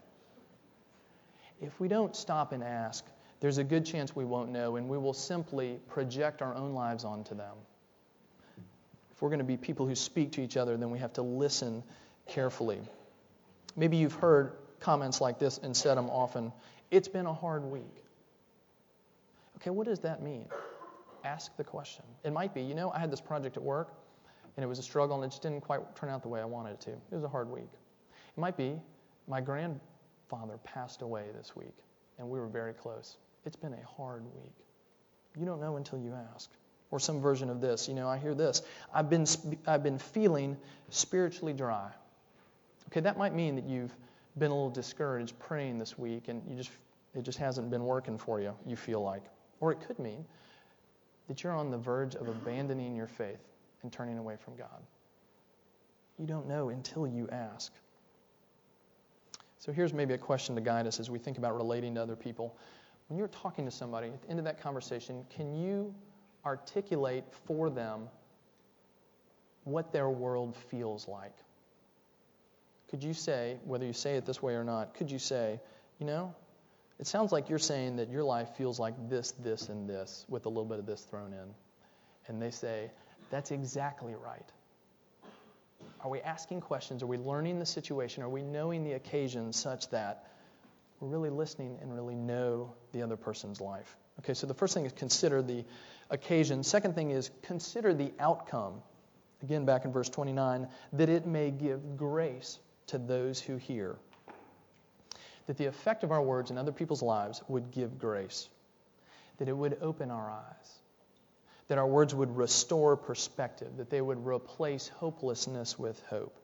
If 1.63 1.81
we 1.81 1.89
don't 1.89 2.15
stop 2.15 2.53
and 2.53 2.63
ask, 2.63 3.05
there's 3.41 3.59
a 3.59 3.65
good 3.65 3.85
chance 3.85 4.15
we 4.17 4.25
won't 4.25 4.51
know, 4.51 4.77
and 4.77 4.89
we 4.89 4.97
will 4.99 5.13
simply 5.13 5.79
project 5.89 6.43
our 6.43 6.55
own 6.55 6.73
lives 6.73 7.05
onto 7.05 7.35
them. 7.35 7.57
If 9.13 9.23
we're 9.23 9.29
going 9.29 9.39
to 9.39 9.45
be 9.45 9.57
people 9.57 9.87
who 9.87 9.95
speak 9.95 10.33
to 10.33 10.41
each 10.41 10.57
other, 10.57 10.77
then 10.77 10.91
we 10.91 10.99
have 10.99 11.13
to 11.15 11.23
listen 11.23 11.83
carefully. 12.27 12.81
Maybe 13.77 13.97
you've 13.97 14.15
heard 14.15 14.53
comments 14.81 15.21
like 15.21 15.39
this 15.39 15.59
and 15.59 15.77
said 15.77 15.97
them 15.97 16.11
often. 16.11 16.53
It's 16.91 17.09
been 17.09 17.27
a 17.27 17.35
hard 17.35 17.65
week. 17.65 18.05
Okay, 19.57 19.71
what 19.71 19.87
does 19.87 20.01
that 20.01 20.23
mean? 20.23 20.47
Ask 21.25 21.57
the 21.57 21.65
question. 21.65 22.05
It 22.23 22.33
might 22.33 22.55
be, 22.55 22.61
you 22.63 22.75
know, 22.75 22.91
I 22.91 22.99
had 22.99 23.11
this 23.11 23.21
project 23.21 23.57
at 23.57 23.63
work, 23.63 23.95
and 24.57 24.65
it 24.65 24.67
was 24.67 24.79
a 24.79 24.83
struggle, 24.83 25.17
and 25.17 25.25
it 25.25 25.31
just 25.31 25.43
didn't 25.43 25.63
quite 25.63 25.81
turn 25.97 26.11
out 26.11 26.23
the 26.23 26.29
way 26.29 26.41
I 26.41 26.45
wanted 26.45 26.73
it 26.73 26.81
to. 26.83 26.91
It 26.91 27.15
was 27.15 27.25
a 27.25 27.29
hard 27.29 27.49
week. 27.49 27.71
It 28.37 28.41
might 28.41 28.57
be, 28.57 28.75
my 29.27 29.41
grandfather 29.41 30.59
passed 30.65 31.03
away 31.03 31.25
this 31.37 31.57
week, 31.57 31.75
and 32.19 32.29
we 32.29 32.39
were 32.39 32.47
very 32.47 32.75
close. 32.75 33.17
It's 33.45 33.57
been 33.57 33.75
a 33.75 33.87
hard 33.97 34.25
week. 34.25 34.55
You 35.37 35.45
don't 35.45 35.61
know 35.61 35.77
until 35.77 35.99
you 35.99 36.15
ask. 36.35 36.51
Or 36.91 37.01
some 37.01 37.21
version 37.21 37.51
of 37.51 37.61
this. 37.61 37.89
You 37.89 37.95
know, 37.95 38.09
I 38.09 38.19
hear 38.19 38.35
this. 38.35 38.63
I've 38.93 39.11
been, 39.11 39.27
I've 39.67 39.83
been 39.83 39.99
feeling 39.99 40.57
spiritually 40.91 41.53
dry. 41.53 41.91
Okay, 42.89 43.01
that 43.01 43.19
might 43.19 43.35
mean 43.35 43.57
that 43.57 43.65
you've 43.65 43.95
been 44.39 44.51
a 44.51 44.55
little 44.55 44.71
discouraged 44.71 45.39
praying 45.39 45.79
this 45.79 45.99
week 45.99 46.29
and 46.29 46.43
you 46.49 46.57
just, 46.57 46.71
it 47.15 47.23
just 47.23 47.39
hasn't 47.39 47.71
been 47.71 47.85
working 47.85 48.19
for 48.19 48.41
you, 48.41 48.55
you 48.67 48.77
feel 48.77 49.03
like. 49.03 49.23
Or 49.61 49.73
it 49.73 49.81
could 49.87 49.99
mean 49.99 50.25
that 51.29 51.43
you're 51.43 51.55
on 51.55 51.71
the 51.71 51.79
verge 51.79 52.15
of 52.15 52.29
abandoning 52.29 52.95
your 52.95 53.07
faith 53.07 53.41
and 53.83 53.93
turning 53.93 54.19
away 54.19 54.37
from 54.45 54.57
God. 54.57 54.83
You 56.19 56.27
don't 56.27 56.47
know 56.47 56.69
until 56.69 57.07
you 57.07 57.29
ask. 57.31 57.73
So 59.59 59.73
here's 59.73 59.93
maybe 59.93 60.15
a 60.15 60.19
question 60.19 60.55
to 60.55 60.61
guide 60.61 60.87
us 60.87 61.01
as 61.01 61.11
we 61.11 61.19
think 61.19 61.39
about 61.39 61.57
relating 61.57 61.95
to 61.95 62.03
other 62.03 62.17
people 62.17 62.57
when 63.09 63.19
you're 63.19 63.29
talking 63.29 63.65
to 63.65 63.71
somebody, 63.71 64.09
at 64.09 64.23
the 64.23 64.31
end 64.31 64.39
of 64.39 64.45
that 64.47 64.63
conversation, 64.63 65.25
can 65.37 65.55
you 65.55 65.95
articulate 66.45 67.25
for 67.47 67.71
them 67.71 68.09
what 69.65 69.93
their 69.93 70.09
world 70.09 70.57
feels 70.71 71.07
like? 71.09 71.35
Could 72.91 73.03
you 73.03 73.15
say, 73.15 73.59
whether 73.65 73.85
you 73.85 73.93
say 73.93 74.17
it 74.17 74.25
this 74.25 74.43
way 74.43 74.55
or 74.55 74.65
not, 74.65 74.95
could 74.95 75.11
you 75.11 75.19
say, 75.19 75.61
you 75.99 76.07
know, 76.07 76.35
it 77.01 77.07
sounds 77.07 77.33
like 77.33 77.49
you're 77.49 77.59
saying 77.59 77.97
that 77.97 78.09
your 78.09 78.23
life 78.23 78.57
feels 78.57 78.79
like 78.79 78.95
this, 79.09 79.33
this, 79.33 79.69
and 79.69 79.89
this, 79.89 80.25
with 80.29 80.47
a 80.47 80.49
little 80.49 80.65
bit 80.65 80.79
of 80.79 80.87
this 80.87 81.03
thrown 81.03 81.33
in. 81.33 81.55
And 82.29 82.41
they 82.41 82.51
say, 82.51 82.91
that's 83.31 83.51
exactly 83.51 84.15
right. 84.15 84.49
Are 86.01 86.11
we 86.11 86.21
asking 86.21 86.61
questions? 86.61 87.03
Are 87.03 87.07
we 87.07 87.17
learning 87.17 87.59
the 87.59 87.67
situation? 87.67 88.23
Are 88.23 88.29
we 88.29 88.43
knowing 88.43 88.85
the 88.85 88.93
occasion 88.93 89.53
such 89.53 89.89
that 89.91 90.27
really 91.11 91.31
listening 91.31 91.79
and 91.81 91.95
really 91.95 92.15
know 92.15 92.75
the 92.93 93.03
other 93.03 93.17
person's 93.17 93.61
life. 93.61 93.97
Okay, 94.21 94.35
so 94.35 94.47
the 94.47 94.55
first 94.55 94.75
thing 94.75 94.87
is 94.87 94.93
consider 94.93 95.43
the 95.43 95.65
occasion. 96.11 96.63
Second 96.63 96.95
thing 96.95 97.11
is 97.11 97.31
consider 97.43 97.95
the 97.95 98.13
outcome. 98.19 98.83
Again, 99.43 99.65
back 99.65 99.85
in 99.85 99.93
verse 99.93 100.09
29, 100.09 100.69
that 100.95 101.09
it 101.09 101.27
may 101.27 101.51
give 101.51 101.97
grace 101.97 102.59
to 102.89 102.99
those 102.99 103.41
who 103.41 103.57
hear. 103.57 103.97
That 105.47 105.59
the 105.59 105.67
effect 105.67 106.05
of 106.05 106.13
our 106.13 106.23
words 106.23 106.51
in 106.51 106.59
other 106.59 106.73
people's 106.73 107.03
lives 107.03 107.43
would 107.49 107.71
give 107.71 107.99
grace. 107.99 108.49
That 109.39 109.49
it 109.49 109.57
would 109.57 109.79
open 109.81 110.11
our 110.11 110.31
eyes. 110.31 110.79
That 111.69 111.79
our 111.79 111.87
words 111.87 112.15
would 112.15 112.37
restore 112.37 112.97
perspective. 112.97 113.77
That 113.77 113.91
they 113.91 114.01
would 114.01 114.25
replace 114.25 114.89
hopelessness 114.89 115.79
with 115.79 116.01
hope 116.09 116.39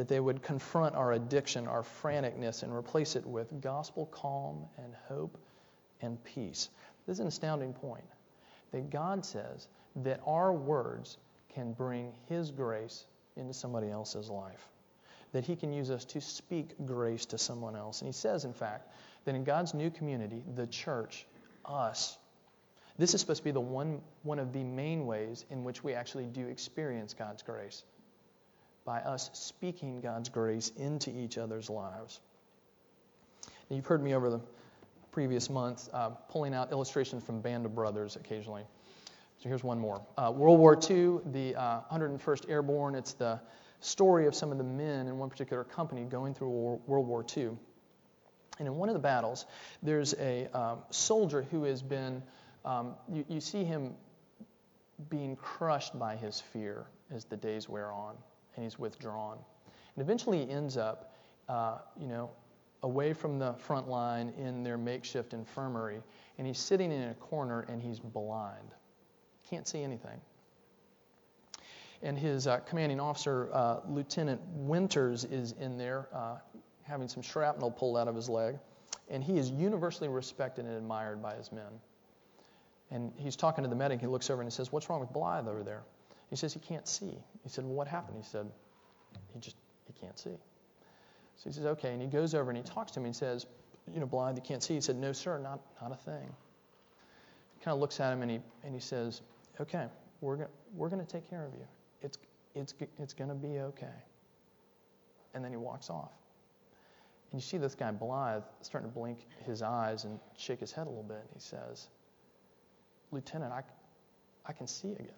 that 0.00 0.08
they 0.08 0.18
would 0.18 0.42
confront 0.42 0.94
our 0.94 1.12
addiction, 1.12 1.68
our 1.68 1.82
franticness, 1.82 2.62
and 2.62 2.74
replace 2.74 3.16
it 3.16 3.26
with 3.26 3.60
gospel 3.60 4.06
calm 4.06 4.64
and 4.78 4.94
hope 5.06 5.36
and 6.00 6.24
peace. 6.24 6.70
This 7.06 7.16
is 7.16 7.20
an 7.20 7.26
astounding 7.26 7.74
point 7.74 8.06
that 8.72 8.88
God 8.88 9.26
says 9.26 9.68
that 9.96 10.22
our 10.26 10.54
words 10.54 11.18
can 11.54 11.74
bring 11.74 12.14
His 12.30 12.50
grace 12.50 13.04
into 13.36 13.52
somebody 13.52 13.90
else's 13.90 14.30
life, 14.30 14.70
that 15.32 15.44
He 15.44 15.54
can 15.54 15.70
use 15.70 15.90
us 15.90 16.06
to 16.06 16.20
speak 16.22 16.70
grace 16.86 17.26
to 17.26 17.36
someone 17.36 17.76
else. 17.76 18.00
And 18.00 18.08
He 18.08 18.14
says, 18.14 18.46
in 18.46 18.54
fact, 18.54 18.90
that 19.26 19.34
in 19.34 19.44
God's 19.44 19.74
new 19.74 19.90
community, 19.90 20.42
the 20.54 20.66
church, 20.68 21.26
us, 21.66 22.16
this 22.96 23.12
is 23.12 23.20
supposed 23.20 23.40
to 23.40 23.44
be 23.44 23.50
the 23.50 23.60
one, 23.60 24.00
one 24.22 24.38
of 24.38 24.54
the 24.54 24.64
main 24.64 25.04
ways 25.04 25.44
in 25.50 25.62
which 25.62 25.84
we 25.84 25.92
actually 25.92 26.24
do 26.24 26.46
experience 26.46 27.12
God's 27.12 27.42
grace 27.42 27.84
by 28.90 28.98
us 29.02 29.30
speaking 29.34 30.00
God's 30.00 30.28
grace 30.28 30.72
into 30.76 31.16
each 31.16 31.38
other's 31.38 31.70
lives. 31.70 32.18
Now, 33.46 33.76
you've 33.76 33.86
heard 33.86 34.02
me 34.02 34.14
over 34.14 34.30
the 34.30 34.40
previous 35.12 35.48
month 35.48 35.88
uh, 35.92 36.08
pulling 36.28 36.54
out 36.54 36.72
illustrations 36.72 37.22
from 37.22 37.40
Band 37.40 37.66
of 37.66 37.72
Brothers 37.72 38.16
occasionally. 38.16 38.64
So 39.38 39.48
here's 39.48 39.62
one 39.62 39.78
more. 39.78 40.04
Uh, 40.18 40.32
World 40.34 40.58
War 40.58 40.74
II, 40.74 41.18
the 41.26 41.54
uh, 41.54 41.82
101st 41.92 42.50
Airborne, 42.50 42.96
it's 42.96 43.12
the 43.12 43.38
story 43.78 44.26
of 44.26 44.34
some 44.34 44.50
of 44.50 44.58
the 44.58 44.64
men 44.64 45.06
in 45.06 45.18
one 45.18 45.30
particular 45.30 45.62
company 45.62 46.02
going 46.02 46.34
through 46.34 46.80
World 46.88 47.06
War 47.06 47.24
II. 47.36 47.50
And 48.58 48.66
in 48.66 48.74
one 48.74 48.88
of 48.88 48.94
the 48.94 49.00
battles, 49.00 49.46
there's 49.84 50.14
a 50.14 50.48
um, 50.52 50.80
soldier 50.90 51.46
who 51.52 51.62
has 51.62 51.80
been, 51.80 52.24
um, 52.64 52.96
you, 53.08 53.24
you 53.28 53.40
see 53.40 53.62
him 53.62 53.94
being 55.08 55.36
crushed 55.36 55.96
by 55.96 56.16
his 56.16 56.40
fear 56.40 56.86
as 57.14 57.24
the 57.24 57.36
days 57.36 57.68
wear 57.68 57.92
on 57.92 58.16
and 58.60 58.66
he's 58.66 58.78
withdrawn. 58.78 59.38
And 59.96 60.02
eventually 60.04 60.44
he 60.44 60.50
ends 60.52 60.76
up, 60.76 61.14
uh, 61.48 61.78
you 61.98 62.06
know, 62.06 62.30
away 62.82 63.14
from 63.14 63.38
the 63.38 63.54
front 63.54 63.88
line 63.88 64.34
in 64.38 64.62
their 64.62 64.76
makeshift 64.76 65.32
infirmary, 65.32 66.02
and 66.36 66.46
he's 66.46 66.58
sitting 66.58 66.92
in 66.92 67.08
a 67.08 67.14
corner 67.14 67.62
and 67.70 67.80
he's 67.80 67.98
blind. 67.98 68.68
Can't 69.48 69.66
see 69.66 69.82
anything. 69.82 70.20
And 72.02 72.18
his 72.18 72.46
uh, 72.46 72.58
commanding 72.58 73.00
officer, 73.00 73.48
uh, 73.54 73.80
Lieutenant 73.88 74.42
Winters, 74.52 75.24
is 75.24 75.54
in 75.58 75.78
there 75.78 76.08
uh, 76.14 76.36
having 76.82 77.08
some 77.08 77.22
shrapnel 77.22 77.70
pulled 77.70 77.96
out 77.96 78.08
of 78.08 78.14
his 78.14 78.28
leg, 78.28 78.58
and 79.08 79.24
he 79.24 79.38
is 79.38 79.50
universally 79.50 80.10
respected 80.10 80.66
and 80.66 80.76
admired 80.76 81.22
by 81.22 81.34
his 81.34 81.50
men. 81.50 81.80
And 82.90 83.10
he's 83.16 83.36
talking 83.36 83.64
to 83.64 83.70
the 83.70 83.76
medic. 83.76 84.00
He 84.00 84.06
looks 84.06 84.28
over 84.28 84.42
and 84.42 84.50
he 84.50 84.54
says, 84.54 84.70
What's 84.70 84.90
wrong 84.90 85.00
with 85.00 85.12
Blithe 85.12 85.48
over 85.48 85.62
there? 85.62 85.82
He 86.30 86.36
says 86.36 86.54
he 86.54 86.60
can't 86.60 86.86
see. 86.86 87.18
He 87.42 87.48
said, 87.48 87.64
Well, 87.64 87.74
what 87.74 87.88
happened? 87.88 88.16
He 88.16 88.28
said, 88.28 88.46
He 89.34 89.40
just 89.40 89.56
he 89.86 89.92
can't 90.00 90.18
see. 90.18 90.30
So 91.36 91.44
he 91.44 91.52
says, 91.52 91.66
Okay. 91.66 91.92
And 91.92 92.00
he 92.00 92.08
goes 92.08 92.34
over 92.34 92.50
and 92.50 92.56
he 92.56 92.62
talks 92.62 92.92
to 92.92 93.00
him. 93.00 93.06
He 93.06 93.12
says, 93.12 93.46
You 93.92 94.00
know, 94.00 94.06
blind, 94.06 94.38
you 94.38 94.42
can't 94.42 94.62
see. 94.62 94.74
He 94.74 94.80
said, 94.80 94.96
No, 94.96 95.12
sir, 95.12 95.38
not, 95.38 95.60
not 95.82 95.92
a 95.92 95.96
thing. 95.96 96.32
He 97.58 97.64
kind 97.64 97.74
of 97.74 97.80
looks 97.80 97.98
at 98.00 98.12
him 98.12 98.22
and 98.22 98.30
he, 98.30 98.40
and 98.64 98.72
he 98.72 98.80
says, 98.80 99.22
Okay, 99.60 99.86
we're 100.20 100.36
going 100.36 100.48
we're 100.74 100.88
to 100.88 101.04
take 101.04 101.28
care 101.28 101.44
of 101.44 101.52
you. 101.54 101.66
It's, 102.02 102.16
it's, 102.54 102.74
it's 102.98 103.12
going 103.12 103.28
to 103.28 103.36
be 103.36 103.58
okay. 103.58 103.86
And 105.34 105.44
then 105.44 105.50
he 105.50 105.56
walks 105.56 105.90
off. 105.90 106.10
And 107.32 107.40
you 107.40 107.46
see 107.46 107.58
this 107.58 107.74
guy, 107.74 107.90
Blithe, 107.92 108.42
starting 108.62 108.90
to 108.90 108.94
blink 108.94 109.18
his 109.44 109.62
eyes 109.62 110.04
and 110.04 110.18
shake 110.36 110.58
his 110.58 110.72
head 110.72 110.86
a 110.86 110.90
little 110.90 111.04
bit. 111.04 111.22
He 111.32 111.40
says, 111.40 111.88
Lieutenant, 113.12 113.52
I, 113.52 113.62
I 114.46 114.52
can 114.52 114.66
see 114.66 114.92
again. 114.92 115.08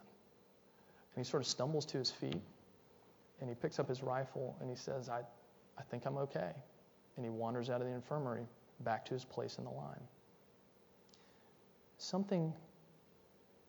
And 1.15 1.25
he 1.25 1.29
sort 1.29 1.43
of 1.43 1.47
stumbles 1.47 1.85
to 1.87 1.99
his 1.99 2.11
feet 2.11 2.41
and 3.41 3.49
he 3.49 3.55
picks 3.55 3.79
up 3.79 3.89
his 3.89 4.03
rifle 4.03 4.57
and 4.61 4.71
he 4.71 4.77
says, 4.77 5.09
I, 5.09 5.21
I 5.79 5.83
think 5.91 6.07
I'm 6.07 6.17
okay. 6.19 6.53
And 7.17 7.25
he 7.25 7.31
wanders 7.31 7.71
out 7.71 7.81
of 7.81 7.87
the 7.87 7.93
infirmary 7.93 8.47
back 8.81 9.05
to 9.07 9.15
his 9.15 9.25
place 9.25 9.59
in 9.59 9.65
the 9.65 9.71
line. 9.71 10.01
Something 11.99 12.53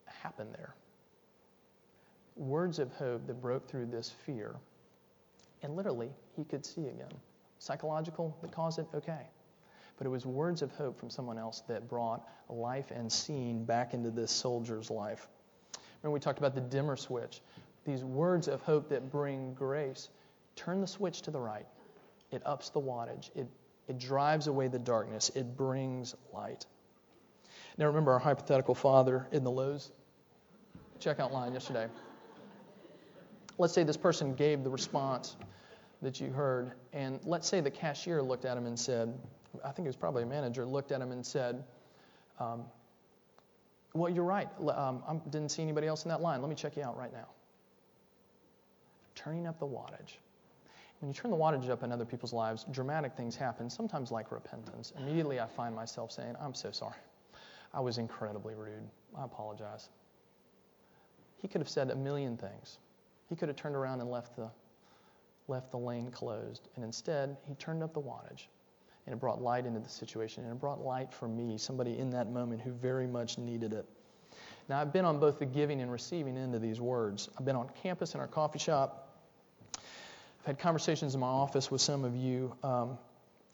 happened 0.06 0.54
there. 0.54 0.74
Words 2.36 2.78
of 2.78 2.92
hope 2.92 3.26
that 3.26 3.40
broke 3.40 3.68
through 3.68 3.86
this 3.86 4.10
fear. 4.24 4.56
And 5.62 5.76
literally, 5.76 6.10
he 6.36 6.44
could 6.44 6.64
see 6.64 6.88
again. 6.88 7.12
Psychological 7.58 8.36
that 8.42 8.52
caused 8.52 8.78
it, 8.78 8.86
okay. 8.94 9.28
But 9.96 10.06
it 10.06 10.10
was 10.10 10.26
words 10.26 10.62
of 10.62 10.72
hope 10.72 10.98
from 10.98 11.10
someone 11.10 11.38
else 11.38 11.62
that 11.68 11.88
brought 11.88 12.26
life 12.48 12.90
and 12.90 13.10
seeing 13.10 13.64
back 13.64 13.94
into 13.94 14.10
this 14.10 14.30
soldier's 14.30 14.90
life. 14.90 15.28
Remember, 16.04 16.12
we 16.12 16.20
talked 16.20 16.38
about 16.38 16.54
the 16.54 16.60
dimmer 16.60 16.96
switch. 16.96 17.40
These 17.86 18.04
words 18.04 18.46
of 18.46 18.60
hope 18.60 18.90
that 18.90 19.10
bring 19.10 19.54
grace. 19.54 20.10
Turn 20.54 20.82
the 20.82 20.86
switch 20.86 21.22
to 21.22 21.30
the 21.30 21.40
right. 21.40 21.64
It 22.30 22.42
ups 22.44 22.68
the 22.68 22.80
wattage. 22.80 23.30
It, 23.34 23.46
it 23.88 23.98
drives 23.98 24.46
away 24.46 24.68
the 24.68 24.78
darkness. 24.78 25.30
It 25.34 25.56
brings 25.56 26.14
light. 26.30 26.66
Now, 27.78 27.86
remember 27.86 28.12
our 28.12 28.18
hypothetical 28.18 28.74
father 28.74 29.26
in 29.32 29.44
the 29.44 29.50
Lowe's 29.50 29.92
checkout 31.00 31.32
line 31.32 31.54
yesterday. 31.54 31.86
Let's 33.56 33.72
say 33.72 33.82
this 33.82 33.96
person 33.96 34.34
gave 34.34 34.62
the 34.62 34.70
response 34.70 35.36
that 36.02 36.20
you 36.20 36.30
heard, 36.30 36.72
and 36.92 37.18
let's 37.24 37.48
say 37.48 37.62
the 37.62 37.70
cashier 37.70 38.20
looked 38.20 38.44
at 38.44 38.58
him 38.58 38.66
and 38.66 38.78
said, 38.78 39.18
I 39.64 39.70
think 39.70 39.86
it 39.86 39.88
was 39.88 39.96
probably 39.96 40.24
a 40.24 40.26
manager, 40.26 40.66
looked 40.66 40.92
at 40.92 41.00
him 41.00 41.12
and 41.12 41.24
said, 41.24 41.64
um, 42.38 42.64
well, 43.94 44.10
you're 44.10 44.24
right. 44.24 44.48
Um, 44.60 45.02
I 45.08 45.14
didn't 45.30 45.50
see 45.50 45.62
anybody 45.62 45.86
else 45.86 46.04
in 46.04 46.08
that 46.08 46.20
line. 46.20 46.40
Let 46.40 46.48
me 46.48 46.56
check 46.56 46.76
you 46.76 46.82
out 46.82 46.98
right 46.98 47.12
now. 47.12 47.28
Turning 49.14 49.46
up 49.46 49.60
the 49.60 49.66
wattage. 49.66 50.18
When 51.00 51.08
you 51.08 51.14
turn 51.14 51.30
the 51.30 51.36
wattage 51.36 51.70
up 51.70 51.82
in 51.84 51.92
other 51.92 52.04
people's 52.04 52.32
lives, 52.32 52.66
dramatic 52.72 53.16
things 53.16 53.36
happen, 53.36 53.70
sometimes 53.70 54.10
like 54.10 54.32
repentance. 54.32 54.92
Immediately 54.98 55.38
I 55.38 55.46
find 55.46 55.74
myself 55.74 56.10
saying, 56.10 56.34
I'm 56.40 56.54
so 56.54 56.72
sorry. 56.72 56.96
I 57.72 57.80
was 57.80 57.98
incredibly 57.98 58.54
rude. 58.54 58.88
I 59.16 59.24
apologize. 59.24 59.90
He 61.36 61.46
could 61.46 61.60
have 61.60 61.68
said 61.68 61.90
a 61.90 61.96
million 61.96 62.36
things. 62.36 62.78
He 63.28 63.36
could 63.36 63.48
have 63.48 63.56
turned 63.56 63.76
around 63.76 64.00
and 64.00 64.10
left 64.10 64.34
the, 64.34 64.50
left 65.46 65.70
the 65.70 65.78
lane 65.78 66.10
closed. 66.10 66.68
And 66.74 66.84
instead, 66.84 67.36
he 67.46 67.54
turned 67.54 67.82
up 67.82 67.92
the 67.94 68.00
wattage 68.00 68.46
and 69.06 69.12
it 69.12 69.20
brought 69.20 69.42
light 69.42 69.66
into 69.66 69.80
the 69.80 69.88
situation, 69.88 70.44
and 70.44 70.52
it 70.52 70.60
brought 70.60 70.80
light 70.80 71.12
for 71.12 71.28
me, 71.28 71.58
somebody 71.58 71.98
in 71.98 72.10
that 72.10 72.30
moment 72.30 72.62
who 72.62 72.72
very 72.72 73.06
much 73.06 73.38
needed 73.38 73.72
it. 73.72 73.86
Now, 74.68 74.80
I've 74.80 74.92
been 74.92 75.04
on 75.04 75.20
both 75.20 75.38
the 75.38 75.46
giving 75.46 75.80
and 75.80 75.92
receiving 75.92 76.38
end 76.38 76.54
of 76.54 76.62
these 76.62 76.80
words. 76.80 77.28
I've 77.38 77.44
been 77.44 77.56
on 77.56 77.68
campus 77.82 78.14
in 78.14 78.20
our 78.20 78.26
coffee 78.26 78.58
shop. 78.58 79.20
I've 79.74 80.46
had 80.46 80.58
conversations 80.58 81.14
in 81.14 81.20
my 81.20 81.26
office 81.26 81.70
with 81.70 81.82
some 81.82 82.04
of 82.04 82.16
you 82.16 82.54
um, 82.62 82.98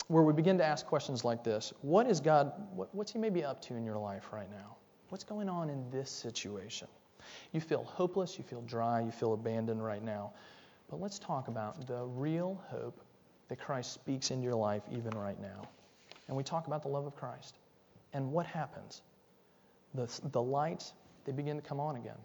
where 0.06 0.22
we 0.22 0.32
begin 0.32 0.58
to 0.58 0.64
ask 0.64 0.86
questions 0.86 1.24
like 1.24 1.42
this 1.42 1.72
What 1.82 2.06
is 2.06 2.20
God, 2.20 2.52
what, 2.74 2.94
what's 2.94 3.12
He 3.12 3.18
maybe 3.18 3.44
up 3.44 3.60
to 3.62 3.74
in 3.74 3.84
your 3.84 3.98
life 3.98 4.28
right 4.32 4.50
now? 4.50 4.76
What's 5.08 5.24
going 5.24 5.48
on 5.48 5.68
in 5.68 5.90
this 5.90 6.10
situation? 6.10 6.86
You 7.52 7.60
feel 7.60 7.82
hopeless, 7.82 8.38
you 8.38 8.44
feel 8.44 8.62
dry, 8.62 9.00
you 9.00 9.10
feel 9.10 9.34
abandoned 9.34 9.84
right 9.84 10.02
now. 10.02 10.32
But 10.88 11.00
let's 11.00 11.18
talk 11.18 11.48
about 11.48 11.86
the 11.86 12.04
real 12.04 12.60
hope 12.68 13.00
that 13.50 13.58
Christ 13.58 13.92
speaks 13.92 14.30
into 14.30 14.44
your 14.44 14.54
life 14.54 14.82
even 14.92 15.10
right 15.10 15.38
now. 15.40 15.68
And 16.28 16.36
we 16.36 16.44
talk 16.44 16.68
about 16.68 16.82
the 16.82 16.88
love 16.88 17.04
of 17.04 17.16
Christ. 17.16 17.58
And 18.14 18.30
what 18.30 18.46
happens? 18.46 19.02
The, 19.94 20.08
the 20.30 20.40
lights, 20.40 20.92
they 21.24 21.32
begin 21.32 21.56
to 21.56 21.62
come 21.62 21.80
on 21.80 21.96
again. 21.96 22.16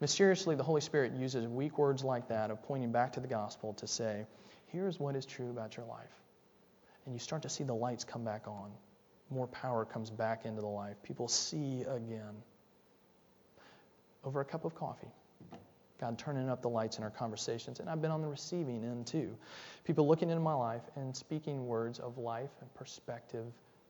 Mysteriously, 0.00 0.54
the 0.54 0.62
Holy 0.62 0.80
Spirit 0.80 1.12
uses 1.14 1.48
weak 1.48 1.78
words 1.78 2.04
like 2.04 2.28
that 2.28 2.52
of 2.52 2.62
pointing 2.62 2.92
back 2.92 3.12
to 3.14 3.20
the 3.20 3.26
gospel 3.26 3.74
to 3.74 3.88
say, 3.88 4.24
here's 4.68 5.00
what 5.00 5.16
is 5.16 5.26
true 5.26 5.50
about 5.50 5.76
your 5.76 5.86
life. 5.86 6.14
And 7.06 7.14
you 7.14 7.18
start 7.18 7.42
to 7.42 7.48
see 7.48 7.64
the 7.64 7.74
lights 7.74 8.04
come 8.04 8.24
back 8.24 8.46
on. 8.46 8.70
More 9.30 9.48
power 9.48 9.84
comes 9.84 10.10
back 10.10 10.44
into 10.44 10.60
the 10.60 10.68
life. 10.68 10.96
People 11.02 11.26
see 11.26 11.82
again. 11.82 12.36
Over 14.22 14.40
a 14.40 14.44
cup 14.44 14.64
of 14.64 14.76
coffee. 14.76 15.10
God 16.00 16.18
turning 16.18 16.48
up 16.48 16.60
the 16.60 16.68
lights 16.68 16.98
in 16.98 17.04
our 17.04 17.10
conversations. 17.10 17.80
And 17.80 17.88
I've 17.88 18.02
been 18.02 18.10
on 18.10 18.20
the 18.20 18.28
receiving 18.28 18.84
end 18.84 19.06
too. 19.06 19.36
People 19.84 20.08
looking 20.08 20.30
into 20.30 20.42
my 20.42 20.54
life 20.54 20.82
and 20.96 21.16
speaking 21.16 21.66
words 21.66 21.98
of 21.98 22.18
life 22.18 22.50
and 22.60 22.74
perspective 22.74 23.46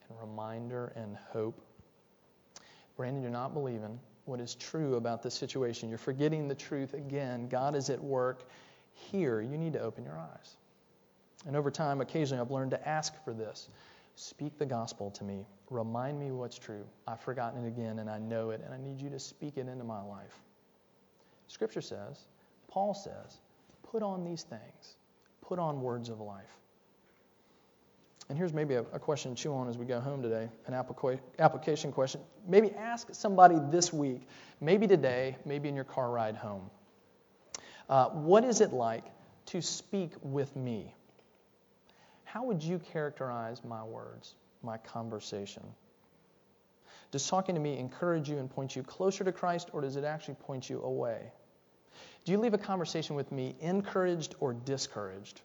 and 0.09 0.19
reminder 0.21 0.93
and 0.97 1.17
hope. 1.31 1.61
Brandon, 2.97 3.23
you're 3.23 3.31
not 3.31 3.55
believing 3.55 3.99
what 4.27 4.41
is 4.41 4.55
true 4.55 4.95
about 4.95 5.23
this 5.23 5.35
situation. 5.35 5.89
You're 5.89 5.99
forgetting 5.99 6.49
the 6.49 6.55
truth 6.55 6.95
again. 6.95 7.49
God 7.49 7.75
is 7.75 7.91
at 7.91 8.03
work 8.03 8.49
here. 8.93 9.41
You 9.41 9.59
need 9.59 9.73
to 9.73 9.81
open 9.81 10.05
your 10.05 10.19
eyes. 10.19 10.57
And 11.47 11.57
over 11.57 11.71
time, 11.71 12.01
occasionally, 12.01 12.41
I've 12.41 12.51
learned 12.51 12.71
to 12.71 12.89
ask 12.89 13.13
for 13.25 13.33
this. 13.33 13.69
Speak 14.17 14.59
the 14.59 14.67
gospel 14.67 15.11
to 15.13 15.25
me. 15.25 15.45
Remind 15.71 16.19
me 16.19 16.31
what's 16.31 16.59
true. 16.59 16.85
I've 17.07 17.21
forgotten 17.21 17.65
it 17.65 17.69
again 17.69 17.99
and 17.99 18.09
I 18.09 18.19
know 18.19 18.51
it, 18.51 18.63
and 18.65 18.73
I 18.73 18.79
need 18.79 19.01
you 19.01 19.11
to 19.11 19.19
speak 19.19 19.57
it 19.57 19.69
into 19.69 19.85
my 19.85 20.03
life. 20.03 20.41
Scripture 21.49 21.81
says, 21.81 22.27
Paul 22.69 22.95
says, 22.95 23.39
put 23.83 24.03
on 24.03 24.25
these 24.25 24.43
things, 24.43 24.97
put 25.41 25.59
on 25.59 25.81
words 25.81 26.09
of 26.09 26.21
life. 26.21 26.45
And 28.29 28.39
here's 28.39 28.55
maybe 28.55 28.75
a, 28.75 28.81
a 28.81 28.99
question 28.99 29.35
to 29.35 29.43
chew 29.43 29.53
on 29.53 29.69
as 29.69 29.77
we 29.77 29.85
go 29.85 30.01
home 30.01 30.23
today 30.23 30.49
an 30.67 30.73
applica- 30.73 31.21
application 31.39 31.93
question. 31.93 32.21
Maybe 32.49 32.71
ask 32.73 33.15
somebody 33.15 33.57
this 33.71 33.93
week, 33.93 34.27
maybe 34.61 34.87
today, 34.87 35.37
maybe 35.45 35.69
in 35.69 35.75
your 35.75 35.85
car 35.85 36.11
ride 36.11 36.37
home. 36.37 36.71
Uh, 37.89 38.09
what 38.09 38.45
is 38.45 38.61
it 38.63 38.73
like 38.73 39.05
to 39.47 39.61
speak 39.61 40.13
with 40.23 40.57
me? 40.57 40.95
How 42.25 42.45
would 42.45 42.63
you 42.63 42.79
characterize 42.79 43.63
my 43.63 43.85
words, 43.85 44.35
my 44.63 44.79
conversation? 44.79 45.63
Does 47.15 47.29
talking 47.29 47.55
to 47.55 47.61
me 47.61 47.79
encourage 47.79 48.29
you 48.29 48.39
and 48.39 48.51
point 48.51 48.75
you 48.75 48.83
closer 48.83 49.23
to 49.23 49.31
Christ, 49.31 49.69
or 49.73 49.83
does 49.83 49.95
it 49.95 50.03
actually 50.03 50.35
point 50.35 50.69
you 50.69 50.83
away? 50.83 51.31
Do 52.25 52.33
you 52.33 52.39
leave 52.39 52.55
a 52.55 52.59
conversation 52.59 53.15
with 53.15 53.31
me 53.31 53.55
encouraged 53.61 54.35
or 54.41 54.53
discouraged, 54.53 55.41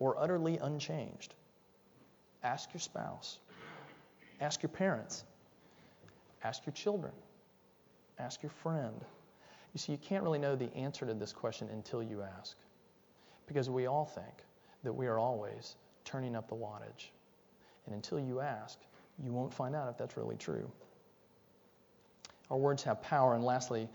or 0.00 0.18
utterly 0.18 0.58
unchanged? 0.58 1.32
Ask 2.42 2.74
your 2.74 2.82
spouse, 2.82 3.38
ask 4.42 4.62
your 4.62 4.68
parents, 4.68 5.24
ask 6.44 6.66
your 6.66 6.74
children, 6.74 7.14
ask 8.18 8.42
your 8.42 8.52
friend. 8.62 9.02
You 9.72 9.78
see, 9.78 9.92
you 9.92 9.98
can't 9.98 10.22
really 10.22 10.38
know 10.38 10.56
the 10.56 10.70
answer 10.76 11.06
to 11.06 11.14
this 11.14 11.32
question 11.32 11.70
until 11.72 12.02
you 12.02 12.20
ask, 12.20 12.54
because 13.46 13.70
we 13.70 13.86
all 13.86 14.04
think 14.04 14.44
that 14.82 14.92
we 14.92 15.06
are 15.06 15.18
always 15.18 15.74
turning 16.04 16.36
up 16.36 16.50
the 16.50 16.54
wattage. 16.54 17.08
And 17.86 17.94
until 17.94 18.20
you 18.20 18.40
ask, 18.40 18.78
you 19.24 19.32
won't 19.32 19.54
find 19.54 19.74
out 19.74 19.88
if 19.88 19.96
that's 19.96 20.18
really 20.18 20.36
true. 20.36 20.70
Our 22.50 22.56
words 22.56 22.82
have 22.84 23.02
power. 23.02 23.34
And 23.34 23.44
lastly, 23.44 23.88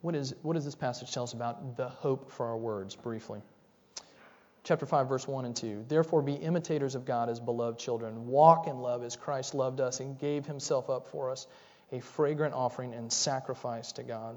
what, 0.00 0.14
is, 0.14 0.34
what 0.42 0.54
does 0.54 0.64
this 0.64 0.74
passage 0.74 1.12
tell 1.12 1.24
us 1.24 1.32
about 1.32 1.76
the 1.76 1.88
hope 1.88 2.30
for 2.30 2.46
our 2.46 2.56
words, 2.56 2.94
briefly? 2.94 3.40
Chapter 4.64 4.86
5, 4.86 5.08
verse 5.08 5.28
1 5.28 5.44
and 5.44 5.54
2. 5.54 5.84
Therefore, 5.88 6.22
be 6.22 6.34
imitators 6.34 6.94
of 6.94 7.04
God 7.04 7.28
as 7.28 7.38
beloved 7.38 7.78
children. 7.78 8.26
Walk 8.26 8.66
in 8.66 8.78
love 8.80 9.04
as 9.04 9.16
Christ 9.16 9.54
loved 9.54 9.80
us 9.80 10.00
and 10.00 10.18
gave 10.18 10.44
himself 10.44 10.90
up 10.90 11.08
for 11.08 11.30
us, 11.30 11.46
a 11.92 12.00
fragrant 12.00 12.54
offering 12.54 12.94
and 12.94 13.12
sacrifice 13.12 13.92
to 13.92 14.02
God. 14.02 14.34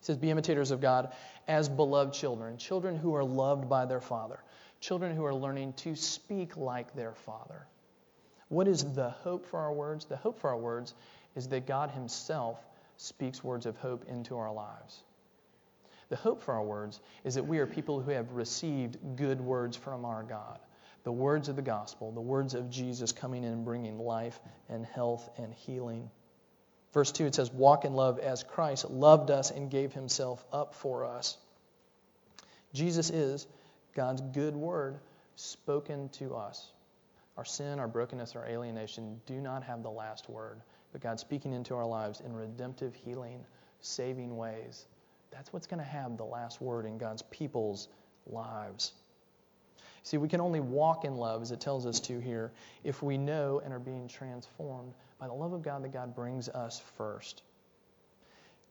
He 0.00 0.04
says, 0.04 0.16
Be 0.16 0.30
imitators 0.30 0.72
of 0.72 0.80
God 0.80 1.12
as 1.46 1.68
beloved 1.68 2.12
children, 2.12 2.58
children 2.58 2.96
who 2.96 3.14
are 3.14 3.24
loved 3.24 3.68
by 3.68 3.86
their 3.86 4.00
Father 4.00 4.40
children 4.80 5.16
who 5.16 5.24
are 5.24 5.34
learning 5.34 5.72
to 5.74 5.96
speak 5.96 6.56
like 6.56 6.94
their 6.94 7.14
Father. 7.14 7.66
What 8.48 8.68
is 8.68 8.84
the 8.94 9.10
hope 9.10 9.46
for 9.46 9.58
our 9.58 9.72
words? 9.72 10.04
The 10.04 10.16
hope 10.16 10.38
for 10.38 10.50
our 10.50 10.58
words 10.58 10.94
is 11.34 11.48
that 11.48 11.66
God 11.66 11.90
Himself 11.90 12.64
speaks 12.96 13.42
words 13.42 13.66
of 13.66 13.76
hope 13.76 14.04
into 14.08 14.36
our 14.36 14.52
lives. 14.52 15.02
The 16.08 16.16
hope 16.16 16.42
for 16.42 16.54
our 16.54 16.62
words 16.62 17.00
is 17.24 17.34
that 17.34 17.46
we 17.46 17.58
are 17.58 17.66
people 17.66 18.00
who 18.00 18.12
have 18.12 18.32
received 18.32 18.98
good 19.16 19.40
words 19.40 19.76
from 19.76 20.04
our 20.04 20.22
God. 20.22 20.58
The 21.04 21.12
words 21.12 21.48
of 21.48 21.56
the 21.56 21.62
gospel, 21.62 22.12
the 22.12 22.20
words 22.20 22.54
of 22.54 22.70
Jesus 22.70 23.12
coming 23.12 23.44
in 23.44 23.52
and 23.52 23.64
bringing 23.64 23.98
life 23.98 24.38
and 24.68 24.84
health 24.84 25.28
and 25.36 25.52
healing. 25.52 26.10
Verse 26.92 27.12
2, 27.12 27.26
it 27.26 27.34
says, 27.34 27.52
Walk 27.52 27.84
in 27.84 27.94
love 27.94 28.18
as 28.18 28.42
Christ 28.42 28.90
loved 28.90 29.30
us 29.30 29.50
and 29.50 29.70
gave 29.70 29.92
himself 29.92 30.44
up 30.52 30.74
for 30.74 31.04
us. 31.04 31.36
Jesus 32.72 33.10
is 33.10 33.46
God's 33.94 34.20
good 34.20 34.54
word 34.54 34.98
spoken 35.36 36.08
to 36.10 36.34
us. 36.34 36.72
Our 37.36 37.44
sin, 37.44 37.78
our 37.78 37.88
brokenness, 37.88 38.34
our 38.34 38.46
alienation 38.46 39.20
do 39.26 39.40
not 39.40 39.62
have 39.64 39.82
the 39.82 39.90
last 39.90 40.28
word, 40.28 40.60
but 40.96 41.02
God 41.02 41.20
speaking 41.20 41.52
into 41.52 41.74
our 41.74 41.84
lives 41.84 42.22
in 42.24 42.32
redemptive, 42.34 42.94
healing, 42.94 43.44
saving 43.82 44.34
ways. 44.34 44.86
That's 45.30 45.52
what's 45.52 45.66
going 45.66 45.80
to 45.80 45.84
have 45.84 46.16
the 46.16 46.24
last 46.24 46.62
word 46.62 46.86
in 46.86 46.96
God's 46.96 47.20
people's 47.20 47.88
lives. 48.26 48.94
See, 50.04 50.16
we 50.16 50.26
can 50.26 50.40
only 50.40 50.60
walk 50.60 51.04
in 51.04 51.18
love, 51.18 51.42
as 51.42 51.52
it 51.52 51.60
tells 51.60 51.84
us 51.84 52.00
to 52.00 52.18
here, 52.18 52.50
if 52.82 53.02
we 53.02 53.18
know 53.18 53.60
and 53.62 53.74
are 53.74 53.78
being 53.78 54.08
transformed 54.08 54.94
by 55.20 55.26
the 55.26 55.34
love 55.34 55.52
of 55.52 55.62
God 55.62 55.84
that 55.84 55.92
God 55.92 56.16
brings 56.16 56.48
us 56.48 56.80
first. 56.96 57.42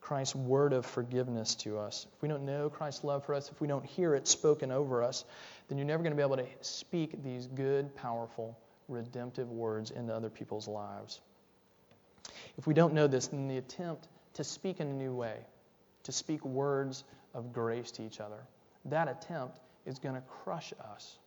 Christ's 0.01 0.33
word 0.33 0.73
of 0.73 0.83
forgiveness 0.83 1.53
to 1.57 1.77
us, 1.77 2.07
if 2.15 2.23
we 2.23 2.27
don't 2.27 2.43
know 2.43 2.71
Christ's 2.71 3.03
love 3.03 3.23
for 3.23 3.35
us, 3.35 3.51
if 3.51 3.61
we 3.61 3.67
don't 3.67 3.85
hear 3.85 4.15
it 4.15 4.27
spoken 4.27 4.71
over 4.71 5.03
us, 5.03 5.25
then 5.67 5.77
you're 5.77 5.85
never 5.85 6.01
going 6.01 6.11
to 6.11 6.17
be 6.17 6.23
able 6.23 6.37
to 6.37 6.47
speak 6.61 7.21
these 7.23 7.45
good, 7.45 7.95
powerful, 7.95 8.57
redemptive 8.87 9.51
words 9.51 9.91
into 9.91 10.11
other 10.11 10.31
people's 10.31 10.67
lives. 10.67 11.21
If 12.57 12.67
we 12.67 12.73
don't 12.73 12.93
know 12.93 13.07
this, 13.07 13.27
then 13.27 13.47
the 13.47 13.57
attempt 13.57 14.07
to 14.33 14.43
speak 14.43 14.79
in 14.79 14.87
a 14.87 14.93
new 14.93 15.13
way, 15.13 15.37
to 16.03 16.11
speak 16.11 16.43
words 16.45 17.03
of 17.33 17.51
grace 17.51 17.91
to 17.91 18.05
each 18.05 18.19
other, 18.19 18.43
that 18.85 19.07
attempt 19.07 19.59
is 19.85 19.99
going 19.99 20.15
to 20.15 20.21
crush 20.21 20.73
us. 20.93 21.17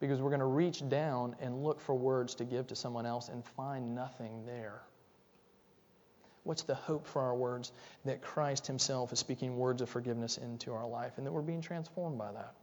Because 0.00 0.20
we're 0.20 0.30
going 0.30 0.40
to 0.40 0.46
reach 0.46 0.88
down 0.88 1.34
and 1.40 1.64
look 1.64 1.80
for 1.80 1.94
words 1.94 2.36
to 2.36 2.44
give 2.44 2.68
to 2.68 2.76
someone 2.76 3.04
else 3.04 3.28
and 3.28 3.44
find 3.44 3.94
nothing 3.94 4.46
there. 4.46 4.80
What's 6.44 6.62
the 6.62 6.76
hope 6.76 7.06
for 7.06 7.20
our 7.20 7.34
words? 7.34 7.72
That 8.04 8.22
Christ 8.22 8.66
Himself 8.66 9.12
is 9.12 9.18
speaking 9.18 9.58
words 9.58 9.82
of 9.82 9.90
forgiveness 9.90 10.38
into 10.38 10.72
our 10.72 10.86
life 10.86 11.12
and 11.18 11.26
that 11.26 11.32
we're 11.32 11.42
being 11.42 11.60
transformed 11.60 12.16
by 12.16 12.32
that. 12.32 12.54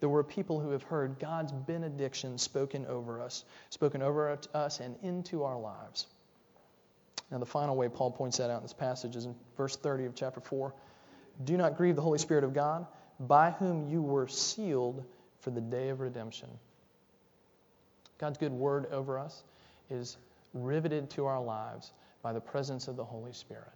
That 0.00 0.08
we're 0.08 0.24
people 0.24 0.58
who 0.58 0.70
have 0.70 0.82
heard 0.82 1.20
God's 1.20 1.52
benediction 1.52 2.38
spoken 2.38 2.86
over 2.86 3.20
us, 3.20 3.44
spoken 3.70 4.02
over 4.02 4.36
us 4.52 4.80
and 4.80 4.96
into 5.02 5.44
our 5.44 5.58
lives. 5.58 6.06
Now, 7.30 7.38
the 7.38 7.46
final 7.46 7.76
way 7.76 7.88
Paul 7.88 8.10
points 8.10 8.38
that 8.38 8.50
out 8.50 8.58
in 8.58 8.62
this 8.62 8.72
passage 8.72 9.16
is 9.16 9.24
in 9.24 9.34
verse 9.56 9.76
30 9.76 10.04
of 10.04 10.14
chapter 10.14 10.40
4. 10.40 10.74
Do 11.44 11.56
not 11.56 11.76
grieve 11.76 11.96
the 11.96 12.02
Holy 12.02 12.18
Spirit 12.18 12.44
of 12.44 12.54
God, 12.54 12.86
by 13.18 13.50
whom 13.50 13.88
you 13.88 14.02
were 14.02 14.28
sealed 14.28 15.04
for 15.40 15.50
the 15.50 15.60
day 15.60 15.88
of 15.88 16.00
redemption. 16.00 16.48
God's 18.18 18.38
good 18.38 18.52
word 18.52 18.86
over 18.92 19.18
us 19.18 19.42
is 19.90 20.16
riveted 20.52 21.10
to 21.10 21.26
our 21.26 21.42
lives 21.42 21.92
by 22.22 22.32
the 22.32 22.40
presence 22.40 22.88
of 22.88 22.96
the 22.96 23.04
Holy 23.04 23.32
Spirit. 23.32 23.72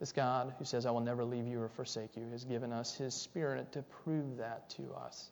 This 0.00 0.12
God 0.12 0.54
who 0.58 0.64
says, 0.64 0.86
I 0.86 0.90
will 0.90 1.00
never 1.00 1.24
leave 1.24 1.46
you 1.46 1.60
or 1.60 1.68
forsake 1.68 2.16
you, 2.16 2.28
has 2.32 2.44
given 2.44 2.72
us 2.72 2.94
his 2.96 3.14
Spirit 3.14 3.72
to 3.72 3.82
prove 3.82 4.38
that 4.38 4.68
to 4.70 4.82
us. 5.04 5.30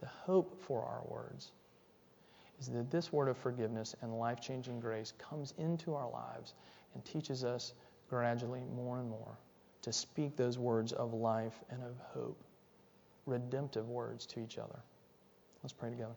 The 0.00 0.06
hope 0.24 0.60
for 0.62 0.82
our 0.82 1.02
words 1.08 1.50
is 2.60 2.68
that 2.68 2.90
this 2.90 3.12
word 3.12 3.28
of 3.28 3.36
forgiveness 3.36 3.94
and 4.02 4.18
life 4.18 4.40
changing 4.40 4.80
grace 4.80 5.12
comes 5.18 5.54
into 5.58 5.94
our 5.94 6.10
lives 6.10 6.54
and 6.94 7.04
teaches 7.04 7.44
us 7.44 7.74
gradually 8.08 8.62
more 8.74 8.98
and 8.98 9.08
more 9.08 9.38
to 9.82 9.92
speak 9.92 10.36
those 10.36 10.58
words 10.58 10.92
of 10.92 11.12
life 11.12 11.60
and 11.70 11.82
of 11.82 11.96
hope, 12.12 12.42
redemptive 13.26 13.88
words 13.88 14.26
to 14.26 14.40
each 14.40 14.58
other. 14.58 14.78
Let's 15.62 15.72
pray 15.72 15.90
together. 15.90 16.14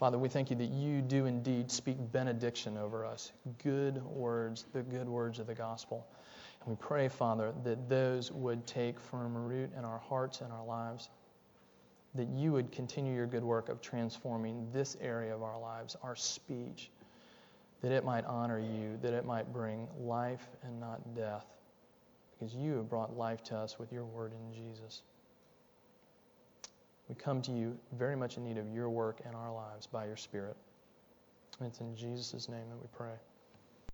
Father, 0.00 0.18
we 0.18 0.30
thank 0.30 0.48
you 0.48 0.56
that 0.56 0.70
you 0.70 1.02
do 1.02 1.26
indeed 1.26 1.70
speak 1.70 1.96
benediction 2.10 2.78
over 2.78 3.04
us, 3.04 3.32
good 3.62 4.02
words, 4.06 4.64
the 4.72 4.82
good 4.82 5.06
words 5.06 5.38
of 5.38 5.46
the 5.46 5.54
gospel. 5.54 6.06
And 6.60 6.70
we 6.70 6.76
pray, 6.76 7.08
Father, 7.08 7.52
that 7.64 7.88
those 7.88 8.32
would 8.32 8.66
take 8.66 8.98
firm 8.98 9.36
root 9.36 9.70
in 9.76 9.84
our 9.84 9.98
hearts 9.98 10.40
and 10.40 10.50
our 10.52 10.64
lives, 10.64 11.10
that 12.14 12.28
you 12.28 12.52
would 12.52 12.72
continue 12.72 13.14
your 13.14 13.26
good 13.26 13.44
work 13.44 13.68
of 13.68 13.80
transforming 13.80 14.68
this 14.72 14.96
area 15.00 15.34
of 15.34 15.42
our 15.42 15.58
lives, 15.60 15.96
our 16.02 16.16
speech, 16.16 16.90
that 17.82 17.92
it 17.92 18.04
might 18.04 18.24
honor 18.24 18.58
you, 18.58 18.98
that 19.00 19.14
it 19.14 19.24
might 19.24 19.52
bring 19.52 19.86
life 19.98 20.48
and 20.62 20.80
not 20.80 21.14
death, 21.14 21.46
because 22.32 22.54
you 22.54 22.72
have 22.72 22.88
brought 22.88 23.16
life 23.16 23.42
to 23.44 23.56
us 23.56 23.78
with 23.78 23.92
your 23.92 24.04
word 24.04 24.32
in 24.32 24.52
Jesus. 24.52 25.02
We 27.08 27.14
come 27.14 27.42
to 27.42 27.52
you 27.52 27.78
very 27.98 28.16
much 28.16 28.36
in 28.36 28.44
need 28.44 28.58
of 28.58 28.68
your 28.72 28.88
work 28.88 29.20
in 29.28 29.34
our 29.34 29.52
lives 29.52 29.86
by 29.86 30.06
your 30.06 30.16
Spirit. 30.16 30.56
And 31.58 31.68
it's 31.68 31.80
in 31.80 31.96
Jesus' 31.96 32.48
name 32.48 32.68
that 32.70 32.76
we 32.80 32.86
pray. 32.92 33.14